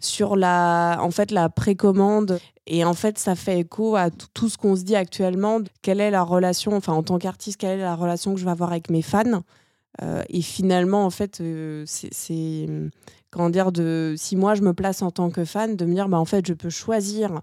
sur 0.00 0.36
la, 0.36 0.98
en 1.00 1.10
fait, 1.10 1.30
la 1.30 1.48
précommande. 1.48 2.38
Et 2.66 2.84
en 2.84 2.94
fait, 2.94 3.18
ça 3.18 3.34
fait 3.34 3.60
écho 3.60 3.96
à 3.96 4.10
tout 4.10 4.48
ce 4.48 4.56
qu'on 4.56 4.76
se 4.76 4.82
dit 4.82 4.96
actuellement. 4.96 5.60
Quelle 5.82 6.00
est 6.00 6.10
la 6.10 6.22
relation, 6.22 6.76
enfin, 6.76 6.92
en 6.92 7.02
tant 7.02 7.18
qu'artiste, 7.18 7.58
quelle 7.60 7.78
est 7.78 7.82
la 7.82 7.96
relation 7.96 8.34
que 8.34 8.40
je 8.40 8.44
vais 8.44 8.50
avoir 8.50 8.70
avec 8.70 8.90
mes 8.90 9.02
fans 9.02 9.42
euh, 10.02 10.22
Et 10.28 10.42
finalement, 10.42 11.04
en 11.04 11.10
fait, 11.10 11.40
euh, 11.40 11.84
c'est, 11.86 12.66
comment 13.30 13.50
dire, 13.50 13.72
de, 13.72 14.14
si 14.16 14.36
moi 14.36 14.54
je 14.54 14.62
me 14.62 14.74
place 14.74 15.02
en 15.02 15.10
tant 15.10 15.30
que 15.30 15.44
fan, 15.44 15.76
de 15.76 15.84
me 15.84 15.94
dire, 15.94 16.08
bah, 16.08 16.18
en 16.18 16.24
fait, 16.24 16.46
je 16.46 16.54
peux 16.54 16.70
choisir 16.70 17.40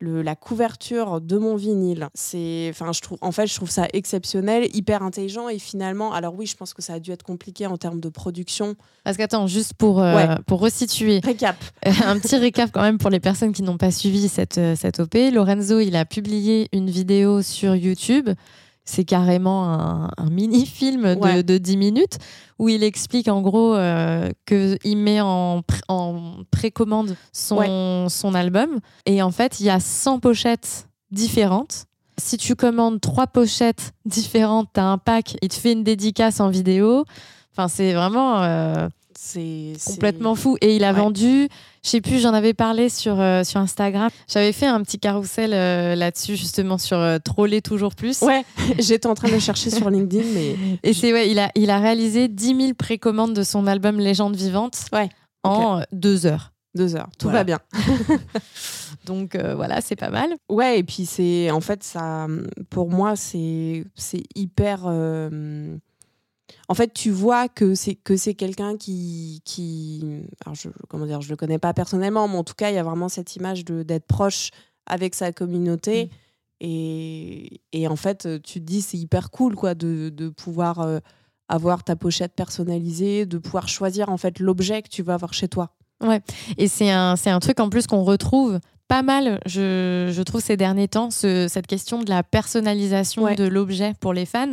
la 0.00 0.34
couverture 0.34 1.20
de 1.20 1.38
mon 1.38 1.56
vinyle. 1.56 2.08
C'est, 2.14 2.68
enfin, 2.70 2.92
je 2.92 3.00
trouve, 3.00 3.18
en 3.20 3.32
fait, 3.32 3.46
je 3.46 3.54
trouve 3.54 3.70
ça 3.70 3.86
exceptionnel, 3.92 4.68
hyper 4.74 5.02
intelligent 5.02 5.48
et 5.48 5.58
finalement, 5.58 6.12
alors 6.12 6.34
oui, 6.34 6.46
je 6.46 6.56
pense 6.56 6.74
que 6.74 6.82
ça 6.82 6.94
a 6.94 6.98
dû 6.98 7.10
être 7.10 7.22
compliqué 7.22 7.66
en 7.66 7.76
termes 7.76 8.00
de 8.00 8.08
production. 8.08 8.74
Parce 9.04 9.16
qu'attends, 9.16 9.46
juste 9.46 9.74
pour 9.74 10.02
euh, 10.02 10.36
pour 10.46 10.60
resituer, 10.60 11.20
récap, 11.22 11.56
un 11.84 12.18
petit 12.18 12.36
récap 12.36 12.70
quand 12.72 12.82
même 12.82 12.98
pour 12.98 13.10
les 13.10 13.20
personnes 13.20 13.52
qui 13.52 13.62
n'ont 13.62 13.78
pas 13.78 13.90
suivi 13.90 14.28
cette 14.28 14.58
euh, 14.58 14.74
cette 14.76 15.00
op. 15.00 15.14
Lorenzo, 15.32 15.80
il 15.80 15.96
a 15.96 16.04
publié 16.04 16.68
une 16.72 16.88
vidéo 16.88 17.42
sur 17.42 17.74
YouTube 17.74 18.30
c'est 18.90 19.04
carrément 19.04 19.72
un, 19.72 20.30
mini-film 20.30 21.14
de, 21.14 21.58
10 21.58 21.76
minutes 21.76 22.18
où 22.58 22.68
il 22.68 22.82
explique 22.82 23.28
en 23.28 23.40
gros 23.40 23.74
euh, 23.74 24.30
qu'il 24.46 24.96
met 24.96 25.20
en, 25.20 25.62
en 25.88 26.36
précommande 26.50 27.16
son, 27.32 28.08
son 28.08 28.34
album. 28.34 28.80
Et 29.06 29.22
en 29.22 29.30
fait, 29.30 29.60
il 29.60 29.66
y 29.66 29.70
a 29.70 29.80
100 29.80 30.18
pochettes 30.18 30.88
différentes. 31.10 31.86
Si 32.18 32.36
tu 32.36 32.56
commandes 32.56 33.00
trois 33.00 33.26
pochettes 33.26 33.92
différentes, 34.04 34.68
tu 34.74 34.80
as 34.80 34.86
un 34.86 34.98
pack, 34.98 35.36
il 35.40 35.48
te 35.48 35.54
fait 35.54 35.72
une 35.72 35.84
dédicace 35.84 36.40
en 36.40 36.50
vidéo. 36.50 37.04
Enfin, 37.52 37.68
c'est 37.68 37.94
vraiment. 37.94 38.42
Euh, 38.42 38.88
c'est 39.22 39.74
complètement 39.86 40.34
fou. 40.34 40.56
Et 40.62 40.76
il 40.76 40.84
a 40.84 40.94
vendu, 40.94 41.48
je 41.84 41.88
sais 41.88 42.00
plus, 42.00 42.20
j'en 42.20 42.32
avais 42.32 42.54
parlé 42.54 42.88
sur, 42.88 43.20
euh, 43.20 43.44
sur 43.44 43.60
Instagram. 43.60 44.08
J'avais 44.26 44.52
fait 44.52 44.66
un 44.66 44.82
petit 44.82 44.98
carrousel 44.98 45.52
euh, 45.52 45.94
là-dessus, 45.94 46.36
justement, 46.36 46.78
sur 46.78 46.98
Troller 47.22 47.60
toujours 47.60 47.94
plus. 47.94 48.22
Ouais, 48.22 48.44
j'étais 48.78 49.06
en 49.06 49.14
train 49.14 49.28
de 49.28 49.34
le 49.34 49.38
chercher 49.38 49.68
sur 49.68 49.90
LinkedIn. 49.90 50.24
mais 50.32 50.56
Et 50.82 50.94
c'est, 50.94 51.12
ouais, 51.12 51.30
il 51.30 51.38
a, 51.38 51.50
il 51.54 51.68
a 51.68 51.78
réalisé 51.78 52.28
10 52.28 52.56
000 52.56 52.74
précommandes 52.74 53.34
de 53.34 53.42
son 53.42 53.66
album 53.66 54.00
Légende 54.00 54.36
vivante 54.36 54.86
ouais. 54.94 55.10
en 55.44 55.82
deux 55.92 56.24
heures. 56.24 56.52
Deux 56.74 56.96
heures, 56.96 57.10
tout 57.18 57.28
va 57.28 57.44
bien. 57.44 57.58
Donc 59.04 59.36
voilà, 59.36 59.82
c'est 59.82 59.96
pas 59.96 60.10
mal. 60.10 60.30
Ouais, 60.48 60.78
et 60.78 60.82
puis 60.82 61.04
c'est 61.04 61.50
en 61.50 61.60
fait 61.60 61.82
ça, 61.82 62.26
pour 62.70 62.88
moi, 62.88 63.16
c'est 63.16 63.84
c'est 63.96 64.22
hyper 64.34 64.86
en 66.68 66.74
fait, 66.74 66.92
tu 66.92 67.10
vois 67.10 67.48
que 67.48 67.74
c'est 67.74 67.94
que 67.94 68.16
c'est 68.16 68.34
quelqu'un 68.34 68.76
qui 68.76 69.42
qui 69.44 70.22
alors 70.44 70.54
je 70.54 70.68
comment 70.88 71.06
dire, 71.06 71.20
je 71.20 71.30
le 71.30 71.36
connais 71.36 71.58
pas 71.58 71.74
personnellement, 71.74 72.28
mais 72.28 72.36
en 72.36 72.44
tout 72.44 72.54
cas, 72.54 72.70
il 72.70 72.74
y 72.74 72.78
a 72.78 72.82
vraiment 72.82 73.08
cette 73.08 73.36
image 73.36 73.64
de 73.64 73.82
d'être 73.82 74.06
proche 74.06 74.50
avec 74.86 75.14
sa 75.14 75.32
communauté. 75.32 76.06
Mm. 76.06 76.08
Et, 76.62 77.60
et, 77.72 77.88
en 77.88 77.96
fait, 77.96 78.28
tu 78.42 78.60
te 78.60 78.64
dis 78.66 78.82
c'est 78.82 78.98
hyper 78.98 79.30
cool 79.30 79.54
quoi 79.54 79.74
de, 79.74 80.10
de 80.14 80.28
pouvoir 80.28 80.80
euh, 80.80 80.98
avoir 81.48 81.84
ta 81.84 81.96
pochette 81.96 82.34
personnalisée, 82.34 83.24
de 83.24 83.38
pouvoir 83.38 83.66
choisir 83.66 84.10
en 84.10 84.18
fait 84.18 84.38
l'objet 84.38 84.82
que 84.82 84.88
tu 84.88 85.02
vas 85.02 85.14
avoir 85.14 85.32
chez 85.32 85.48
toi. 85.48 85.70
Ouais. 86.02 86.20
Et 86.58 86.68
c'est 86.68 86.90
un 86.90 87.16
c'est 87.16 87.30
un 87.30 87.40
truc 87.40 87.60
en 87.60 87.70
plus 87.70 87.86
qu'on 87.86 88.04
retrouve 88.04 88.60
pas 88.90 89.02
mal, 89.02 89.38
je, 89.46 90.10
je, 90.12 90.22
trouve 90.22 90.40
ces 90.40 90.56
derniers 90.56 90.88
temps, 90.88 91.12
ce, 91.12 91.46
cette 91.48 91.68
question 91.68 92.02
de 92.02 92.10
la 92.10 92.24
personnalisation 92.24 93.32
de 93.36 93.44
l'objet 93.44 93.94
pour 94.00 94.12
les 94.12 94.26
fans. 94.26 94.50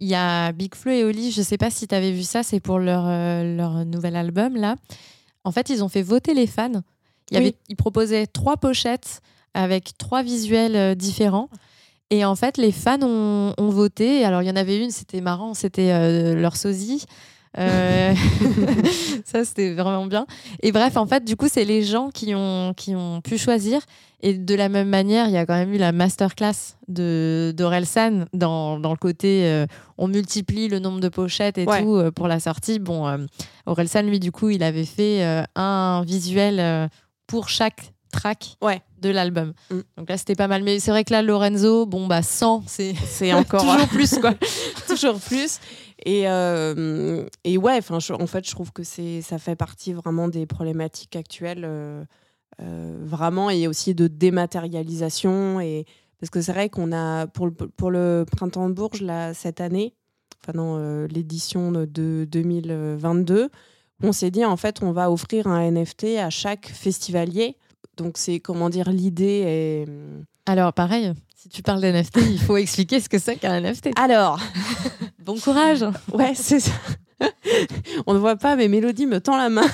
Il 0.00 0.08
y 0.08 0.14
a 0.14 0.52
Big 0.52 0.74
Flo 0.74 0.90
et 0.92 1.04
Oli, 1.04 1.30
je 1.30 1.42
sais 1.42 1.56
pas 1.56 1.70
si 1.70 1.86
tu 1.86 1.94
avais 1.94 2.12
vu 2.12 2.22
ça, 2.22 2.42
c'est 2.42 2.60
pour 2.60 2.78
leur, 2.78 3.04
euh, 3.06 3.56
leur 3.56 3.84
nouvel 3.84 4.16
album 4.16 4.56
là. 4.56 4.76
En 5.44 5.52
fait, 5.52 5.70
ils 5.70 5.84
ont 5.84 5.88
fait 5.88 6.02
voter 6.02 6.34
les 6.34 6.46
fans. 6.46 6.82
Il 7.30 7.34
y 7.34 7.36
avait, 7.36 7.54
Ils 7.68 7.76
proposaient 7.76 8.26
trois 8.26 8.56
pochettes 8.56 9.20
avec 9.54 9.96
trois 9.98 10.22
visuels 10.22 10.76
euh, 10.76 10.94
différents. 10.94 11.48
Et 12.10 12.24
en 12.24 12.34
fait, 12.34 12.58
les 12.58 12.72
fans 12.72 13.02
ont, 13.02 13.54
ont 13.56 13.70
voté. 13.70 14.24
Alors, 14.24 14.42
il 14.42 14.46
y 14.46 14.50
en 14.50 14.56
avait 14.56 14.78
une, 14.82 14.90
c'était 14.90 15.20
marrant, 15.20 15.54
c'était 15.54 15.90
euh, 15.92 16.34
leur 16.34 16.56
sosie. 16.56 17.04
Euh, 17.58 18.14
ça, 19.24 19.44
c'était 19.44 19.74
vraiment 19.74 20.06
bien. 20.06 20.26
Et 20.62 20.72
bref, 20.72 20.96
en 20.96 21.06
fait, 21.06 21.24
du 21.24 21.36
coup, 21.36 21.48
c'est 21.48 21.64
les 21.64 21.82
gens 21.82 22.10
qui 22.10 22.34
ont, 22.34 22.74
qui 22.76 22.94
ont 22.94 23.20
pu 23.20 23.38
choisir. 23.38 23.80
Et 24.20 24.34
de 24.34 24.54
la 24.54 24.68
même 24.68 24.88
manière, 24.88 25.26
il 25.26 25.32
y 25.32 25.36
a 25.36 25.44
quand 25.44 25.54
même 25.54 25.72
eu 25.74 25.78
la 25.78 25.92
masterclass 25.92 26.76
d'Orelsan 26.88 28.24
dans, 28.32 28.80
dans 28.80 28.90
le 28.90 28.96
côté 28.96 29.44
euh, 29.44 29.66
on 29.98 30.08
multiplie 30.08 30.68
le 30.68 30.78
nombre 30.78 31.00
de 31.00 31.10
pochettes 31.10 31.58
et 31.58 31.66
tout 31.66 31.96
euh, 31.96 32.10
pour 32.10 32.26
la 32.26 32.40
sortie. 32.40 32.78
Bon, 32.78 33.26
Orelsan, 33.66 34.02
lui, 34.02 34.20
du 34.20 34.32
coup, 34.32 34.48
il 34.48 34.62
avait 34.62 34.86
fait 34.86 35.44
un 35.54 36.02
visuel 36.06 36.88
pour 37.26 37.48
chaque 37.48 37.93
track 38.14 38.56
ouais. 38.62 38.80
de 39.00 39.10
l'album. 39.10 39.52
Mm. 39.70 39.80
Donc 39.98 40.08
là, 40.08 40.16
c'était 40.16 40.34
pas 40.34 40.48
mal. 40.48 40.62
Mais 40.62 40.78
c'est 40.78 40.90
vrai 40.90 41.04
que 41.04 41.12
là, 41.12 41.22
Lorenzo, 41.22 41.86
bon, 41.86 42.06
bah 42.06 42.22
100, 42.22 42.64
c'est 42.66 43.32
encore 43.32 43.60
toujours 43.72 43.88
plus, 43.88 44.18
quoi. 44.18 44.34
toujours 44.88 45.20
plus. 45.20 45.58
Et, 46.04 46.28
euh, 46.28 47.26
et 47.44 47.58
ouais, 47.58 47.80
en 47.90 48.26
fait, 48.26 48.46
je 48.46 48.50
trouve 48.50 48.72
que 48.72 48.82
ça 48.82 49.38
fait 49.38 49.56
partie 49.56 49.92
vraiment 49.92 50.28
des 50.28 50.46
problématiques 50.46 51.16
actuelles, 51.16 51.64
euh, 51.64 52.04
euh, 52.60 52.96
vraiment, 53.02 53.50
et 53.50 53.66
aussi 53.66 53.94
de 53.94 54.06
dématérialisation. 54.06 55.60
Et, 55.60 55.86
parce 56.20 56.30
que 56.30 56.40
c'est 56.40 56.52
vrai 56.52 56.68
qu'on 56.68 56.92
a, 56.92 57.26
pour 57.26 57.46
le, 57.46 57.52
pour 57.52 57.90
le 57.90 58.24
Printemps 58.30 58.68
de 58.68 58.74
Bourges, 58.74 59.02
là, 59.02 59.34
cette 59.34 59.60
année, 59.60 59.94
enfin, 60.42 60.52
dans 60.52 61.06
l'édition 61.06 61.72
de 61.72 62.26
2022, 62.30 63.50
on 64.02 64.12
s'est 64.12 64.30
dit, 64.30 64.44
en 64.44 64.56
fait, 64.56 64.82
on 64.82 64.92
va 64.92 65.10
offrir 65.10 65.46
un 65.46 65.70
NFT 65.70 66.18
à 66.18 66.30
chaque 66.30 66.66
festivalier. 66.66 67.56
Donc, 67.96 68.18
c'est, 68.18 68.40
comment 68.40 68.70
dire, 68.70 68.90
l'idée 68.90 69.42
est. 69.46 69.86
Alors, 70.46 70.72
pareil, 70.72 71.12
si 71.34 71.48
tu 71.48 71.62
parles 71.62 71.80
d'NFT, 71.80 72.18
il 72.30 72.40
faut 72.40 72.56
expliquer 72.56 73.00
ce 73.00 73.08
que 73.08 73.18
c'est 73.18 73.36
qu'un 73.36 73.60
NFT. 73.60 73.90
Alors, 73.96 74.40
bon 75.18 75.38
courage. 75.38 75.84
Ouais, 76.12 76.32
c'est 76.34 76.60
ça. 76.60 76.72
On 78.06 78.14
ne 78.14 78.18
voit 78.18 78.36
pas, 78.36 78.56
mais 78.56 78.68
Mélodie 78.68 79.06
me 79.06 79.20
tend 79.20 79.36
la 79.36 79.48
main. 79.48 79.66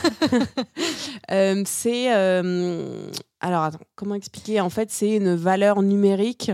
Euh, 1.30 1.62
c'est. 1.64 2.12
Euh, 2.12 3.08
alors, 3.40 3.62
attends, 3.62 3.78
comment 3.94 4.16
expliquer? 4.16 4.60
En 4.60 4.70
fait, 4.70 4.90
c'est 4.90 5.16
une 5.16 5.36
valeur 5.36 5.80
numérique. 5.82 6.50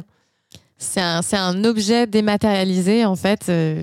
C'est 0.76 1.00
un, 1.00 1.22
un, 1.32 1.64
objet 1.64 2.06
dématérialisé, 2.06 3.06
en 3.06 3.16
fait, 3.16 3.46
euh, 3.48 3.82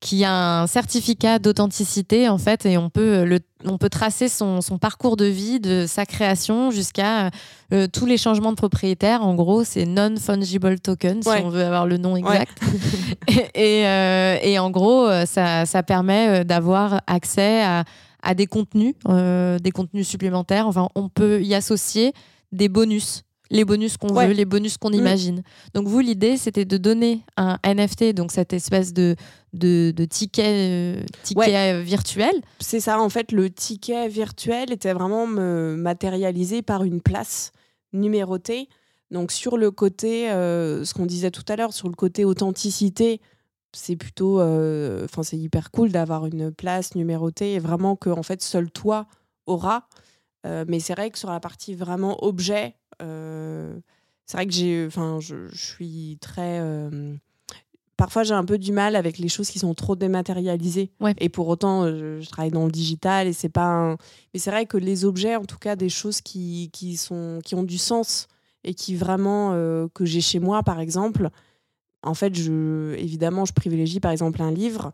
qui 0.00 0.24
a 0.24 0.60
un 0.62 0.66
certificat 0.66 1.38
d'authenticité 1.38 2.28
en 2.28 2.38
fait 2.38 2.66
et 2.66 2.78
on 2.78 2.88
peut 2.88 3.24
le 3.24 3.40
on 3.64 3.76
peut 3.76 3.88
tracer 3.88 4.28
son, 4.28 4.60
son, 4.60 4.78
parcours 4.78 5.16
de 5.16 5.24
vie 5.24 5.58
de 5.58 5.84
sa 5.88 6.06
création 6.06 6.70
jusqu'à 6.70 7.30
euh, 7.72 7.88
tous 7.92 8.06
les 8.06 8.16
changements 8.16 8.52
de 8.52 8.56
propriétaire. 8.56 9.24
En 9.24 9.34
gros 9.34 9.64
c'est 9.64 9.84
non 9.84 10.14
fungible 10.16 10.78
token 10.78 11.22
si 11.22 11.28
on 11.28 11.48
veut 11.48 11.64
avoir 11.64 11.84
le 11.84 11.96
nom 11.96 12.14
exact. 12.14 12.56
Et, 13.54 13.86
euh, 13.86 14.36
et, 14.40 14.58
en 14.60 14.70
gros 14.70 15.06
euh, 15.06 15.26
ça, 15.26 15.66
ça 15.66 15.82
permet 15.82 16.44
d'avoir 16.44 17.00
accès 17.08 17.62
à, 17.62 17.84
à, 18.22 18.34
des 18.34 18.46
contenus 18.46 18.94
des 19.04 19.70
contenus 19.72 20.06
supplémentaires. 20.06 20.68
Enfin 20.68 20.88
on 20.94 21.08
peut 21.08 21.42
y 21.42 21.54
associer 21.54 22.12
des 22.52 22.68
bonus 22.68 23.24
les 23.50 23.64
bonus 23.64 23.96
qu'on 23.96 24.12
veut, 24.12 24.32
les 24.32 24.44
bonus 24.44 24.76
qu'on 24.76 24.90
mm. 24.90 24.94
imagine. 24.94 25.42
Donc 25.74 25.86
vous, 25.86 26.00
l'idée, 26.00 26.36
c'était 26.36 26.64
de 26.64 26.76
donner 26.76 27.22
un 27.36 27.58
NFT, 27.64 28.14
donc 28.14 28.32
cette 28.32 28.52
espèce 28.52 28.92
de, 28.92 29.16
de, 29.52 29.92
ticket, 30.04 30.98
euh, 31.00 31.04
ticket 31.22 31.74
euh, 31.74 31.80
virtuel. 31.80 32.42
C'est 32.60 32.80
ça, 32.80 33.00
en 33.00 33.08
fait, 33.08 33.32
le 33.32 33.50
ticket 33.50 34.08
virtuel 34.08 34.72
était 34.72 34.92
vraiment 34.92 35.26
matérialisé 35.26 36.62
par 36.62 36.84
une 36.84 37.00
place 37.00 37.52
numérotée. 37.92 38.68
Donc 39.10 39.32
sur 39.32 39.56
le 39.56 39.70
côté, 39.70 40.30
euh, 40.30 40.84
ce 40.84 40.92
qu'on 40.92 41.06
disait 41.06 41.30
tout 41.30 41.44
à 41.48 41.56
l'heure, 41.56 41.72
sur 41.72 41.88
le 41.88 41.94
côté 41.94 42.26
authenticité, 42.26 43.22
c'est 43.72 43.96
plutôt, 43.96 44.40
enfin 44.40 45.22
c'est 45.22 45.36
hyper 45.36 45.70
cool 45.70 45.92
d'avoir 45.92 46.26
une 46.26 46.50
place 46.52 46.94
numérotée 46.94 47.54
et 47.54 47.58
vraiment 47.58 47.96
que 47.96 48.10
en 48.10 48.22
fait 48.22 48.42
seul 48.42 48.70
toi 48.70 49.06
auras. 50.44 50.64
mais 50.66 50.80
c'est 50.80 50.94
vrai 50.94 51.10
que 51.10 51.18
sur 51.18 51.30
la 51.30 51.40
partie 51.40 51.74
vraiment 51.74 52.24
objet, 52.24 52.74
euh, 53.02 53.78
c'est 54.26 54.36
vrai 54.36 54.46
que 54.46 54.52
j'ai, 54.52 54.84
enfin, 54.86 55.18
je, 55.20 55.48
suis 55.54 56.18
très 56.20 56.60
euh, 56.60 57.14
parfois 57.96 58.22
j'ai 58.24 58.34
un 58.34 58.44
peu 58.44 58.58
du 58.58 58.72
mal 58.72 58.94
avec 58.96 59.18
les 59.18 59.28
choses 59.28 59.48
qui 59.48 59.58
sont 59.58 59.74
trop 59.74 59.96
dématérialisées. 59.96 60.90
Et 61.18 61.28
pour 61.28 61.48
autant, 61.48 61.84
euh, 61.84 62.20
je, 62.20 62.28
travaille 62.28 62.50
dans 62.50 62.66
le 62.66 62.72
digital 62.72 63.26
et 63.26 63.32
c'est 63.32 63.48
pas. 63.48 63.96
Mais 64.34 64.40
c'est 64.40 64.50
vrai 64.50 64.66
que 64.66 64.76
les 64.76 65.04
objets, 65.04 65.36
en 65.36 65.44
tout 65.44 65.58
cas, 65.58 65.76
des 65.76 65.88
choses 65.88 66.20
qui, 66.20 66.70
qui 66.72 66.96
sont 66.96 67.40
qui 67.44 67.54
ont 67.54 67.62
du 67.62 67.78
sens 67.78 68.28
et 68.64 68.74
qui 68.74 68.96
vraiment 68.96 69.52
que 69.94 70.04
j'ai 70.04 70.20
chez 70.20 70.40
moi, 70.40 70.62
par 70.62 70.80
exemple. 70.80 71.30
En 72.02 72.14
fait, 72.14 72.34
je 72.34 72.94
évidemment, 72.98 73.44
je 73.44 73.52
privilégie 73.52 74.00
par 74.00 74.12
exemple 74.12 74.42
un 74.42 74.50
livre. 74.50 74.92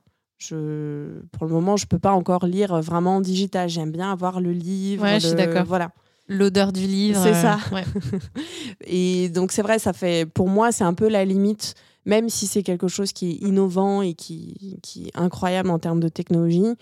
Je, 0.48 1.20
pour 1.32 1.46
le 1.46 1.52
moment, 1.52 1.76
je 1.76 1.86
peux 1.86 1.98
pas 1.98 2.12
encore 2.12 2.46
lire 2.46 2.80
vraiment 2.80 3.16
en 3.16 3.20
digital. 3.20 3.68
J'aime 3.68 3.90
bien 3.90 4.10
avoir 4.10 4.40
le 4.40 4.52
livre. 4.52 5.02
Ouais, 5.02 5.20
je 5.20 5.28
suis 5.28 5.36
d'accord. 5.36 5.64
Voilà. 5.64 5.90
L'odeur 6.28 6.72
du 6.72 6.86
livre. 6.86 7.22
C'est 7.22 7.34
ça. 7.34 7.58
Euh, 7.72 7.82
et 8.86 9.28
donc 9.28 9.52
c'est 9.52 9.62
vrai, 9.62 9.78
ça 9.78 9.92
fait 9.92 10.26
pour 10.26 10.48
moi 10.48 10.72
c'est 10.72 10.84
un 10.84 10.94
peu 10.94 11.08
la 11.08 11.24
limite, 11.24 11.74
même 12.06 12.28
si 12.30 12.46
c'est 12.46 12.62
quelque 12.62 12.88
chose 12.88 13.12
qui 13.12 13.30
est 13.30 13.46
innovant 13.46 14.00
et 14.00 14.14
qui, 14.14 14.78
qui 14.82 15.08
est 15.08 15.16
incroyable 15.16 15.70
en 15.70 15.78
termes 15.78 16.00
de 16.00 16.08
technologie. 16.08 16.76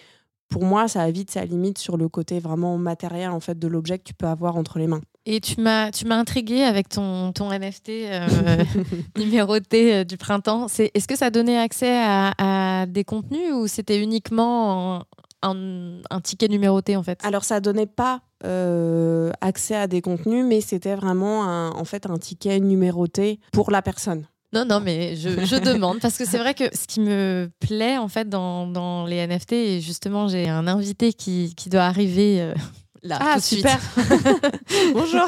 Pour 0.48 0.64
moi, 0.64 0.86
ça 0.86 1.02
a 1.02 1.10
vite 1.10 1.30
sa 1.30 1.44
limite 1.44 1.78
sur 1.78 1.96
le 1.96 2.08
côté 2.08 2.38
vraiment 2.38 2.76
matériel 2.76 3.30
en 3.30 3.40
fait 3.40 3.58
de 3.58 3.66
l'objet 3.66 3.98
que 3.98 4.04
tu 4.04 4.14
peux 4.14 4.26
avoir 4.26 4.56
entre 4.56 4.78
les 4.78 4.86
mains. 4.86 5.00
Et 5.24 5.40
tu 5.40 5.60
m'as 5.60 5.90
tu 5.92 6.04
m'as 6.04 6.16
intrigué 6.16 6.62
avec 6.62 6.88
ton, 6.88 7.32
ton 7.32 7.50
NFT 7.50 7.90
euh, 7.90 8.26
numéroté 9.16 9.94
euh, 9.94 10.04
du 10.04 10.16
printemps. 10.16 10.66
C'est 10.66 10.90
est-ce 10.94 11.06
que 11.06 11.16
ça 11.16 11.30
donnait 11.30 11.58
accès 11.58 11.96
à, 11.96 12.32
à 12.82 12.86
des 12.86 13.04
contenus 13.04 13.52
ou 13.52 13.68
c'était 13.68 14.00
uniquement 14.00 15.04
un, 15.42 16.00
un, 16.10 16.20
ticket 16.20 16.48
numéroté 16.48 16.96
en 16.96 17.04
fait? 17.04 17.20
Alors 17.24 17.44
ça 17.44 17.60
donnait 17.60 17.86
pas 17.86 18.22
euh, 18.44 19.30
accès 19.40 19.76
à 19.76 19.86
des 19.86 20.00
contenus, 20.00 20.44
mais 20.44 20.60
c'était 20.60 20.96
vraiment 20.96 21.44
un, 21.44 21.70
en 21.70 21.84
fait 21.84 22.06
un 22.06 22.18
ticket 22.18 22.58
numéroté 22.58 23.38
pour 23.52 23.70
la 23.70 23.82
personne. 23.82 24.26
Non, 24.52 24.66
non, 24.66 24.80
mais 24.80 25.16
je, 25.16 25.30
je 25.30 25.56
demande 25.56 26.00
parce 26.00 26.18
que 26.18 26.26
c'est 26.26 26.36
vrai 26.36 26.52
que 26.52 26.64
ce 26.76 26.86
qui 26.86 27.00
me 27.00 27.50
plaît 27.60 27.96
en 27.96 28.08
fait 28.08 28.28
dans, 28.28 28.66
dans 28.66 29.06
les 29.06 29.26
NFT, 29.26 29.52
et 29.52 29.80
justement 29.80 30.28
j'ai 30.28 30.48
un 30.48 30.66
invité 30.66 31.12
qui, 31.14 31.54
qui 31.56 31.70
doit 31.70 31.84
arriver 31.84 32.42
euh, 32.42 32.54
là. 33.02 33.18
Ah, 33.20 33.34
tout 33.36 33.56
super. 33.56 33.78
Bonjour. 34.94 35.26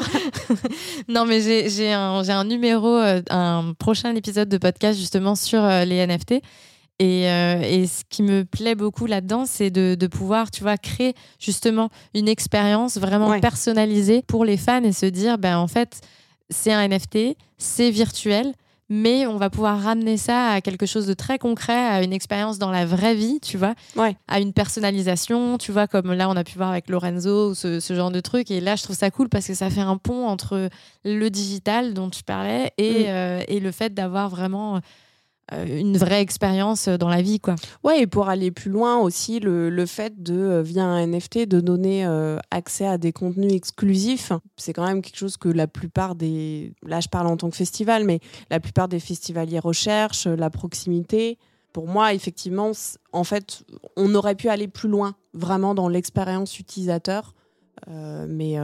non, 1.07 1.25
mais 1.25 1.41
j'ai 1.41 1.93
un, 1.93 2.27
un, 2.27 2.43
numéro, 2.43 2.95
euh, 2.95 3.21
un 3.29 3.73
prochain 3.77 4.15
épisode 4.15 4.49
de 4.49 4.57
podcast 4.57 4.99
justement 4.99 5.35
sur 5.35 5.63
euh, 5.63 5.85
les 5.85 6.05
NFT. 6.05 6.41
Et, 6.99 7.29
euh, 7.29 7.61
et, 7.61 7.87
ce 7.87 8.03
qui 8.09 8.23
me 8.23 8.45
plaît 8.45 8.75
beaucoup 8.75 9.05
là-dedans, 9.05 9.45
c'est 9.45 9.69
de, 9.69 9.95
de, 9.99 10.07
pouvoir, 10.07 10.49
tu 10.49 10.63
vois, 10.63 10.77
créer 10.77 11.13
justement 11.39 11.89
une 12.13 12.29
expérience 12.29 12.97
vraiment 12.97 13.37
personnalisée 13.41 14.21
pour 14.21 14.45
les 14.45 14.55
fans 14.55 14.81
et 14.81 14.93
se 14.93 15.05
dire, 15.05 15.37
ben 15.37 15.57
en 15.57 15.67
fait, 15.67 15.99
c'est 16.49 16.71
un 16.71 16.87
NFT, 16.87 17.35
c'est 17.57 17.91
virtuel, 17.91 18.53
mais 18.89 19.25
on 19.25 19.37
va 19.37 19.49
pouvoir 19.49 19.81
ramener 19.81 20.17
ça 20.17 20.49
à 20.49 20.61
quelque 20.61 20.85
chose 20.85 21.07
de 21.07 21.13
très 21.13 21.39
concret, 21.39 21.73
à 21.73 22.03
une 22.03 22.13
expérience 22.13 22.59
dans 22.59 22.71
la 22.71 22.85
vraie 22.85 23.15
vie, 23.15 23.39
tu 23.41 23.57
vois, 23.57 23.73
à 24.27 24.39
une 24.39 24.53
personnalisation, 24.53 25.57
tu 25.57 25.71
vois, 25.71 25.87
comme 25.87 26.13
là 26.13 26.29
on 26.29 26.35
a 26.35 26.43
pu 26.43 26.57
voir 26.57 26.69
avec 26.69 26.89
Lorenzo, 26.89 27.53
ce, 27.53 27.79
ce, 27.79 27.95
genre 27.95 28.11
de 28.11 28.19
truc. 28.19 28.51
Et 28.51 28.61
là, 28.61 28.75
je 28.75 28.83
trouve 28.83 28.95
ça 28.95 29.09
cool 29.09 29.29
parce 29.29 29.47
que 29.47 29.53
ça 29.53 29.69
fait 29.69 29.81
un 29.81 29.97
pont 29.97 30.27
entre 30.27 30.69
le 31.03 31.29
digital 31.29 31.93
dont 31.93 32.09
tu 32.09 32.23
parlais 32.23 32.71
et, 32.77 33.03
mm. 33.03 33.07
euh, 33.07 33.43
et 33.47 33.59
le 33.59 33.71
fait 33.71 33.93
d'avoir 33.93 34.29
vraiment 34.29 34.81
une 35.51 35.97
vraie 35.97 36.21
expérience 36.21 36.87
dans 36.87 37.09
la 37.09 37.21
vie 37.21 37.39
quoi. 37.39 37.55
Ouais 37.83 38.01
et 38.01 38.07
pour 38.07 38.29
aller 38.29 38.49
plus 38.49 38.71
loin 38.71 38.97
aussi 38.97 39.39
le, 39.39 39.69
le 39.69 39.85
fait 39.85 40.23
de 40.23 40.33
euh, 40.33 40.61
via 40.63 40.83
un 40.83 41.05
NFT 41.05 41.47
de 41.47 41.59
donner 41.59 42.05
euh, 42.05 42.37
accès 42.49 42.87
à 42.87 42.97
des 42.97 43.11
contenus 43.13 43.53
exclusifs 43.53 44.31
c'est 44.57 44.73
quand 44.73 44.85
même 44.85 45.03
quelque 45.03 45.17
chose 45.17 45.37
que 45.37 45.49
la 45.49 45.67
plupart 45.67 46.15
des 46.15 46.73
là 46.83 46.99
je 46.99 47.09
parle 47.09 47.27
en 47.27 47.37
tant 47.37 47.49
que 47.49 47.55
festival 47.55 48.05
mais 48.05 48.19
la 48.49 48.59
plupart 48.59 48.87
des 48.87 48.99
festivaliers 48.99 49.59
recherchent 49.59 50.27
la 50.27 50.49
proximité. 50.49 51.37
Pour 51.73 51.87
moi 51.87 52.13
effectivement 52.13 52.71
en 53.11 53.23
fait 53.23 53.63
on 53.95 54.15
aurait 54.15 54.35
pu 54.35 54.49
aller 54.49 54.67
plus 54.67 54.89
loin 54.89 55.15
vraiment 55.33 55.75
dans 55.75 55.89
l'expérience 55.89 56.59
utilisateur 56.59 57.35
mais 57.87 58.55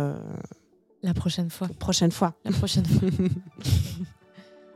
la 1.04 1.14
prochaine 1.14 1.50
fois. 1.50 1.68
prochaine 1.80 2.12
fois. 2.12 2.34
La 2.46 2.52
prochaine 2.52 2.86
fois 2.86 3.10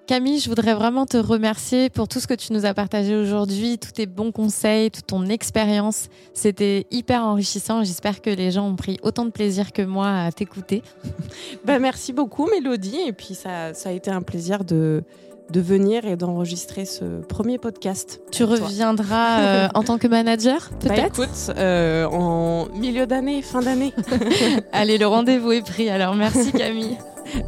Camille, 0.07 0.39
je 0.39 0.49
voudrais 0.49 0.75
vraiment 0.75 1.07
te 1.07 1.17
remercier 1.17 1.89
pour 1.89 2.07
tout 2.07 2.19
ce 2.19 2.27
que 2.27 2.35
tu 2.35 2.53
nous 2.53 2.65
as 2.65 2.75
partagé 2.75 3.15
aujourd'hui, 3.15 3.79
tous 3.79 3.91
tes 3.91 4.05
bons 4.05 4.31
conseils, 4.31 4.91
toute 4.91 5.07
ton 5.07 5.25
expérience. 5.25 6.09
C'était 6.33 6.85
hyper 6.91 7.23
enrichissant. 7.23 7.83
J'espère 7.83 8.21
que 8.21 8.29
les 8.29 8.51
gens 8.51 8.67
ont 8.67 8.75
pris 8.75 8.99
autant 9.01 9.25
de 9.25 9.31
plaisir 9.31 9.71
que 9.71 9.81
moi 9.81 10.09
à 10.09 10.31
t'écouter. 10.31 10.83
Ben, 11.65 11.79
merci 11.79 12.13
beaucoup, 12.13 12.47
Mélodie. 12.47 12.99
Et 13.07 13.13
puis, 13.13 13.33
ça, 13.33 13.73
ça 13.73 13.89
a 13.89 13.91
été 13.91 14.11
un 14.11 14.21
plaisir 14.21 14.63
de, 14.63 15.03
de 15.49 15.59
venir 15.59 16.05
et 16.05 16.15
d'enregistrer 16.15 16.85
ce 16.85 17.21
premier 17.21 17.57
podcast. 17.57 18.21
Tu 18.31 18.43
reviendras 18.43 19.39
euh, 19.39 19.67
en 19.73 19.81
tant 19.81 19.97
que 19.97 20.07
manager, 20.07 20.69
bah, 20.71 20.89
peut-être? 20.89 21.23
Écoute, 21.23 21.55
euh, 21.57 22.05
en 22.05 22.67
milieu 22.75 23.07
d'année, 23.07 23.41
fin 23.41 23.61
d'année. 23.61 23.93
Allez, 24.71 24.99
le 24.99 25.07
rendez-vous 25.07 25.53
est 25.53 25.65
pris. 25.65 25.89
Alors, 25.89 26.13
merci 26.13 26.51
Camille. 26.51 26.97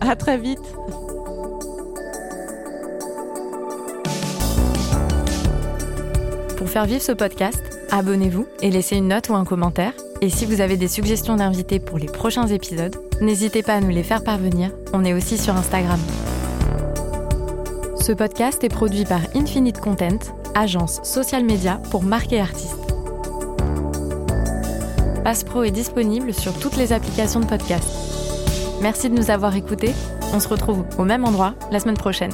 à 0.01 0.15
très 0.15 0.37
vite. 0.37 0.59
Pour 6.67 6.73
faire 6.73 6.85
vivre 6.85 7.01
ce 7.01 7.13
podcast, 7.13 7.63
abonnez-vous 7.91 8.45
et 8.61 8.69
laissez 8.69 8.97
une 8.97 9.07
note 9.07 9.29
ou 9.29 9.35
un 9.35 9.45
commentaire. 9.45 9.93
Et 10.19 10.29
si 10.29 10.45
vous 10.45 10.59
avez 10.59 10.75
des 10.75 10.89
suggestions 10.89 11.37
d'invités 11.37 11.79
pour 11.79 11.97
les 11.97 12.07
prochains 12.07 12.47
épisodes, 12.47 12.93
n'hésitez 13.21 13.63
pas 13.63 13.75
à 13.75 13.79
nous 13.79 13.87
les 13.87 14.03
faire 14.03 14.21
parvenir. 14.21 14.71
On 14.91 15.05
est 15.05 15.13
aussi 15.13 15.37
sur 15.37 15.55
Instagram. 15.55 15.97
Ce 18.01 18.11
podcast 18.11 18.65
est 18.65 18.69
produit 18.69 19.05
par 19.05 19.21
Infinite 19.33 19.79
Content, 19.79 20.19
agence 20.55 20.99
social 21.03 21.45
media 21.45 21.79
pour 21.89 22.03
marques 22.03 22.33
et 22.33 22.41
artistes. 22.41 22.75
Pro 25.45 25.63
est 25.63 25.71
disponible 25.71 26.33
sur 26.33 26.51
toutes 26.59 26.75
les 26.75 26.91
applications 26.91 27.39
de 27.39 27.45
podcast. 27.45 27.87
Merci 28.81 29.09
de 29.09 29.15
nous 29.15 29.31
avoir 29.31 29.55
écoutés. 29.55 29.93
On 30.33 30.41
se 30.41 30.49
retrouve 30.49 30.83
au 30.97 31.05
même 31.05 31.23
endroit 31.23 31.53
la 31.71 31.79
semaine 31.79 31.95
prochaine. 31.95 32.33